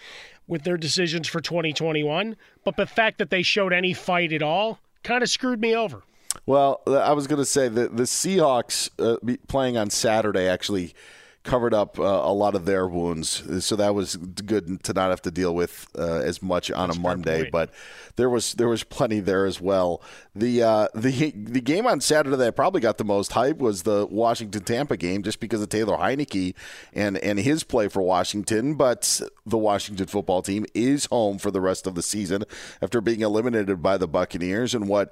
with 0.47 0.63
their 0.63 0.77
decisions 0.77 1.27
for 1.27 1.39
2021. 1.39 2.35
But 2.63 2.77
the 2.77 2.87
fact 2.87 3.19
that 3.19 3.29
they 3.29 3.43
showed 3.43 3.73
any 3.73 3.93
fight 3.93 4.33
at 4.33 4.41
all 4.41 4.79
kind 5.03 5.21
of 5.21 5.29
screwed 5.29 5.61
me 5.61 5.75
over. 5.75 6.01
Well, 6.45 6.81
I 6.87 7.13
was 7.13 7.27
going 7.27 7.39
to 7.39 7.45
say 7.45 7.67
that 7.69 7.95
the 7.95 8.03
Seahawks 8.03 8.89
uh, 8.99 9.37
playing 9.47 9.77
on 9.77 9.89
Saturday 9.89 10.47
actually 10.47 10.93
covered 11.43 11.73
up 11.73 11.99
uh, 11.99 12.03
a 12.03 12.31
lot 12.31 12.55
of 12.55 12.65
their 12.65 12.87
wounds. 12.87 13.65
So 13.65 13.75
that 13.75 13.93
was 13.93 14.15
good 14.15 14.83
to 14.83 14.93
not 14.93 15.09
have 15.09 15.21
to 15.23 15.31
deal 15.31 15.53
with 15.53 15.87
uh, 15.97 16.19
as 16.19 16.41
much 16.41 16.71
on 16.71 16.87
That's 16.87 16.97
a 16.97 17.01
Monday. 17.01 17.49
But 17.51 17.71
there 18.15 18.29
was 18.29 18.53
there 18.53 18.69
was 18.69 18.83
plenty 18.83 19.19
there 19.19 19.45
as 19.45 19.59
well. 19.59 20.01
The 20.33 20.63
uh, 20.63 20.87
the 20.95 21.31
the 21.31 21.61
game 21.61 21.85
on 21.85 22.01
Saturday 22.01 22.37
that 22.37 22.55
probably 22.55 22.81
got 22.81 22.97
the 22.97 23.03
most 23.03 23.33
hype 23.33 23.57
was 23.57 23.83
the 23.83 24.05
Washington 24.05 24.63
Tampa 24.63 24.97
game, 24.97 25.21
just 25.21 25.39
because 25.39 25.61
of 25.61 25.69
Taylor 25.69 25.97
Heinicke 25.97 26.55
and 26.93 27.17
and 27.17 27.39
his 27.39 27.63
play 27.63 27.87
for 27.87 28.01
Washington. 28.01 28.75
But 28.75 29.21
the 29.45 29.57
Washington 29.57 30.07
football 30.07 30.41
team 30.41 30.65
is 30.73 31.05
home 31.07 31.37
for 31.37 31.51
the 31.51 31.61
rest 31.61 31.87
of 31.87 31.95
the 31.95 32.01
season 32.01 32.43
after 32.81 33.01
being 33.01 33.21
eliminated 33.21 33.81
by 33.81 33.97
the 33.97 34.07
Buccaneers. 34.07 34.73
And 34.73 34.87
what 34.87 35.11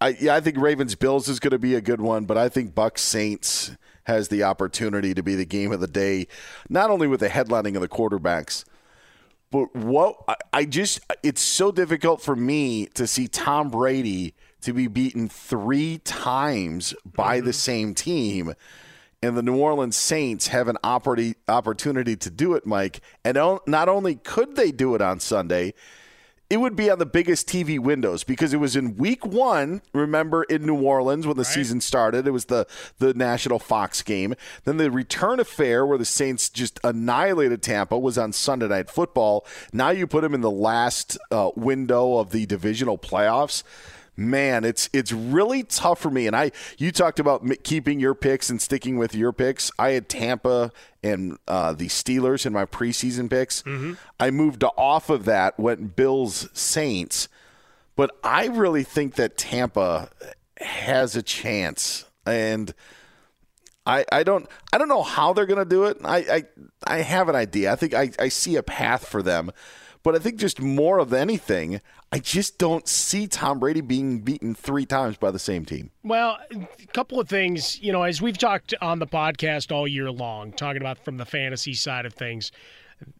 I 0.00 0.16
yeah, 0.20 0.34
I 0.34 0.40
think 0.40 0.56
Ravens 0.58 0.94
Bills 0.94 1.28
is 1.28 1.40
going 1.40 1.50
to 1.52 1.58
be 1.58 1.74
a 1.74 1.80
good 1.80 2.00
one, 2.00 2.24
but 2.24 2.38
I 2.38 2.48
think 2.48 2.74
Bucks 2.74 3.02
Saints 3.02 3.72
has 4.04 4.28
the 4.28 4.42
opportunity 4.42 5.14
to 5.14 5.22
be 5.22 5.34
the 5.34 5.44
game 5.44 5.72
of 5.72 5.80
the 5.80 5.86
day, 5.86 6.26
not 6.68 6.90
only 6.90 7.06
with 7.06 7.20
the 7.20 7.28
headlining 7.28 7.74
of 7.74 7.82
the 7.82 7.88
quarterbacks, 7.88 8.64
but 9.50 9.74
what 9.74 10.16
I 10.52 10.64
just 10.64 11.00
it's 11.22 11.42
so 11.42 11.70
difficult 11.70 12.22
for 12.22 12.34
me 12.34 12.86
to 12.94 13.06
see 13.06 13.28
Tom 13.28 13.68
Brady 13.68 14.34
to 14.62 14.72
be 14.72 14.86
beaten 14.86 15.28
three 15.28 15.98
times 15.98 16.94
by 17.04 17.38
mm-hmm. 17.38 17.46
the 17.46 17.52
same 17.52 17.94
team. 17.94 18.54
And 19.22 19.36
the 19.36 19.42
New 19.42 19.58
Orleans 19.58 19.96
Saints 19.96 20.46
have 20.46 20.66
an 20.66 20.78
opportunity 20.82 22.16
to 22.16 22.30
do 22.30 22.54
it, 22.54 22.64
Mike. 22.64 23.02
And 23.22 23.36
not 23.66 23.88
only 23.90 24.14
could 24.14 24.56
they 24.56 24.72
do 24.72 24.94
it 24.94 25.02
on 25.02 25.20
Sunday, 25.20 25.74
it 26.50 26.56
would 26.56 26.74
be 26.74 26.90
on 26.90 26.98
the 26.98 27.06
biggest 27.06 27.46
TV 27.46 27.78
windows 27.78 28.24
because 28.24 28.52
it 28.52 28.56
was 28.56 28.74
in 28.74 28.96
week 28.96 29.24
one, 29.24 29.82
remember, 29.92 30.42
in 30.42 30.66
New 30.66 30.82
Orleans 30.82 31.24
when 31.24 31.36
the 31.36 31.44
right. 31.44 31.52
season 31.52 31.80
started. 31.80 32.26
It 32.26 32.32
was 32.32 32.46
the, 32.46 32.66
the 32.98 33.14
national 33.14 33.60
Fox 33.60 34.02
game. 34.02 34.34
Then 34.64 34.76
the 34.76 34.90
return 34.90 35.38
affair 35.38 35.86
where 35.86 35.96
the 35.96 36.04
Saints 36.04 36.48
just 36.48 36.80
annihilated 36.82 37.62
Tampa 37.62 37.96
was 37.96 38.18
on 38.18 38.32
Sunday 38.32 38.66
Night 38.66 38.90
Football. 38.90 39.46
Now 39.72 39.90
you 39.90 40.08
put 40.08 40.22
them 40.22 40.34
in 40.34 40.40
the 40.40 40.50
last 40.50 41.16
uh, 41.30 41.50
window 41.54 42.16
of 42.16 42.32
the 42.32 42.46
divisional 42.46 42.98
playoffs 42.98 43.62
man, 44.16 44.64
it's 44.64 44.90
it's 44.92 45.12
really 45.12 45.62
tough 45.62 46.00
for 46.00 46.10
me. 46.10 46.26
And 46.26 46.36
I, 46.36 46.52
you 46.78 46.92
talked 46.92 47.18
about 47.18 47.44
keeping 47.62 48.00
your 48.00 48.14
picks 48.14 48.50
and 48.50 48.60
sticking 48.60 48.98
with 48.98 49.14
your 49.14 49.32
picks. 49.32 49.70
I 49.78 49.90
had 49.90 50.08
Tampa 50.08 50.72
and 51.02 51.38
uh, 51.48 51.72
the 51.72 51.86
Steelers 51.86 52.46
in 52.46 52.52
my 52.52 52.66
preseason 52.66 53.30
picks. 53.30 53.62
Mm-hmm. 53.62 53.94
I 54.18 54.30
moved 54.30 54.64
off 54.76 55.10
of 55.10 55.24
that, 55.24 55.58
went 55.58 55.96
Bills 55.96 56.48
Saints, 56.52 57.28
but 57.96 58.16
I 58.22 58.46
really 58.46 58.84
think 58.84 59.14
that 59.14 59.36
Tampa 59.36 60.10
has 60.58 61.16
a 61.16 61.22
chance 61.22 62.04
and. 62.26 62.74
I, 63.86 64.04
I 64.12 64.24
don't 64.24 64.46
I 64.74 64.78
don't 64.78 64.90
know 64.90 65.02
how 65.02 65.32
they're 65.32 65.46
gonna 65.46 65.64
do 65.64 65.84
it. 65.84 65.96
I, 66.04 66.18
I 66.18 66.42
I 66.86 66.96
have 66.98 67.30
an 67.30 67.34
idea. 67.34 67.72
I 67.72 67.76
think 67.76 67.94
I, 67.94 68.10
I 68.18 68.28
see 68.28 68.56
a 68.56 68.62
path 68.62 69.08
for 69.08 69.22
them. 69.22 69.50
But 70.02 70.14
I 70.14 70.18
think 70.18 70.38
just 70.38 70.60
more 70.60 70.98
of 70.98 71.12
anything, 71.12 71.80
I 72.10 72.18
just 72.18 72.58
don't 72.58 72.88
see 72.88 73.26
Tom 73.26 73.58
Brady 73.58 73.82
being 73.82 74.20
beaten 74.20 74.54
three 74.54 74.86
times 74.86 75.16
by 75.16 75.30
the 75.30 75.38
same 75.38 75.64
team. 75.64 75.90
Well, 76.02 76.38
a 76.50 76.86
couple 76.92 77.20
of 77.20 77.28
things, 77.28 77.80
you 77.80 77.92
know, 77.92 78.02
as 78.02 78.22
we've 78.22 78.38
talked 78.38 78.74
on 78.80 78.98
the 78.98 79.06
podcast 79.06 79.70
all 79.70 79.86
year 79.86 80.10
long, 80.10 80.52
talking 80.52 80.80
about 80.80 80.98
from 81.04 81.18
the 81.18 81.26
fantasy 81.26 81.74
side 81.74 82.06
of 82.06 82.14
things, 82.14 82.50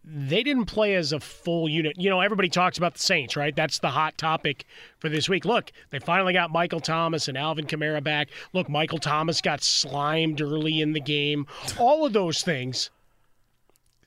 they 0.04 0.42
didn't 0.42 0.66
play 0.66 0.94
as 0.94 1.12
a 1.12 1.20
full 1.20 1.68
unit. 1.68 1.96
You 1.98 2.10
know, 2.10 2.20
everybody 2.20 2.48
talks 2.48 2.78
about 2.78 2.94
the 2.94 3.00
Saints, 3.00 3.36
right? 3.36 3.54
That's 3.54 3.78
the 3.78 3.90
hot 3.90 4.18
topic 4.18 4.64
for 4.98 5.08
this 5.08 5.28
week. 5.28 5.44
Look, 5.44 5.72
they 5.90 5.98
finally 5.98 6.32
got 6.32 6.50
Michael 6.50 6.80
Thomas 6.80 7.28
and 7.28 7.38
Alvin 7.38 7.66
Kamara 7.66 8.02
back. 8.02 8.28
Look, 8.52 8.68
Michael 8.68 8.98
Thomas 8.98 9.40
got 9.40 9.62
slimed 9.62 10.40
early 10.40 10.80
in 10.80 10.92
the 10.92 11.00
game. 11.00 11.46
All 11.78 12.04
of 12.04 12.12
those 12.12 12.42
things 12.42 12.90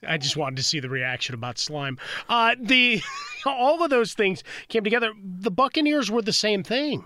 I 0.08 0.18
just 0.18 0.38
wanted 0.38 0.58
to 0.58 0.64
see 0.64 0.80
the 0.80 0.90
reaction 0.90 1.36
about 1.36 1.58
slime. 1.58 1.98
Uh, 2.30 2.56
the 2.60 3.02
all 3.46 3.84
of 3.84 3.90
those 3.90 4.14
things 4.14 4.44
came 4.68 4.84
together. 4.84 5.14
The 5.24 5.52
Buccaneers 5.52 6.12
were 6.12 6.22
the 6.22 6.34
same 6.34 6.64
thing, 6.64 7.06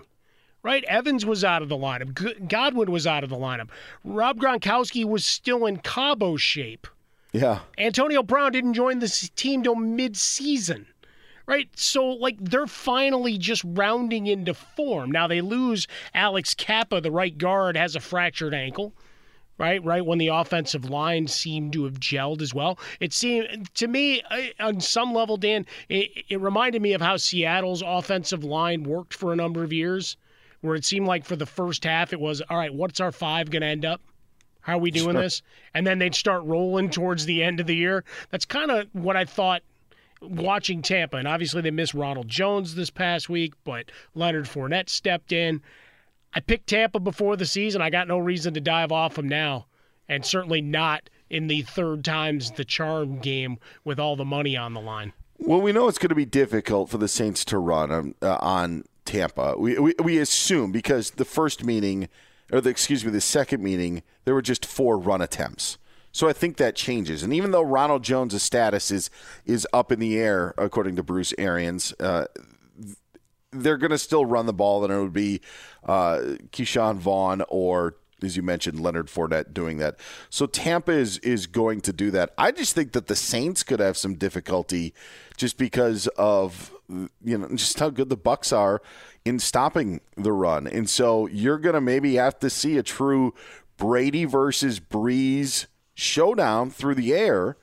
right? 0.62 0.84
Evans 0.84 1.26
was 1.26 1.44
out 1.44 1.62
of 1.62 1.68
the 1.68 1.76
lineup. 1.76 2.48
Godwin 2.48 2.90
was 2.90 3.06
out 3.06 3.24
of 3.24 3.30
the 3.30 3.36
lineup. 3.36 3.70
Rob 4.04 4.38
Gronkowski 4.38 5.04
was 5.04 5.24
still 5.24 5.66
in 5.66 5.78
Cabo 5.78 6.36
shape. 6.36 6.86
Yeah. 7.32 7.60
Antonio 7.76 8.22
Brown 8.22 8.52
didn't 8.52 8.74
join 8.74 9.00
the 9.00 9.30
team 9.36 9.62
till 9.62 9.76
mid-season. 9.76 10.86
Right? 11.46 11.70
So 11.76 12.06
like 12.06 12.36
they're 12.38 12.66
finally 12.66 13.38
just 13.38 13.62
rounding 13.64 14.26
into 14.26 14.52
form. 14.52 15.10
Now 15.10 15.26
they 15.26 15.40
lose 15.40 15.86
Alex 16.12 16.52
Cappa, 16.52 17.00
the 17.00 17.10
right 17.10 17.36
guard, 17.36 17.74
has 17.74 17.96
a 17.96 18.00
fractured 18.00 18.52
ankle 18.52 18.92
right? 19.58 19.84
Right 19.84 20.04
when 20.04 20.18
the 20.18 20.28
offensive 20.28 20.88
line 20.88 21.26
seemed 21.26 21.72
to 21.74 21.84
have 21.84 22.00
gelled 22.00 22.40
as 22.40 22.54
well. 22.54 22.78
It 23.00 23.12
seemed 23.12 23.72
to 23.74 23.88
me, 23.88 24.22
uh, 24.30 24.42
on 24.60 24.80
some 24.80 25.12
level, 25.12 25.36
Dan, 25.36 25.66
it, 25.88 26.24
it 26.28 26.40
reminded 26.40 26.80
me 26.80 26.92
of 26.92 27.00
how 27.00 27.16
Seattle's 27.16 27.82
offensive 27.84 28.44
line 28.44 28.84
worked 28.84 29.14
for 29.14 29.32
a 29.32 29.36
number 29.36 29.62
of 29.64 29.72
years, 29.72 30.16
where 30.60 30.74
it 30.74 30.84
seemed 30.84 31.06
like 31.06 31.24
for 31.24 31.36
the 31.36 31.46
first 31.46 31.84
half 31.84 32.12
it 32.12 32.20
was, 32.20 32.40
all 32.48 32.56
right, 32.56 32.72
what's 32.72 33.00
our 33.00 33.12
five 33.12 33.50
going 33.50 33.62
to 33.62 33.68
end 33.68 33.84
up? 33.84 34.00
How 34.60 34.74
are 34.74 34.80
we 34.80 34.90
doing 34.90 35.14
sure. 35.14 35.22
this? 35.22 35.42
And 35.74 35.86
then 35.86 35.98
they'd 35.98 36.14
start 36.14 36.44
rolling 36.44 36.90
towards 36.90 37.24
the 37.24 37.42
end 37.42 37.58
of 37.58 37.66
the 37.66 37.76
year. 37.76 38.04
That's 38.30 38.44
kind 38.44 38.70
of 38.70 38.86
what 38.92 39.16
I 39.16 39.24
thought 39.24 39.62
watching 40.20 40.82
Tampa. 40.82 41.16
And 41.16 41.28
obviously 41.28 41.62
they 41.62 41.70
missed 41.70 41.94
Ronald 41.94 42.28
Jones 42.28 42.74
this 42.74 42.90
past 42.90 43.28
week, 43.28 43.54
but 43.64 43.90
Leonard 44.14 44.44
Fournette 44.44 44.90
stepped 44.90 45.32
in. 45.32 45.62
I 46.34 46.40
picked 46.40 46.68
Tampa 46.68 47.00
before 47.00 47.36
the 47.36 47.46
season. 47.46 47.80
I 47.80 47.90
got 47.90 48.08
no 48.08 48.18
reason 48.18 48.54
to 48.54 48.60
dive 48.60 48.92
off 48.92 49.14
them 49.14 49.28
now, 49.28 49.66
and 50.08 50.24
certainly 50.24 50.60
not 50.60 51.08
in 51.30 51.46
the 51.46 51.62
third 51.62 52.04
times 52.04 52.52
the 52.52 52.64
charm 52.64 53.18
game 53.18 53.58
with 53.84 53.98
all 53.98 54.16
the 54.16 54.24
money 54.24 54.56
on 54.56 54.74
the 54.74 54.80
line. 54.80 55.12
Well, 55.38 55.60
we 55.60 55.72
know 55.72 55.88
it's 55.88 55.98
going 55.98 56.08
to 56.08 56.14
be 56.14 56.24
difficult 56.24 56.90
for 56.90 56.98
the 56.98 57.08
Saints 57.08 57.44
to 57.46 57.58
run 57.58 57.90
on, 57.90 58.14
uh, 58.20 58.38
on 58.40 58.84
Tampa. 59.04 59.54
We, 59.56 59.78
we, 59.78 59.94
we 60.02 60.18
assume 60.18 60.72
because 60.72 61.12
the 61.12 61.24
first 61.24 61.64
meeting, 61.64 62.08
or 62.52 62.60
the 62.60 62.70
excuse 62.70 63.04
me, 63.04 63.10
the 63.10 63.20
second 63.20 63.62
meeting, 63.62 64.02
there 64.24 64.34
were 64.34 64.42
just 64.42 64.66
four 64.66 64.98
run 64.98 65.20
attempts. 65.20 65.78
So 66.10 66.28
I 66.28 66.32
think 66.32 66.56
that 66.56 66.74
changes. 66.74 67.22
And 67.22 67.32
even 67.32 67.52
though 67.52 67.62
Ronald 67.62 68.02
Jones' 68.02 68.42
status 68.42 68.90
is 68.90 69.10
is 69.44 69.66
up 69.72 69.92
in 69.92 70.00
the 70.00 70.18
air, 70.18 70.54
according 70.58 70.96
to 70.96 71.02
Bruce 71.02 71.32
Arians, 71.38 71.94
uh, 72.00 72.24
they're 73.52 73.76
going 73.76 73.90
to 73.90 73.98
still 73.98 74.24
run 74.24 74.46
the 74.46 74.52
ball, 74.52 74.84
and 74.84 74.92
it 74.92 75.00
would 75.00 75.12
be 75.12 75.40
uh, 75.84 76.36
Ke'Shawn 76.52 76.96
Vaughn 76.96 77.42
or 77.48 77.96
as 78.22 78.36
you 78.36 78.42
mentioned, 78.42 78.80
Leonard 78.80 79.06
Fournette 79.06 79.54
doing 79.54 79.78
that. 79.78 79.98
So 80.30 80.46
Tampa 80.46 80.92
is 80.92 81.18
is 81.18 81.46
going 81.46 81.80
to 81.82 81.92
do 81.92 82.10
that. 82.10 82.34
I 82.36 82.50
just 82.50 82.74
think 82.74 82.92
that 82.92 83.06
the 83.06 83.16
Saints 83.16 83.62
could 83.62 83.80
have 83.80 83.96
some 83.96 84.14
difficulty 84.14 84.94
just 85.36 85.56
because 85.56 86.06
of 86.18 86.72
you 86.88 87.38
know 87.38 87.48
just 87.50 87.78
how 87.78 87.90
good 87.90 88.08
the 88.08 88.16
Bucks 88.16 88.52
are 88.52 88.82
in 89.24 89.38
stopping 89.38 90.00
the 90.16 90.32
run, 90.32 90.66
and 90.66 90.88
so 90.88 91.26
you're 91.26 91.58
going 91.58 91.74
to 91.74 91.80
maybe 91.80 92.16
have 92.16 92.38
to 92.40 92.50
see 92.50 92.76
a 92.76 92.82
true 92.82 93.34
Brady 93.76 94.24
versus 94.24 94.80
Brees 94.80 95.66
showdown 95.94 96.70
through 96.70 96.94
the 96.96 97.14
air 97.14 97.56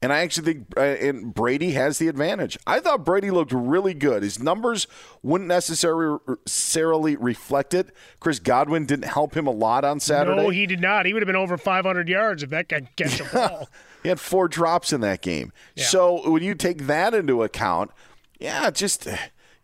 and 0.00 0.12
I 0.12 0.20
actually 0.20 0.54
think 0.54 0.66
uh, 0.76 0.80
and 0.80 1.34
Brady 1.34 1.72
has 1.72 1.98
the 1.98 2.08
advantage. 2.08 2.58
I 2.66 2.80
thought 2.80 3.04
Brady 3.04 3.30
looked 3.30 3.52
really 3.52 3.94
good. 3.94 4.22
His 4.22 4.38
numbers 4.40 4.86
wouldn't 5.22 5.48
necessarily 5.48 7.16
reflect 7.16 7.74
it. 7.74 7.88
Chris 8.20 8.38
Godwin 8.38 8.86
didn't 8.86 9.06
help 9.06 9.36
him 9.36 9.46
a 9.46 9.50
lot 9.52 9.84
on 9.84 10.00
Saturday. 10.00 10.42
No, 10.42 10.50
he 10.50 10.66
did 10.66 10.80
not. 10.80 11.06
He 11.06 11.12
would 11.12 11.22
have 11.22 11.26
been 11.26 11.36
over 11.36 11.56
500 11.56 12.08
yards 12.08 12.42
if 12.42 12.50
that 12.50 12.68
guy 12.68 12.82
catch 12.96 13.20
a 13.20 13.24
ball. 13.32 13.68
he 14.02 14.08
had 14.08 14.20
four 14.20 14.48
drops 14.48 14.92
in 14.92 15.00
that 15.00 15.20
game. 15.22 15.52
Yeah. 15.74 15.84
So 15.84 16.30
when 16.30 16.42
you 16.42 16.54
take 16.54 16.86
that 16.86 17.14
into 17.14 17.42
account, 17.42 17.90
yeah, 18.38 18.70
just 18.70 19.08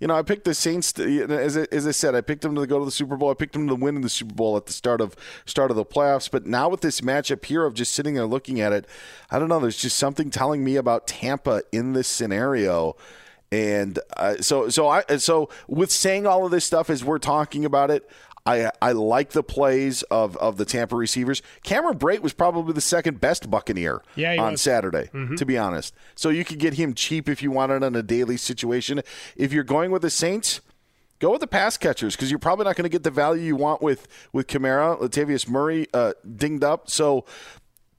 you 0.04 0.08
know, 0.08 0.16
I 0.16 0.20
picked 0.20 0.44
the 0.44 0.52
Saints. 0.52 0.92
To, 0.92 1.24
as, 1.32 1.56
I, 1.56 1.66
as 1.72 1.86
I 1.86 1.90
said, 1.90 2.14
I 2.14 2.20
picked 2.20 2.42
them 2.42 2.54
to 2.56 2.66
go 2.66 2.78
to 2.78 2.84
the 2.84 2.90
Super 2.90 3.16
Bowl. 3.16 3.30
I 3.30 3.34
picked 3.34 3.54
them 3.54 3.66
to 3.68 3.74
win 3.74 3.96
in 3.96 4.02
the 4.02 4.10
Super 4.10 4.34
Bowl 4.34 4.54
at 4.54 4.66
the 4.66 4.72
start 4.74 5.00
of 5.00 5.16
start 5.46 5.70
of 5.70 5.78
the 5.78 5.84
playoffs. 5.86 6.30
But 6.30 6.44
now 6.44 6.68
with 6.68 6.82
this 6.82 7.00
matchup 7.00 7.42
here 7.42 7.64
of 7.64 7.72
just 7.72 7.92
sitting 7.92 8.12
there 8.12 8.26
looking 8.26 8.60
at 8.60 8.74
it, 8.74 8.86
I 9.30 9.38
don't 9.38 9.48
know. 9.48 9.58
There's 9.58 9.78
just 9.78 9.96
something 9.96 10.28
telling 10.28 10.62
me 10.62 10.76
about 10.76 11.06
Tampa 11.06 11.62
in 11.72 11.94
this 11.94 12.06
scenario. 12.06 12.96
And 13.50 13.98
uh, 14.18 14.42
so, 14.42 14.68
so 14.68 14.88
I, 14.88 15.04
so 15.16 15.48
with 15.68 15.90
saying 15.90 16.26
all 16.26 16.44
of 16.44 16.50
this 16.50 16.66
stuff 16.66 16.90
as 16.90 17.02
we're 17.02 17.18
talking 17.18 17.64
about 17.64 17.90
it, 17.90 18.06
I 18.46 18.70
I 18.82 18.92
like 18.92 19.30
the 19.30 19.42
plays 19.42 20.02
of, 20.04 20.36
of 20.36 20.58
the 20.58 20.64
Tampa 20.64 20.96
receivers. 20.96 21.40
Cameron 21.62 21.98
Brate 21.98 22.20
was 22.20 22.34
probably 22.34 22.74
the 22.74 22.80
second 22.80 23.20
best 23.20 23.50
Buccaneer 23.50 24.02
yeah, 24.16 24.36
on 24.42 24.52
was. 24.52 24.60
Saturday, 24.60 25.08
mm-hmm. 25.14 25.36
to 25.36 25.46
be 25.46 25.56
honest. 25.56 25.94
So 26.14 26.28
you 26.28 26.44
could 26.44 26.58
get 26.58 26.74
him 26.74 26.94
cheap 26.94 27.28
if 27.28 27.42
you 27.42 27.50
wanted 27.50 27.82
on 27.82 27.96
a 27.96 28.02
daily 28.02 28.36
situation. 28.36 29.00
If 29.36 29.52
you're 29.52 29.64
going 29.64 29.90
with 29.90 30.02
the 30.02 30.10
Saints, 30.10 30.60
go 31.20 31.30
with 31.30 31.40
the 31.40 31.46
pass 31.46 31.78
catchers 31.78 32.16
because 32.16 32.30
you're 32.30 32.38
probably 32.38 32.66
not 32.66 32.76
going 32.76 32.84
to 32.84 32.90
get 32.90 33.02
the 33.02 33.10
value 33.10 33.42
you 33.42 33.56
want 33.56 33.80
with 33.80 34.08
with 34.32 34.46
Kamara, 34.46 35.00
Latavius 35.00 35.48
Murray 35.48 35.86
uh, 35.94 36.12
dinged 36.36 36.62
up. 36.64 36.90
So 36.90 37.24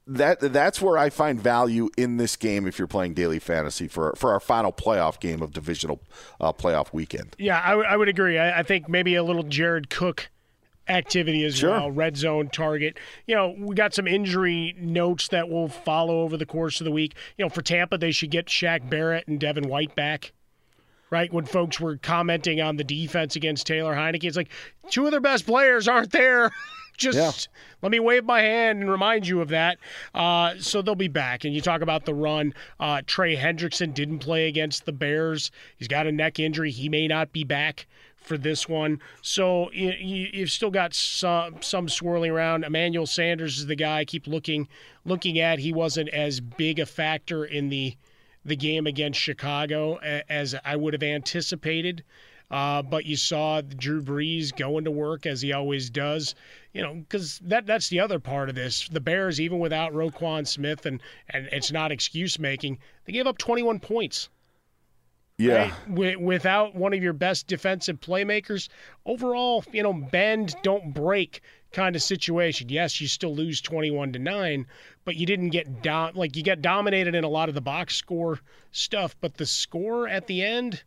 that 0.06 0.38
that's 0.38 0.80
where 0.80 0.96
I 0.96 1.10
find 1.10 1.40
value 1.40 1.90
in 1.96 2.18
this 2.18 2.36
game 2.36 2.68
if 2.68 2.78
you're 2.78 2.86
playing 2.86 3.14
daily 3.14 3.40
fantasy 3.40 3.88
for 3.88 4.14
for 4.16 4.32
our 4.32 4.38
final 4.38 4.72
playoff 4.72 5.18
game 5.18 5.42
of 5.42 5.52
divisional 5.52 6.00
uh, 6.40 6.52
playoff 6.52 6.92
weekend. 6.92 7.34
Yeah, 7.38 7.60
I, 7.64 7.70
w- 7.70 7.88
I 7.88 7.96
would 7.96 8.08
agree. 8.08 8.38
I, 8.38 8.60
I 8.60 8.62
think 8.62 8.88
maybe 8.88 9.16
a 9.16 9.24
little 9.24 9.42
Jared 9.42 9.90
Cook 9.90 10.28
activity 10.88 11.44
as 11.44 11.56
Sure. 11.58 11.70
well. 11.70 11.90
Red 11.90 12.16
zone 12.16 12.48
target. 12.48 12.98
You 13.26 13.34
know, 13.34 13.54
we 13.58 13.74
got 13.74 13.94
some 13.94 14.06
injury 14.06 14.74
notes 14.78 15.28
that 15.28 15.48
will 15.48 15.68
follow 15.68 16.20
over 16.20 16.36
the 16.36 16.46
course 16.46 16.80
of 16.80 16.84
the 16.84 16.90
week. 16.92 17.14
You 17.36 17.44
know, 17.44 17.48
for 17.48 17.62
Tampa, 17.62 17.98
they 17.98 18.12
should 18.12 18.30
get 18.30 18.46
Shaq 18.46 18.88
Barrett 18.88 19.26
and 19.26 19.38
Devin 19.40 19.68
White 19.68 19.94
back. 19.94 20.32
Right 21.08 21.32
when 21.32 21.44
folks 21.44 21.78
were 21.78 21.96
commenting 21.98 22.60
on 22.60 22.76
the 22.76 22.84
defense 22.84 23.36
against 23.36 23.64
Taylor 23.66 23.94
Heinicke, 23.94 24.24
it's 24.24 24.36
like 24.36 24.50
two 24.90 25.04
of 25.04 25.12
their 25.12 25.20
best 25.20 25.46
players 25.46 25.86
aren't 25.86 26.10
there. 26.10 26.50
Just 26.96 27.16
Yeah. 27.18 27.30
let 27.82 27.92
me 27.92 28.00
wave 28.00 28.24
my 28.24 28.40
hand 28.40 28.80
and 28.80 28.90
remind 28.90 29.28
you 29.28 29.40
of 29.42 29.48
that. 29.50 29.78
Uh, 30.14 30.54
so 30.58 30.80
they'll 30.82 30.94
be 30.94 31.08
back. 31.08 31.44
And 31.44 31.54
you 31.54 31.60
talk 31.60 31.82
about 31.82 32.06
the 32.06 32.14
run. 32.14 32.54
Uh, 32.80 33.02
Trey 33.06 33.36
Hendrickson 33.36 33.92
didn't 33.94 34.18
play 34.20 34.48
against 34.48 34.86
the 34.86 34.92
Bears. 34.92 35.50
He's 35.76 35.88
got 35.88 36.06
a 36.06 36.12
neck 36.12 36.40
injury. 36.40 36.70
He 36.70 36.88
may 36.88 37.06
not 37.06 37.32
be 37.32 37.44
back 37.44 37.86
for 38.26 38.36
this 38.36 38.68
one. 38.68 39.00
So 39.22 39.70
you, 39.72 39.92
you've 40.32 40.50
still 40.50 40.70
got 40.70 40.94
some 40.94 41.62
some 41.62 41.88
swirling 41.88 42.30
around. 42.30 42.64
Emmanuel 42.64 43.06
Sanders 43.06 43.58
is 43.58 43.66
the 43.66 43.76
guy 43.76 44.00
I 44.00 44.04
keep 44.04 44.26
looking 44.26 44.68
looking 45.04 45.38
at. 45.38 45.60
He 45.60 45.72
wasn't 45.72 46.08
as 46.10 46.40
big 46.40 46.78
a 46.78 46.86
factor 46.86 47.44
in 47.44 47.68
the 47.68 47.96
the 48.44 48.56
game 48.56 48.86
against 48.86 49.20
Chicago 49.20 49.96
as 49.96 50.54
I 50.64 50.76
would 50.76 50.92
have 50.92 51.02
anticipated. 51.02 52.04
Uh, 52.48 52.80
but 52.80 53.04
you 53.04 53.16
saw 53.16 53.60
Drew 53.60 54.00
Brees 54.00 54.54
going 54.54 54.84
to 54.84 54.90
work 54.90 55.26
as 55.26 55.42
he 55.42 55.52
always 55.52 55.90
does, 55.90 56.36
you 56.72 56.80
know, 56.80 56.94
because 56.94 57.40
that 57.40 57.66
that's 57.66 57.88
the 57.88 57.98
other 57.98 58.20
part 58.20 58.48
of 58.48 58.54
this. 58.54 58.88
The 58.88 59.00
Bears, 59.00 59.40
even 59.40 59.58
without 59.58 59.92
Roquan 59.92 60.46
Smith, 60.46 60.86
and 60.86 61.00
and 61.28 61.48
it's 61.50 61.72
not 61.72 61.90
excuse 61.90 62.38
making, 62.38 62.78
they 63.04 63.12
gave 63.12 63.26
up 63.26 63.38
21 63.38 63.80
points. 63.80 64.28
Yeah. 65.38 65.64
Right? 65.64 65.88
Wi- 65.88 66.16
Without 66.16 66.74
one 66.74 66.92
of 66.92 67.02
your 67.02 67.12
best 67.12 67.46
defensive 67.46 68.00
playmakers, 68.00 68.68
overall, 69.04 69.64
you 69.72 69.82
know, 69.82 69.92
bend 69.92 70.56
don't 70.62 70.94
break 70.94 71.42
kind 71.72 71.94
of 71.94 72.02
situation. 72.02 72.68
Yes, 72.70 73.00
you 73.00 73.06
still 73.06 73.34
lose 73.34 73.60
21 73.60 74.12
to 74.12 74.18
9, 74.18 74.66
but 75.04 75.16
you 75.16 75.26
didn't 75.26 75.50
get 75.50 75.82
dom- 75.82 76.14
like 76.14 76.36
you 76.36 76.42
got 76.42 76.62
dominated 76.62 77.14
in 77.14 77.24
a 77.24 77.28
lot 77.28 77.48
of 77.48 77.54
the 77.54 77.60
box 77.60 77.96
score 77.96 78.40
stuff, 78.72 79.14
but 79.20 79.34
the 79.36 79.44
score 79.46 80.08
at 80.08 80.26
the 80.26 80.42
end, 80.42 80.82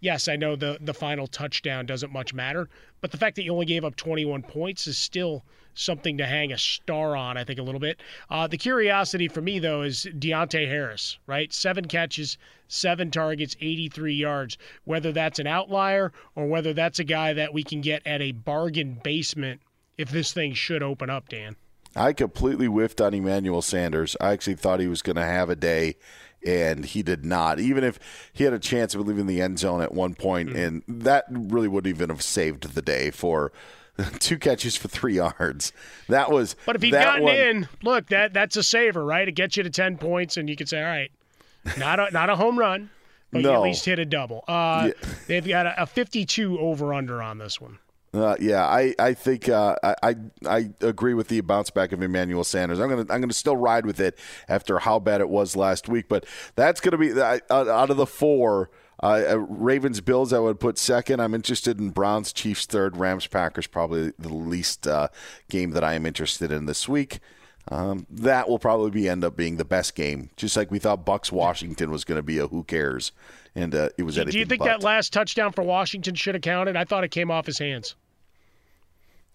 yes, 0.00 0.26
I 0.26 0.36
know 0.36 0.56
the 0.56 0.78
the 0.80 0.94
final 0.94 1.26
touchdown 1.28 1.86
doesn't 1.86 2.12
much 2.12 2.34
matter, 2.34 2.68
but 3.00 3.12
the 3.12 3.16
fact 3.18 3.36
that 3.36 3.42
you 3.44 3.52
only 3.52 3.66
gave 3.66 3.84
up 3.84 3.94
21 3.94 4.42
points 4.42 4.88
is 4.88 4.98
still 4.98 5.44
something 5.74 6.18
to 6.18 6.26
hang 6.26 6.52
a 6.52 6.58
star 6.58 7.16
on, 7.16 7.36
I 7.36 7.44
think, 7.44 7.58
a 7.58 7.62
little 7.62 7.80
bit. 7.80 8.00
Uh, 8.30 8.46
the 8.46 8.56
curiosity 8.56 9.28
for 9.28 9.40
me, 9.40 9.58
though, 9.58 9.82
is 9.82 10.06
Deonte 10.18 10.66
Harris, 10.68 11.18
right? 11.26 11.52
Seven 11.52 11.86
catches, 11.86 12.38
seven 12.68 13.10
targets, 13.10 13.56
83 13.60 14.14
yards. 14.14 14.58
Whether 14.84 15.12
that's 15.12 15.38
an 15.38 15.46
outlier 15.46 16.12
or 16.34 16.46
whether 16.46 16.72
that's 16.72 16.98
a 16.98 17.04
guy 17.04 17.32
that 17.34 17.52
we 17.52 17.62
can 17.64 17.80
get 17.80 18.06
at 18.06 18.22
a 18.22 18.32
bargain 18.32 19.00
basement 19.02 19.60
if 19.98 20.10
this 20.10 20.32
thing 20.32 20.54
should 20.54 20.82
open 20.82 21.10
up, 21.10 21.28
Dan. 21.28 21.56
I 21.96 22.12
completely 22.12 22.66
whiffed 22.66 23.00
on 23.00 23.14
Emmanuel 23.14 23.62
Sanders. 23.62 24.16
I 24.20 24.32
actually 24.32 24.56
thought 24.56 24.80
he 24.80 24.88
was 24.88 25.02
going 25.02 25.14
to 25.14 25.22
have 25.22 25.48
a 25.48 25.54
day, 25.54 25.94
and 26.44 26.84
he 26.84 27.04
did 27.04 27.24
not. 27.24 27.60
Even 27.60 27.84
if 27.84 28.00
he 28.32 28.42
had 28.42 28.52
a 28.52 28.58
chance 28.58 28.96
of 28.96 29.06
leaving 29.06 29.26
the 29.26 29.40
end 29.40 29.60
zone 29.60 29.80
at 29.80 29.94
one 29.94 30.14
point, 30.14 30.48
Mm-hmm. 30.48 30.58
and 30.58 30.82
that 30.88 31.24
really 31.30 31.68
wouldn't 31.68 31.94
even 31.94 32.08
have 32.10 32.20
saved 32.22 32.74
the 32.74 32.82
day 32.82 33.12
for 33.12 33.52
two 34.18 34.38
catches 34.38 34.76
for 34.76 34.88
three 34.88 35.14
yards. 35.14 35.72
That 36.08 36.30
was. 36.30 36.56
But 36.66 36.76
if 36.76 36.82
he'd 36.82 36.90
gotten 36.92 37.22
one- 37.24 37.34
in, 37.36 37.68
look, 37.82 38.08
that 38.08 38.32
that's 38.34 38.56
a 38.56 38.62
saver, 38.62 39.04
right? 39.04 39.26
It 39.28 39.32
gets 39.32 39.56
you 39.56 39.62
to 39.62 39.70
10 39.70 39.98
points, 39.98 40.36
and 40.36 40.48
you 40.48 40.56
could 40.56 40.68
say, 40.68 40.78
all 40.82 40.88
right, 40.88 41.10
not 41.78 42.00
a, 42.00 42.10
not 42.10 42.30
a 42.30 42.36
home 42.36 42.58
run, 42.58 42.90
but 43.30 43.42
you 43.42 43.50
at 43.50 43.60
least 43.60 43.84
hit 43.84 43.98
a 43.98 44.04
double. 44.04 44.44
Uh, 44.48 44.90
They've 45.26 45.46
got 45.46 45.66
a, 45.66 45.82
a 45.82 45.86
52 45.86 46.58
over 46.58 46.92
under 46.92 47.22
on 47.22 47.38
this 47.38 47.60
one. 47.60 47.78
Uh, 48.12 48.36
yeah, 48.38 48.64
I 48.64 48.94
I 48.96 49.12
think 49.12 49.48
uh, 49.48 49.74
I, 49.82 49.94
I 50.02 50.14
I 50.46 50.70
agree 50.82 51.14
with 51.14 51.26
the 51.26 51.40
bounce 51.40 51.70
back 51.70 51.90
of 51.90 52.00
Emmanuel 52.00 52.44
Sanders. 52.44 52.78
I'm 52.78 52.88
gonna 52.88 53.06
I'm 53.10 53.20
gonna 53.20 53.32
still 53.32 53.56
ride 53.56 53.86
with 53.86 53.98
it 53.98 54.16
after 54.48 54.78
how 54.78 55.00
bad 55.00 55.20
it 55.20 55.28
was 55.28 55.56
last 55.56 55.88
week, 55.88 56.08
but 56.08 56.24
that's 56.54 56.80
gonna 56.80 56.96
be 56.96 57.10
out 57.20 57.42
out 57.50 57.90
of 57.90 57.96
the 57.96 58.06
four. 58.06 58.70
Uh, 59.02 59.22
uh, 59.28 59.38
Ravens 59.38 60.00
Bills 60.00 60.32
I 60.32 60.38
would 60.38 60.60
put 60.60 60.78
second. 60.78 61.20
I'm 61.20 61.34
interested 61.34 61.78
in 61.78 61.90
Browns 61.90 62.32
Chiefs 62.32 62.66
third. 62.66 62.96
Rams 62.96 63.26
Packers 63.26 63.66
probably 63.66 64.12
the 64.18 64.32
least 64.32 64.86
uh, 64.86 65.08
game 65.48 65.70
that 65.72 65.84
I 65.84 65.94
am 65.94 66.06
interested 66.06 66.52
in 66.52 66.66
this 66.66 66.88
week. 66.88 67.20
Um, 67.68 68.06
that 68.10 68.48
will 68.48 68.58
probably 68.58 68.90
be 68.90 69.08
end 69.08 69.24
up 69.24 69.36
being 69.36 69.56
the 69.56 69.64
best 69.64 69.94
game, 69.94 70.28
just 70.36 70.56
like 70.56 70.70
we 70.70 70.78
thought 70.78 71.06
Bucks 71.06 71.32
Washington 71.32 71.90
was 71.90 72.04
going 72.04 72.16
to 72.16 72.22
be 72.22 72.38
a 72.38 72.46
who 72.46 72.62
cares, 72.62 73.12
and 73.54 73.74
uh, 73.74 73.88
it 73.96 74.02
was 74.02 74.16
Do 74.16 74.38
you 74.38 74.44
think 74.44 74.60
but. 74.60 74.66
that 74.66 74.82
last 74.82 75.14
touchdown 75.14 75.50
for 75.52 75.62
Washington 75.62 76.14
should 76.14 76.34
have 76.34 76.42
counted? 76.42 76.76
I 76.76 76.84
thought 76.84 77.04
it 77.04 77.10
came 77.10 77.30
off 77.30 77.46
his 77.46 77.58
hands. 77.58 77.96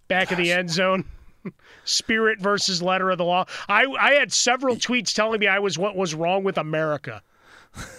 Back 0.07 0.31
of 0.31 0.37
the 0.37 0.51
end 0.51 0.69
zone. 0.69 1.05
Spirit 1.85 2.39
versus 2.39 2.83
letter 2.83 3.09
of 3.09 3.17
the 3.17 3.25
law. 3.25 3.45
I, 3.67 3.85
I 3.99 4.13
had 4.13 4.31
several 4.31 4.75
tweets 4.75 5.13
telling 5.13 5.39
me 5.39 5.47
I 5.47 5.59
was 5.59 5.77
what 5.77 5.95
was 5.95 6.13
wrong 6.13 6.43
with 6.43 6.57
America 6.57 7.23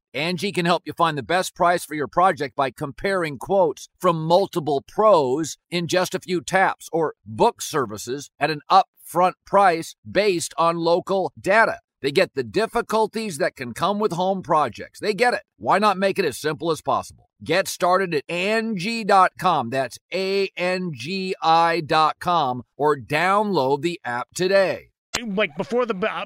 Angie 0.13 0.51
can 0.51 0.65
help 0.65 0.83
you 0.85 0.91
find 0.91 1.17
the 1.17 1.23
best 1.23 1.55
price 1.55 1.85
for 1.85 1.95
your 1.95 2.07
project 2.07 2.55
by 2.55 2.69
comparing 2.69 3.37
quotes 3.37 3.87
from 3.97 4.25
multiple 4.25 4.83
pros 4.85 5.57
in 5.69 5.87
just 5.87 6.13
a 6.13 6.19
few 6.19 6.41
taps 6.41 6.89
or 6.91 7.15
book 7.25 7.61
services 7.61 8.29
at 8.37 8.51
an 8.51 8.59
upfront 8.69 9.33
price 9.45 9.95
based 10.09 10.53
on 10.57 10.75
local 10.75 11.31
data. 11.39 11.79
They 12.01 12.11
get 12.11 12.33
the 12.33 12.43
difficulties 12.43 13.37
that 13.37 13.55
can 13.55 13.73
come 13.73 13.99
with 13.99 14.11
home 14.11 14.41
projects. 14.41 14.99
They 14.99 15.13
get 15.13 15.33
it. 15.33 15.43
Why 15.57 15.79
not 15.79 15.97
make 15.97 16.19
it 16.19 16.25
as 16.25 16.37
simple 16.37 16.71
as 16.71 16.81
possible? 16.81 17.29
Get 17.43 17.69
started 17.69 18.13
at 18.13 18.23
Angie.com. 18.27 19.69
That's 19.69 19.97
A 20.13 20.49
N 20.57 20.91
G 20.93 21.35
I.com 21.41 22.63
or 22.75 22.97
download 22.97 23.81
the 23.81 24.01
app 24.03 24.27
today. 24.35 24.89
Like 25.23 25.55
before 25.55 25.85
the 25.85 25.95
uh, 25.95 26.25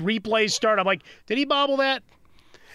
replays 0.00 0.52
start, 0.52 0.78
I'm 0.78 0.86
like, 0.86 1.02
did 1.26 1.36
he 1.38 1.44
bobble 1.44 1.76
that? 1.78 2.02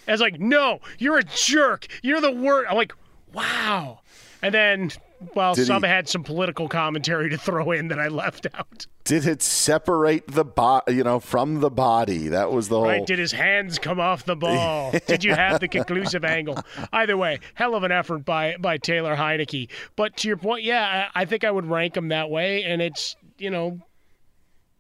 I 0.08 0.12
was 0.12 0.22
like, 0.22 0.39
no, 0.39 0.80
you're 0.97 1.18
a 1.18 1.24
jerk. 1.24 1.88
You're 2.03 2.22
the 2.22 2.32
worst. 2.32 2.70
I'm 2.70 2.78
like, 2.78 2.93
wow. 3.34 3.99
And 4.41 4.53
then, 4.53 4.91
well, 5.34 5.56
Did 5.56 5.66
some 5.66 5.84
he- 5.84 5.89
had 5.89 6.08
some 6.08 6.24
political 6.24 6.68
commentary 6.68 7.30
to 7.32 7.38
throw 7.38 7.72
in 7.72 7.88
that 7.88 7.99
I 7.99 8.10
left 8.10 8.47
out. 8.53 8.86
Did 9.06 9.28
it 9.28 9.41
separate 9.41 10.28
the 10.28 10.43
body, 10.43 10.95
you 10.95 11.03
know, 11.03 11.20
from 11.20 11.60
the 11.60 11.70
body? 11.70 12.28
That 12.30 12.51
was 12.51 12.70
the 12.70 12.76
whole. 12.76 12.86
Right? 12.86 13.06
Did 13.06 13.20
his 13.20 13.32
hands 13.32 13.78
come 13.78 13.99
off 13.99 14.26
the 14.26 14.36
ball? 14.36 14.91
Did 15.08 15.24
you 15.24 15.34
have 15.36 15.60
the 15.60 15.68
conclusive 15.68 16.26
angle? 16.26 16.58
Either 16.91 17.16
way, 17.16 17.39
hell 17.53 17.76
of 17.76 17.84
an 17.84 17.91
effort 17.91 18.26
by 18.26 18.56
by 18.60 18.78
Taylor 18.78 19.16
Heinicke. 19.16 19.70
But 19.95 20.18
to 20.18 20.28
your 20.28 20.38
point, 20.38 20.64
yeah, 20.64 21.10
I, 21.14 21.22
I 21.22 21.26
think 21.26 21.43
I 21.43 21.51
would 21.51 21.68
rank 21.68 21.95
him 21.95 22.08
that 22.08 22.32
way. 22.32 22.64
And 22.64 22.82
it's 22.82 23.16
you 23.38 23.51
know, 23.51 23.80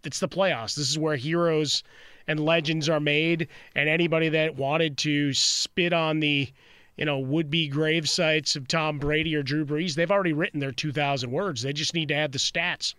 it's 0.03 0.19
the 0.19 0.29
playoffs. 0.29 0.75
This 0.75 0.89
is 0.89 0.97
where 0.97 1.15
heroes 1.15 1.83
and 2.27 2.39
legends 2.39 2.89
are 2.89 2.99
made. 2.99 3.47
And 3.75 3.89
anybody 3.89 4.29
that 4.29 4.55
wanted 4.55 4.97
to 4.99 5.33
spit 5.33 5.93
on 5.93 6.19
the 6.19 6.51
you 6.97 7.05
know 7.05 7.19
would-be 7.19 7.67
grave 7.67 8.07
sites 8.09 8.55
of 8.55 8.67
Tom 8.67 8.99
Brady 8.99 9.35
or 9.35 9.43
Drew 9.43 9.65
Brees, 9.65 9.95
they've 9.95 10.11
already 10.11 10.33
written 10.33 10.59
their 10.59 10.71
2,000 10.71 11.31
words. 11.31 11.61
They 11.61 11.73
just 11.73 11.93
need 11.93 12.09
to 12.09 12.15
add 12.15 12.31
the 12.31 12.39
stats. 12.39 12.93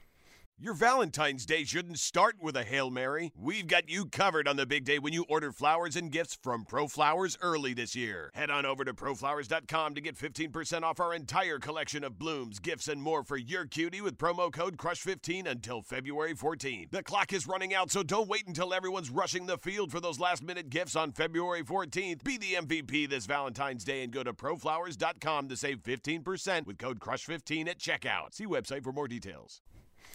Your 0.59 0.73
Valentine's 0.73 1.45
Day 1.45 1.65
shouldn't 1.65 1.99
start 1.99 2.37
with 2.41 2.57
a 2.57 2.65
Hail 2.65 2.91
Mary. 2.91 3.31
We've 3.39 3.67
got 3.67 3.91
you 3.91 4.07
covered 4.07 4.49
on 4.49 4.57
the 4.57 4.65
big 4.65 4.87
day 4.87 4.99
when 4.99 5.13
you 5.13 5.27
order 5.29 5.53
flowers 5.53 5.97
and 5.97 6.11
gifts 6.11 6.39
from 6.43 6.65
ProFlowers 6.65 7.37
early 7.43 7.75
this 7.75 7.95
year. 7.95 8.31
Head 8.33 8.49
on 8.49 8.65
over 8.65 8.83
to 8.83 8.95
proflowers.com 8.95 9.95
to 9.95 10.01
get 10.01 10.17
15% 10.17 10.83
off 10.83 10.99
our 10.99 11.13
entire 11.13 11.59
collection 11.59 12.03
of 12.03 12.19
blooms, 12.19 12.59
gifts, 12.59 12.89
and 12.89 13.03
more 13.03 13.23
for 13.23 13.37
your 13.37 13.67
cutie 13.67 14.01
with 14.01 14.17
promo 14.17 14.51
code 14.51 14.79
CRUSH15 14.79 15.47
until 15.47 15.83
February 15.83 16.33
14. 16.33 16.89
The 16.91 17.03
clock 17.03 17.35
is 17.35 17.47
running 17.47 17.75
out, 17.75 17.91
so 17.91 18.03
don't 18.03 18.27
wait 18.27 18.47
until 18.47 18.73
everyone's 18.73 19.11
rushing 19.11 19.45
the 19.45 19.59
field 19.59 19.93
for 19.93 20.01
those 20.01 20.19
last 20.19 20.43
minute 20.43 20.71
gifts 20.71 20.97
on 20.97 21.13
February 21.13 21.65
14th. 21.65 22.25
Be 22.25 22.39
the 22.39 22.55
MVP 22.55 23.11
this 23.11 23.27
Valentine's 23.27 23.85
Day 23.85 24.03
and 24.03 24.11
go 24.11 24.23
to 24.23 24.33
proflowers.com 24.33 25.51
to 25.51 25.57
save 25.59 25.83
15% 25.83 26.65
with 26.65 26.79
code 26.79 26.99
CRUSH15 26.99 27.69
at 27.69 27.79
checkout. 27.79 28.33
See 28.33 28.47
website 28.47 28.83
for 28.83 28.93
more 28.93 29.07
details. 29.07 29.61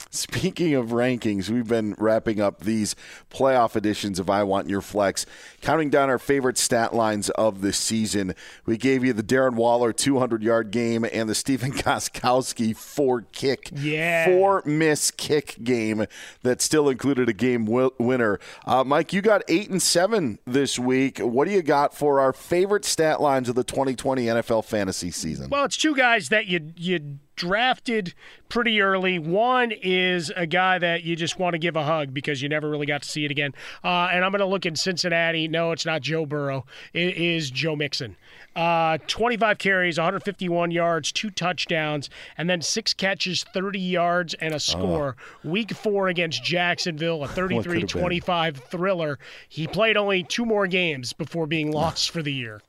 Speaking 0.10 0.74
of 0.74 0.88
rankings, 0.90 1.50
we've 1.50 1.68
been 1.68 1.96
wrapping 1.98 2.42
up 2.42 2.62
these 2.62 2.96
playoff 3.30 3.76
editions 3.76 4.20
of 4.20 4.30
I 4.30 4.44
Want 4.44 4.70
Your 4.70 4.82
Flex, 4.82 5.26
counting 5.62 5.90
down 5.90 6.10
our 6.10 6.18
favorite 6.20 6.58
stat 6.58 6.94
lines 6.94 7.30
of 7.32 7.62
the 7.62 7.72
season. 7.74 8.34
We 8.66 8.78
gave 8.78 9.04
you 9.04 9.14
the 9.14 9.24
Darren 9.24 9.54
Waller 9.56 9.94
200 9.94 10.44
yard 10.44 10.72
game 10.72 11.06
and 11.12 11.30
the 11.30 11.36
Stephen 11.36 11.72
Gostkowski 11.74 12.76
four 12.76 13.22
kick, 13.32 13.70
Yeah. 13.74 14.26
four 14.26 14.64
miss 14.66 15.12
kick 15.12 15.58
game 15.64 16.06
that 16.44 16.62
still 16.62 16.90
included 16.90 17.30
a 17.30 17.34
game 17.34 17.66
wi- 17.66 17.92
winner. 17.98 18.40
Uh, 18.66 18.84
Mike, 18.84 19.14
you 19.14 19.22
got 19.22 19.44
eight 19.48 19.70
and 19.70 19.82
seven 19.82 20.40
this 20.46 20.78
week. 20.80 21.20
What 21.20 21.48
do 21.48 21.54
you 21.54 21.62
got 21.62 21.96
for 21.96 22.20
our 22.20 22.34
favorite 22.34 22.86
stat 22.86 23.22
lines 23.22 23.50
of 23.50 23.56
the 23.56 23.64
2020 23.64 24.26
NFL 24.26 24.66
fantasy 24.66 25.12
season? 25.12 25.50
Well, 25.50 25.66
it's 25.66 25.78
two 25.78 25.96
guys 25.96 26.30
that 26.30 26.48
you 26.48 26.72
you 26.76 27.20
drafted 27.36 28.14
pretty 28.50 28.82
early. 28.82 29.18
One 29.20 29.72
is 29.72 30.32
a 30.36 30.46
guy 30.46 30.78
that 30.80 31.04
you 31.04 31.16
just 31.16 31.40
want 31.40 31.54
to 31.54 31.58
give 31.58 31.76
a 31.76 31.84
hug 31.84 32.14
because 32.14 32.42
you 32.42 32.50
never 32.50 32.70
really 32.70 32.86
got 32.86 33.04
to 33.04 33.10
see 33.10 33.26
it 33.26 33.32
again. 33.32 33.54
Uh, 33.84 34.10
and 34.12 34.24
I'm 34.24 34.32
going 34.32 34.40
to 34.40 34.46
look 34.46 34.66
in 34.66 34.76
Cincinnati. 34.76 35.48
No, 35.48 35.72
it's 35.72 35.86
not 35.86 36.02
Joe 36.02 36.26
Burrow. 36.26 36.66
It 36.94 37.16
is 37.18 37.50
Joe 37.50 37.76
Mixon. 37.76 38.16
Uh, 38.56 38.98
25 39.08 39.58
carries, 39.58 39.98
151 39.98 40.72
yards, 40.72 41.12
two 41.12 41.30
touchdowns, 41.30 42.10
and 42.38 42.50
then 42.50 42.62
six 42.62 42.94
catches, 42.94 43.44
30 43.44 43.80
yards, 43.80 44.34
and 44.36 44.54
a 44.54 44.60
score. 44.60 45.16
Week 45.44 45.72
four 45.72 46.10
against 46.10 46.44
Jacksonville, 46.44 47.24
a 47.24 47.28
33 47.30 47.84
25 47.84 48.58
thriller. 48.58 49.20
He 49.48 49.68
played 49.68 49.96
only 49.96 50.24
two 50.24 50.46
more 50.46 50.68
games 50.68 51.14
before 51.14 51.48
being 51.48 51.72
lost 51.72 52.10
for 52.10 52.22
the 52.22 52.34
year. 52.34 52.62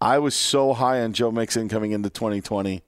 I 0.00 0.18
was 0.18 0.34
so 0.34 0.74
high 0.74 1.00
on 1.00 1.12
Joe 1.12 1.30
Mixon 1.30 1.68
coming 1.68 1.92
into 1.92 2.10
2020. 2.10 2.82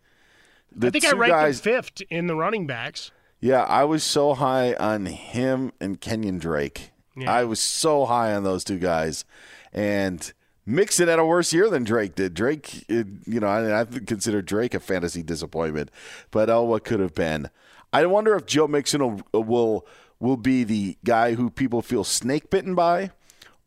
The 0.74 0.88
I 0.88 0.90
think 0.90 1.04
I 1.04 1.12
ranked 1.12 1.34
guys, 1.34 1.60
him 1.60 1.74
fifth 1.74 2.02
in 2.10 2.26
the 2.26 2.34
running 2.34 2.66
backs. 2.66 3.10
Yeah, 3.40 3.62
I 3.62 3.84
was 3.84 4.02
so 4.02 4.34
high 4.34 4.74
on 4.74 5.06
him 5.06 5.72
and 5.80 6.00
Kenyan 6.00 6.40
Drake. 6.40 6.90
Yeah. 7.16 7.30
I 7.32 7.44
was 7.44 7.60
so 7.60 8.06
high 8.06 8.34
on 8.34 8.42
those 8.42 8.64
two 8.64 8.78
guys, 8.78 9.24
and 9.72 10.32
Mixon 10.66 11.08
had 11.08 11.18
a 11.18 11.26
worse 11.26 11.52
year 11.52 11.68
than 11.70 11.84
Drake 11.84 12.14
did. 12.14 12.34
Drake, 12.34 12.84
it, 12.88 13.06
you 13.26 13.38
know, 13.38 13.46
I, 13.46 13.82
I 13.82 13.84
consider 13.84 14.42
Drake 14.42 14.74
a 14.74 14.80
fantasy 14.80 15.22
disappointment, 15.22 15.90
but 16.30 16.48
oh, 16.50 16.64
what 16.64 16.84
could 16.84 17.00
have 17.00 17.14
been? 17.14 17.50
I 17.92 18.06
wonder 18.06 18.34
if 18.34 18.46
Joe 18.46 18.66
Mixon 18.66 19.00
will 19.32 19.42
will, 19.42 19.86
will 20.18 20.36
be 20.36 20.64
the 20.64 20.96
guy 21.04 21.34
who 21.34 21.50
people 21.50 21.82
feel 21.82 22.02
snake 22.02 22.50
bitten 22.50 22.74
by, 22.74 23.10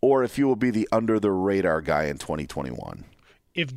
or 0.02 0.24
if 0.24 0.36
he 0.36 0.44
will 0.44 0.56
be 0.58 0.72
the 0.72 0.88
under 0.92 1.20
the 1.20 1.32
radar 1.32 1.82
guy 1.82 2.06
in 2.06 2.18
2021. 2.18 3.06
if 3.54 3.72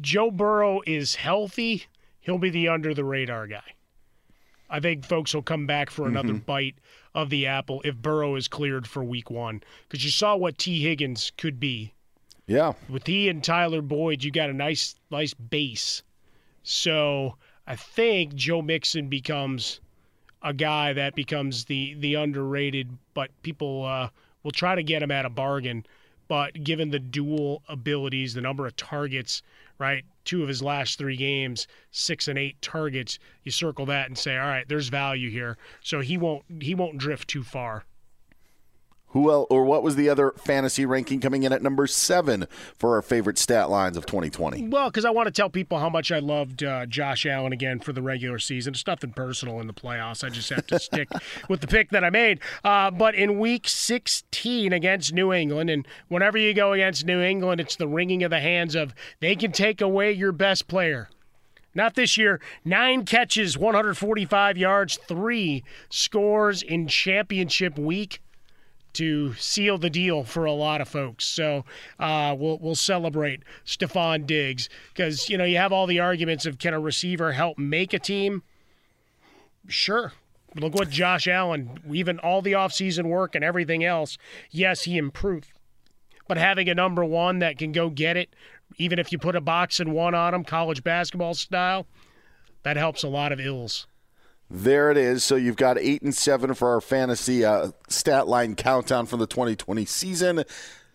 Joe 0.00 0.30
Burrow 0.30 0.80
is 0.86 1.16
healthy, 1.16 1.86
he'll 2.20 2.38
be 2.38 2.50
the 2.50 2.68
under 2.68 2.94
the 2.94 3.04
radar 3.04 3.46
guy. 3.46 3.74
I 4.68 4.78
think 4.78 5.04
folks 5.04 5.34
will 5.34 5.42
come 5.42 5.66
back 5.66 5.90
for 5.90 6.06
another 6.06 6.34
bite 6.34 6.76
of 7.14 7.28
the 7.28 7.46
apple 7.46 7.82
if 7.84 7.96
Burrow 7.96 8.36
is 8.36 8.46
cleared 8.46 8.86
for 8.86 9.02
week 9.02 9.28
one. 9.30 9.62
Because 9.88 10.04
you 10.04 10.10
saw 10.10 10.36
what 10.36 10.58
T. 10.58 10.80
Higgins 10.80 11.32
could 11.36 11.58
be. 11.58 11.92
Yeah, 12.46 12.72
With 12.88 13.06
he 13.06 13.28
and 13.28 13.44
Tyler 13.44 13.82
Boyd, 13.82 14.24
you 14.24 14.30
got 14.30 14.50
a 14.50 14.52
nice 14.52 14.96
nice 15.10 15.34
base. 15.34 16.02
So 16.62 17.36
I 17.66 17.76
think 17.76 18.34
Joe 18.34 18.60
Mixon 18.60 19.08
becomes 19.08 19.80
a 20.42 20.52
guy 20.52 20.92
that 20.92 21.14
becomes 21.14 21.64
the 21.66 21.94
the 21.94 22.14
underrated, 22.14 22.96
but 23.14 23.30
people 23.42 23.84
uh, 23.84 24.08
will 24.42 24.50
try 24.50 24.74
to 24.74 24.82
get 24.82 25.02
him 25.02 25.10
at 25.10 25.24
a 25.24 25.30
bargain. 25.30 25.86
But 26.26 26.64
given 26.64 26.90
the 26.90 26.98
dual 26.98 27.62
abilities, 27.68 28.34
the 28.34 28.40
number 28.40 28.66
of 28.66 28.76
targets, 28.76 29.42
right? 29.80 30.04
Two 30.24 30.42
of 30.42 30.48
his 30.48 30.62
last 30.62 30.98
three 30.98 31.16
games, 31.16 31.66
six 31.90 32.28
and 32.28 32.38
eight 32.38 32.60
targets. 32.62 33.18
You 33.42 33.50
circle 33.50 33.86
that 33.86 34.06
and 34.06 34.16
say, 34.16 34.36
all 34.36 34.46
right, 34.46 34.68
there's 34.68 34.88
value 34.88 35.30
here. 35.30 35.56
So 35.82 36.00
he 36.00 36.16
won't 36.18 36.44
he 36.60 36.74
won't 36.74 36.98
drift 36.98 37.28
too 37.28 37.42
far. 37.42 37.84
Who 39.10 39.30
else, 39.30 39.48
or 39.50 39.64
what 39.64 39.82
was 39.82 39.96
the 39.96 40.08
other 40.08 40.32
fantasy 40.36 40.86
ranking 40.86 41.20
coming 41.20 41.42
in 41.42 41.52
at 41.52 41.62
number 41.62 41.88
seven 41.88 42.46
for 42.78 42.94
our 42.94 43.02
favorite 43.02 43.38
stat 43.38 43.68
lines 43.68 43.96
of 43.96 44.06
2020? 44.06 44.68
Well, 44.68 44.88
because 44.88 45.04
I 45.04 45.10
want 45.10 45.26
to 45.26 45.32
tell 45.32 45.50
people 45.50 45.78
how 45.80 45.88
much 45.88 46.12
I 46.12 46.20
loved 46.20 46.62
uh, 46.62 46.86
Josh 46.86 47.26
Allen 47.26 47.52
again 47.52 47.80
for 47.80 47.92
the 47.92 48.02
regular 48.02 48.38
season. 48.38 48.72
It's 48.72 48.86
nothing 48.86 49.12
personal 49.12 49.58
in 49.58 49.66
the 49.66 49.72
playoffs. 49.72 50.22
I 50.22 50.28
just 50.28 50.48
have 50.50 50.66
to 50.68 50.78
stick 50.80 51.08
with 51.48 51.60
the 51.60 51.66
pick 51.66 51.90
that 51.90 52.04
I 52.04 52.10
made. 52.10 52.38
Uh, 52.62 52.92
but 52.92 53.16
in 53.16 53.40
week 53.40 53.66
16 53.66 54.72
against 54.72 55.12
New 55.12 55.32
England, 55.32 55.70
and 55.70 55.88
whenever 56.06 56.38
you 56.38 56.54
go 56.54 56.72
against 56.72 57.04
New 57.04 57.20
England, 57.20 57.60
it's 57.60 57.76
the 57.76 57.88
wringing 57.88 58.22
of 58.22 58.30
the 58.30 58.40
hands 58.40 58.76
of 58.76 58.94
they 59.18 59.34
can 59.34 59.50
take 59.50 59.80
away 59.80 60.12
your 60.12 60.32
best 60.32 60.68
player. 60.68 61.08
Not 61.74 61.94
this 61.94 62.16
year. 62.16 62.40
Nine 62.64 63.04
catches, 63.04 63.58
145 63.58 64.56
yards, 64.56 64.98
three 65.08 65.64
scores 65.88 66.62
in 66.62 66.86
championship 66.86 67.76
week 67.76 68.20
to 68.94 69.34
seal 69.34 69.78
the 69.78 69.90
deal 69.90 70.24
for 70.24 70.44
a 70.44 70.52
lot 70.52 70.80
of 70.80 70.88
folks. 70.88 71.26
So 71.26 71.64
uh, 71.98 72.34
we'll 72.38 72.58
we'll 72.58 72.74
celebrate 72.74 73.42
Stefon 73.64 74.26
Diggs 74.26 74.68
because 74.92 75.28
you 75.28 75.38
know 75.38 75.44
you 75.44 75.56
have 75.56 75.72
all 75.72 75.86
the 75.86 76.00
arguments 76.00 76.46
of 76.46 76.58
can 76.58 76.74
a 76.74 76.80
receiver 76.80 77.32
help 77.32 77.58
make 77.58 77.92
a 77.92 77.98
team? 77.98 78.42
Sure. 79.68 80.12
Look 80.56 80.74
what 80.74 80.90
Josh 80.90 81.28
Allen, 81.28 81.78
even 81.92 82.18
all 82.18 82.42
the 82.42 82.52
offseason 82.52 83.04
work 83.04 83.36
and 83.36 83.44
everything 83.44 83.84
else. 83.84 84.18
Yes, 84.50 84.82
he 84.82 84.98
improved. 84.98 85.52
But 86.26 86.38
having 86.38 86.68
a 86.68 86.74
number 86.74 87.04
one 87.04 87.38
that 87.38 87.58
can 87.58 87.72
go 87.72 87.88
get 87.88 88.16
it, 88.16 88.34
even 88.76 88.98
if 88.98 89.12
you 89.12 89.18
put 89.18 89.36
a 89.36 89.40
box 89.40 89.78
and 89.78 89.92
one 89.92 90.14
on 90.14 90.34
him, 90.34 90.44
college 90.44 90.82
basketball 90.82 91.34
style, 91.34 91.86
that 92.62 92.76
helps 92.76 93.02
a 93.02 93.08
lot 93.08 93.32
of 93.32 93.40
ills. 93.40 93.86
There 94.50 94.90
it 94.90 94.96
is. 94.96 95.22
So 95.22 95.36
you've 95.36 95.56
got 95.56 95.78
eight 95.78 96.02
and 96.02 96.14
seven 96.14 96.54
for 96.54 96.70
our 96.70 96.80
fantasy 96.80 97.44
uh, 97.44 97.70
stat 97.88 98.26
line 98.26 98.56
countdown 98.56 99.06
for 99.06 99.16
the 99.16 99.26
2020 99.26 99.84
season. 99.84 100.44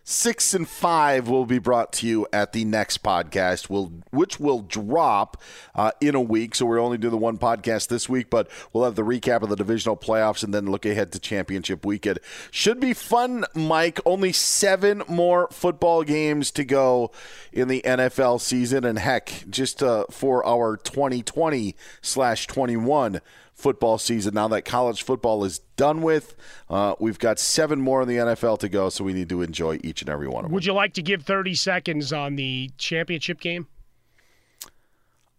Six 0.08 0.54
and 0.54 0.68
five 0.68 1.28
will 1.28 1.46
be 1.46 1.58
brought 1.58 1.92
to 1.94 2.06
you 2.06 2.28
at 2.32 2.52
the 2.52 2.64
next 2.64 3.02
podcast, 3.02 3.68
will 3.68 3.92
which 4.10 4.38
will 4.38 4.60
drop 4.60 5.42
uh, 5.74 5.90
in 6.00 6.14
a 6.14 6.20
week. 6.20 6.54
So 6.54 6.64
we're 6.64 6.78
only 6.78 6.96
doing 6.96 7.10
the 7.10 7.16
one 7.16 7.38
podcast 7.38 7.88
this 7.88 8.08
week, 8.08 8.30
but 8.30 8.48
we'll 8.72 8.84
have 8.84 8.94
the 8.94 9.02
recap 9.02 9.42
of 9.42 9.48
the 9.48 9.56
divisional 9.56 9.96
playoffs 9.96 10.44
and 10.44 10.54
then 10.54 10.70
look 10.70 10.86
ahead 10.86 11.10
to 11.10 11.18
championship 11.18 11.84
weekend. 11.84 12.20
Should 12.52 12.78
be 12.78 12.92
fun, 12.92 13.46
Mike. 13.52 13.98
Only 14.06 14.30
seven 14.30 15.02
more 15.08 15.48
football 15.50 16.04
games 16.04 16.52
to 16.52 16.64
go 16.64 17.10
in 17.52 17.66
the 17.66 17.82
NFL 17.84 18.40
season, 18.40 18.84
and 18.84 19.00
heck, 19.00 19.44
just 19.50 19.82
uh, 19.82 20.04
for 20.08 20.46
our 20.46 20.76
2020 20.76 21.74
slash 22.00 22.46
21 22.46 23.20
football 23.56 23.98
season. 23.98 24.34
Now 24.34 24.48
that 24.48 24.62
college 24.62 25.02
football 25.02 25.44
is 25.44 25.58
done 25.76 26.02
with, 26.02 26.36
uh, 26.70 26.94
we've 27.00 27.18
got 27.18 27.38
seven 27.40 27.80
more 27.80 28.02
in 28.02 28.08
the 28.08 28.16
NFL 28.16 28.58
to 28.60 28.68
go, 28.68 28.90
so 28.90 29.02
we 29.02 29.12
need 29.12 29.28
to 29.30 29.42
enjoy 29.42 29.80
each 29.82 30.02
and 30.02 30.10
every 30.10 30.28
one 30.28 30.44
of 30.44 30.50
them. 30.50 30.52
Would 30.52 30.66
you 30.66 30.74
like 30.74 30.92
to 30.94 31.02
give 31.02 31.22
30 31.22 31.54
seconds 31.54 32.12
on 32.12 32.36
the 32.36 32.70
championship 32.78 33.40
game? 33.40 33.66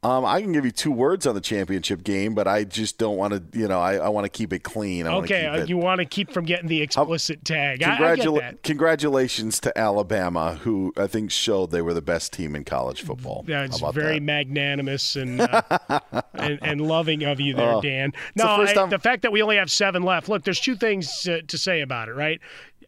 Um, 0.03 0.25
I 0.25 0.41
can 0.41 0.51
give 0.51 0.63
you 0.63 0.69
two 0.71 0.91
words 0.91 1.25
on 1.25 1.33
the 1.33 1.41
championship 1.41 2.03
game, 2.03 2.35
but 2.35 2.47
I 2.47 2.63
just 2.65 2.99
don't 2.99 3.17
want 3.17 3.33
to. 3.33 3.59
You 3.59 3.67
know, 3.67 3.79
I, 3.81 3.95
I 3.95 4.09
want 4.09 4.25
to 4.25 4.29
keep 4.29 4.53
it 4.53 4.59
clean. 4.59 5.07
I 5.07 5.15
okay, 5.15 5.47
uh, 5.47 5.65
you 5.65 5.75
want 5.77 5.99
to 5.99 6.05
keep 6.05 6.31
from 6.31 6.45
getting 6.45 6.67
the 6.67 6.81
explicit 6.83 7.43
tag. 7.43 7.79
Congratula- 7.79 8.41
I, 8.43 8.47
I 8.49 8.53
congratulations 8.63 9.59
to 9.61 9.75
Alabama, 9.77 10.55
who 10.61 10.93
I 10.97 11.07
think 11.07 11.31
showed 11.31 11.71
they 11.71 11.81
were 11.81 11.95
the 11.95 12.01
best 12.03 12.31
team 12.31 12.55
in 12.55 12.63
college 12.63 13.01
football. 13.01 13.43
Yeah, 13.47 13.63
it's 13.63 13.79
very 13.91 14.19
that? 14.19 14.21
magnanimous 14.23 15.15
and, 15.15 15.41
uh, 15.41 15.61
and, 16.35 16.59
and 16.61 16.79
loving 16.81 17.23
of 17.23 17.39
you 17.39 17.55
there, 17.55 17.73
Oh, 17.73 17.81
Dan. 17.81 18.13
the 18.35 18.43
No, 18.43 18.65
time- 18.65 18.89
the 18.91 18.99
fact 18.99 19.23
that 19.23 19.31
we 19.31 19.41
only 19.41 19.57
have 19.57 19.71
seven 19.71 20.03
left. 20.03 20.29
Look, 20.29 20.43
there's 20.43 20.59
two 20.59 20.75
things 20.75 21.21
to, 21.21 21.41
to 21.41 21.57
say 21.57 21.81
about 21.81 22.07
it, 22.07 22.13
right? 22.13 22.39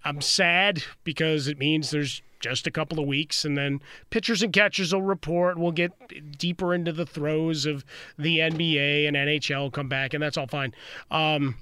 I'm 0.06 0.22
sad 0.22 0.84
because 1.04 1.48
it 1.48 1.58
means 1.58 1.90
there's 1.90 2.22
just 2.40 2.68
a 2.68 2.72
couple 2.72 3.00
of 3.00 3.08
weeks, 3.08 3.46
and 3.46 3.58
then 3.58 3.82
pitchers 4.10 4.42
and 4.42 4.54
catchers 4.54 4.94
will 4.94 5.02
report. 5.02 5.58
We'll 5.58 5.72
get 5.72 6.38
deeper 6.38 6.74
into 6.74 6.92
the 6.92 7.06
throes 7.06 7.66
of 7.66 7.84
the 8.18 8.40
NBA 8.40 9.08
and 9.08 9.16
NHL 9.16 9.72
come 9.72 9.90
back, 9.90 10.14
and 10.14 10.24
that's 10.24 10.38
all 10.38 10.48
fine. 10.48 10.74
Um, 11.12 11.56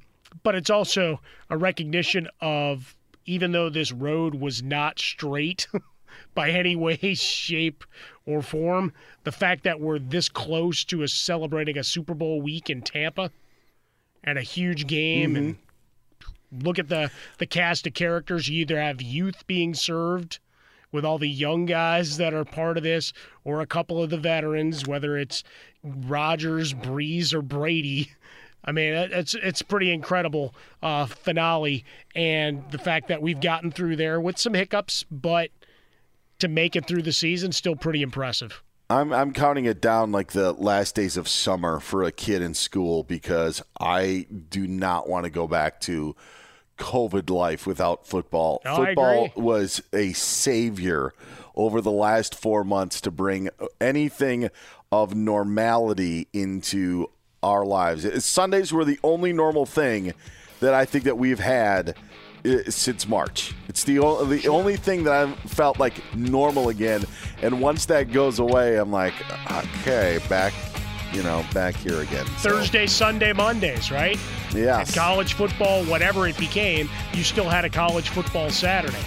but 0.43 0.55
it's 0.55 0.69
also 0.69 1.21
a 1.49 1.57
recognition 1.57 2.27
of 2.41 2.95
even 3.25 3.51
though 3.51 3.69
this 3.69 3.91
road 3.91 4.35
was 4.35 4.63
not 4.63 4.99
straight 4.99 5.67
by 6.33 6.51
any 6.51 6.75
way, 6.75 6.97
shape, 7.15 7.83
or 8.25 8.41
form, 8.41 8.93
the 9.23 9.31
fact 9.31 9.63
that 9.63 9.79
we're 9.79 9.99
this 9.99 10.29
close 10.29 10.83
to 10.85 11.03
a 11.03 11.07
celebrating 11.07 11.77
a 11.77 11.83
Super 11.83 12.13
Bowl 12.13 12.41
week 12.41 12.69
in 12.69 12.81
Tampa 12.81 13.31
and 14.23 14.37
a 14.37 14.41
huge 14.41 14.87
game 14.87 15.35
and 15.35 15.57
look 16.51 16.79
at 16.79 16.89
the 16.89 17.09
the 17.37 17.45
cast 17.45 17.87
of 17.87 17.93
characters. 17.93 18.49
You 18.49 18.61
either 18.61 18.79
have 18.79 19.01
youth 19.01 19.47
being 19.47 19.73
served 19.73 20.39
with 20.91 21.05
all 21.05 21.17
the 21.17 21.29
young 21.29 21.65
guys 21.65 22.17
that 22.17 22.33
are 22.33 22.45
part 22.45 22.77
of 22.77 22.83
this, 22.83 23.13
or 23.43 23.61
a 23.61 23.67
couple 23.67 24.01
of 24.01 24.09
the 24.09 24.17
veterans, 24.17 24.87
whether 24.87 25.17
it's 25.17 25.43
Rodgers, 25.83 26.73
Brees, 26.73 27.33
or 27.33 27.41
Brady. 27.41 28.11
I 28.65 28.71
mean, 28.71 28.93
it's 28.93 29.33
it's 29.35 29.61
pretty 29.61 29.91
incredible 29.91 30.53
uh, 30.81 31.05
finale, 31.05 31.85
and 32.15 32.63
the 32.71 32.77
fact 32.77 33.07
that 33.07 33.21
we've 33.21 33.39
gotten 33.39 33.71
through 33.71 33.95
there 33.95 34.19
with 34.19 34.37
some 34.37 34.53
hiccups, 34.53 35.05
but 35.09 35.51
to 36.39 36.47
make 36.47 36.75
it 36.75 36.85
through 36.85 37.03
the 37.03 37.13
season, 37.13 37.51
still 37.51 37.75
pretty 37.75 38.01
impressive. 38.01 38.61
I'm 38.89 39.11
I'm 39.11 39.33
counting 39.33 39.65
it 39.65 39.81
down 39.81 40.11
like 40.11 40.31
the 40.31 40.53
last 40.53 40.95
days 40.95 41.17
of 41.17 41.27
summer 41.27 41.79
for 41.79 42.03
a 42.03 42.11
kid 42.11 42.41
in 42.41 42.53
school 42.53 43.03
because 43.03 43.61
I 43.79 44.27
do 44.49 44.65
not 44.65 45.09
want 45.09 45.25
to 45.25 45.29
go 45.29 45.47
back 45.47 45.81
to 45.81 46.15
COVID 46.77 47.29
life 47.29 47.65
without 47.67 48.07
football. 48.07 48.61
Oh, 48.65 48.75
football 48.85 49.29
was 49.35 49.81
a 49.93 50.13
savior 50.13 51.13
over 51.55 51.81
the 51.81 51.91
last 51.91 52.35
four 52.35 52.63
months 52.63 53.01
to 53.01 53.11
bring 53.11 53.49
anything 53.81 54.49
of 54.91 55.15
normality 55.15 56.27
into 56.33 57.09
our 57.43 57.65
lives. 57.65 58.23
Sundays 58.25 58.71
were 58.71 58.85
the 58.85 58.99
only 59.03 59.33
normal 59.33 59.65
thing 59.65 60.13
that 60.59 60.73
I 60.73 60.85
think 60.85 61.03
that 61.05 61.17
we've 61.17 61.39
had 61.39 61.95
uh, 62.45 62.57
since 62.69 63.07
March. 63.07 63.53
It's 63.67 63.83
the 63.83 63.99
o- 63.99 64.23
the 64.25 64.47
only 64.47 64.75
thing 64.77 65.03
that 65.03 65.13
I've 65.13 65.37
felt 65.51 65.79
like 65.79 65.95
normal 66.15 66.69
again. 66.69 67.03
And 67.41 67.59
once 67.61 67.85
that 67.87 68.11
goes 68.11 68.39
away, 68.39 68.77
I'm 68.77 68.91
like, 68.91 69.13
okay, 69.51 70.19
back, 70.29 70.53
you 71.13 71.23
know, 71.23 71.45
back 71.53 71.75
here 71.75 72.01
again. 72.01 72.25
So, 72.37 72.49
Thursday, 72.49 72.87
Sunday, 72.87 73.33
Mondays, 73.33 73.91
right? 73.91 74.19
Yeah. 74.53 74.83
College 74.85 75.33
football, 75.33 75.83
whatever 75.85 76.27
it 76.27 76.37
became, 76.37 76.89
you 77.13 77.23
still 77.23 77.49
had 77.49 77.65
a 77.65 77.69
college 77.69 78.09
football 78.09 78.49
Saturday. 78.49 78.97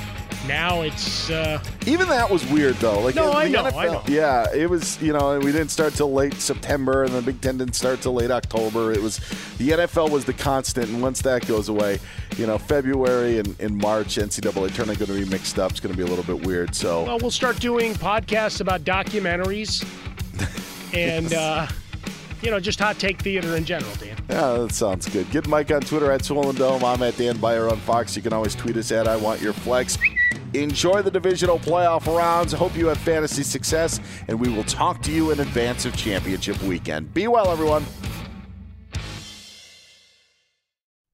Now 0.47 0.81
it's 0.81 1.29
uh, 1.31 1.63
Even 1.87 2.09
that 2.09 2.31
was 2.31 2.45
weird 2.51 2.75
though. 2.77 3.01
Like 3.01 3.15
No, 3.15 3.33
I 3.33 3.49
know, 3.49 3.65
NFL, 3.65 3.77
I 3.77 3.87
know. 3.87 4.03
Yeah, 4.09 4.47
it 4.55 4.71
was. 4.71 5.01
You 5.03 5.13
know, 5.13 5.39
we 5.39 5.53
didn't 5.53 5.69
start 5.69 5.95
till 5.95 6.13
late 6.13 6.35
September, 6.35 7.05
and 7.05 7.13
the 7.13 7.21
Big 7.21 7.41
Ten 7.41 7.59
didn't 7.59 7.75
start 7.75 8.01
till 8.01 8.15
late 8.15 8.31
October. 8.31 8.91
It 8.93 9.03
was 9.03 9.19
the 9.59 9.71
NFL 9.71 10.11
was 10.11 10.25
the 10.25 10.33
constant, 10.33 10.89
and 10.89 11.03
once 11.03 11.21
that 11.23 11.47
goes 11.47 11.69
away, 11.69 11.99
you 12.37 12.47
know, 12.47 12.57
February 12.57 13.39
and, 13.39 13.55
and 13.61 13.77
March 13.77 14.17
NCAA 14.17 14.73
tournament 14.75 14.99
going 14.99 15.21
to 15.21 15.25
be 15.25 15.31
mixed 15.31 15.59
up. 15.59 15.73
It's 15.73 15.81
going 15.81 15.95
to 15.95 15.97
be 15.97 16.05
a 16.05 16.13
little 16.13 16.25
bit 16.25 16.47
weird. 16.47 16.75
So 16.75 17.05
well, 17.05 17.19
we'll 17.19 17.31
start 17.31 17.61
doing 17.61 17.93
podcasts 17.95 18.61
about 18.61 18.83
documentaries 18.83 19.85
and 20.95 21.35
uh, 21.35 21.67
you 22.43 22.51
know 22.51 22.61
just 22.61 22.79
hot 22.79 22.99
take 22.99 23.21
theater 23.21 23.57
in 23.57 23.65
general, 23.65 23.95
Dan. 23.97 24.17
Yeah, 24.29 24.59
that 24.59 24.73
sounds 24.73 25.09
good. 25.09 25.31
Get 25.31 25.47
Mike 25.49 25.71
on 25.71 25.81
Twitter 25.81 26.11
at 26.11 26.25
Swollen 26.25 26.57
Dome. 26.57 26.85
I'm 26.85 27.03
at 27.03 27.17
Dan 27.17 27.37
Beyer 27.39 27.69
on 27.69 27.79
Fox. 27.79 28.17
You 28.17 28.23
can 28.23 28.33
always 28.33 28.55
tweet 28.55 28.77
us 28.77 28.93
at 28.93 29.09
I 29.09 29.17
Want 29.17 29.41
Your 29.41 29.53
Flex. 29.53 29.99
Enjoy 30.55 31.01
the 31.03 31.11
divisional 31.11 31.59
playoff 31.59 32.07
rounds. 32.07 32.53
Hope 32.53 32.77
you 32.77 32.87
have 32.89 32.99
fantasy 32.99 33.43
success, 33.43 34.01
and 34.29 34.39
we 34.39 34.49
will 34.49 34.65
talk 34.65 35.01
to 35.03 35.13
you 35.13 35.31
in 35.31 35.41
advance 35.41 35.85
of 35.85 35.97
championship 35.97 36.61
weekend. 36.63 37.13
Be 37.15 37.29
well, 37.29 37.51
everyone. 37.51 37.85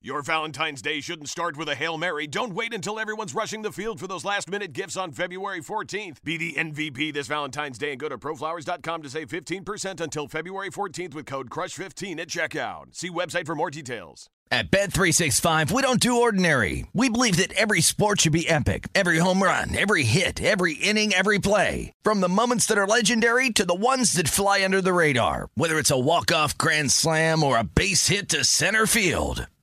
Your 0.06 0.22
Valentine's 0.22 0.82
Day 0.82 1.00
shouldn't 1.00 1.28
start 1.28 1.56
with 1.56 1.68
a 1.68 1.74
Hail 1.74 1.98
Mary. 1.98 2.28
Don't 2.28 2.54
wait 2.54 2.72
until 2.72 3.00
everyone's 3.00 3.34
rushing 3.34 3.62
the 3.62 3.72
field 3.72 3.98
for 3.98 4.06
those 4.06 4.24
last 4.24 4.48
minute 4.48 4.72
gifts 4.72 4.96
on 4.96 5.10
February 5.10 5.60
14th. 5.60 6.22
Be 6.22 6.36
the 6.36 6.52
MVP 6.52 7.12
this 7.12 7.26
Valentine's 7.26 7.76
Day 7.76 7.90
and 7.90 7.98
go 7.98 8.08
to 8.08 8.16
proflowers.com 8.16 9.02
to 9.02 9.10
save 9.10 9.26
15% 9.26 10.00
until 10.00 10.28
February 10.28 10.70
14th 10.70 11.12
with 11.12 11.26
code 11.26 11.50
CRUSH15 11.50 12.20
at 12.20 12.28
checkout. 12.28 12.94
See 12.94 13.10
website 13.10 13.46
for 13.46 13.56
more 13.56 13.68
details. 13.68 14.30
At 14.48 14.70
Bet365, 14.70 15.72
we 15.72 15.82
don't 15.82 15.98
do 15.98 16.20
ordinary. 16.20 16.86
We 16.92 17.08
believe 17.08 17.38
that 17.38 17.52
every 17.54 17.80
sport 17.80 18.20
should 18.20 18.32
be 18.32 18.48
epic. 18.48 18.86
Every 18.94 19.18
home 19.18 19.42
run, 19.42 19.74
every 19.76 20.04
hit, 20.04 20.40
every 20.40 20.74
inning, 20.74 21.14
every 21.14 21.40
play. 21.40 21.92
From 22.04 22.20
the 22.20 22.28
moments 22.28 22.66
that 22.66 22.78
are 22.78 22.86
legendary 22.86 23.50
to 23.50 23.64
the 23.64 23.74
ones 23.74 24.12
that 24.12 24.28
fly 24.28 24.62
under 24.62 24.80
the 24.80 24.92
radar. 24.92 25.48
Whether 25.56 25.80
it's 25.80 25.90
a 25.90 25.98
walk-off 25.98 26.56
grand 26.56 26.92
slam 26.92 27.42
or 27.42 27.58
a 27.58 27.64
base 27.64 28.06
hit 28.06 28.28
to 28.28 28.44
center 28.44 28.86
field. 28.86 29.48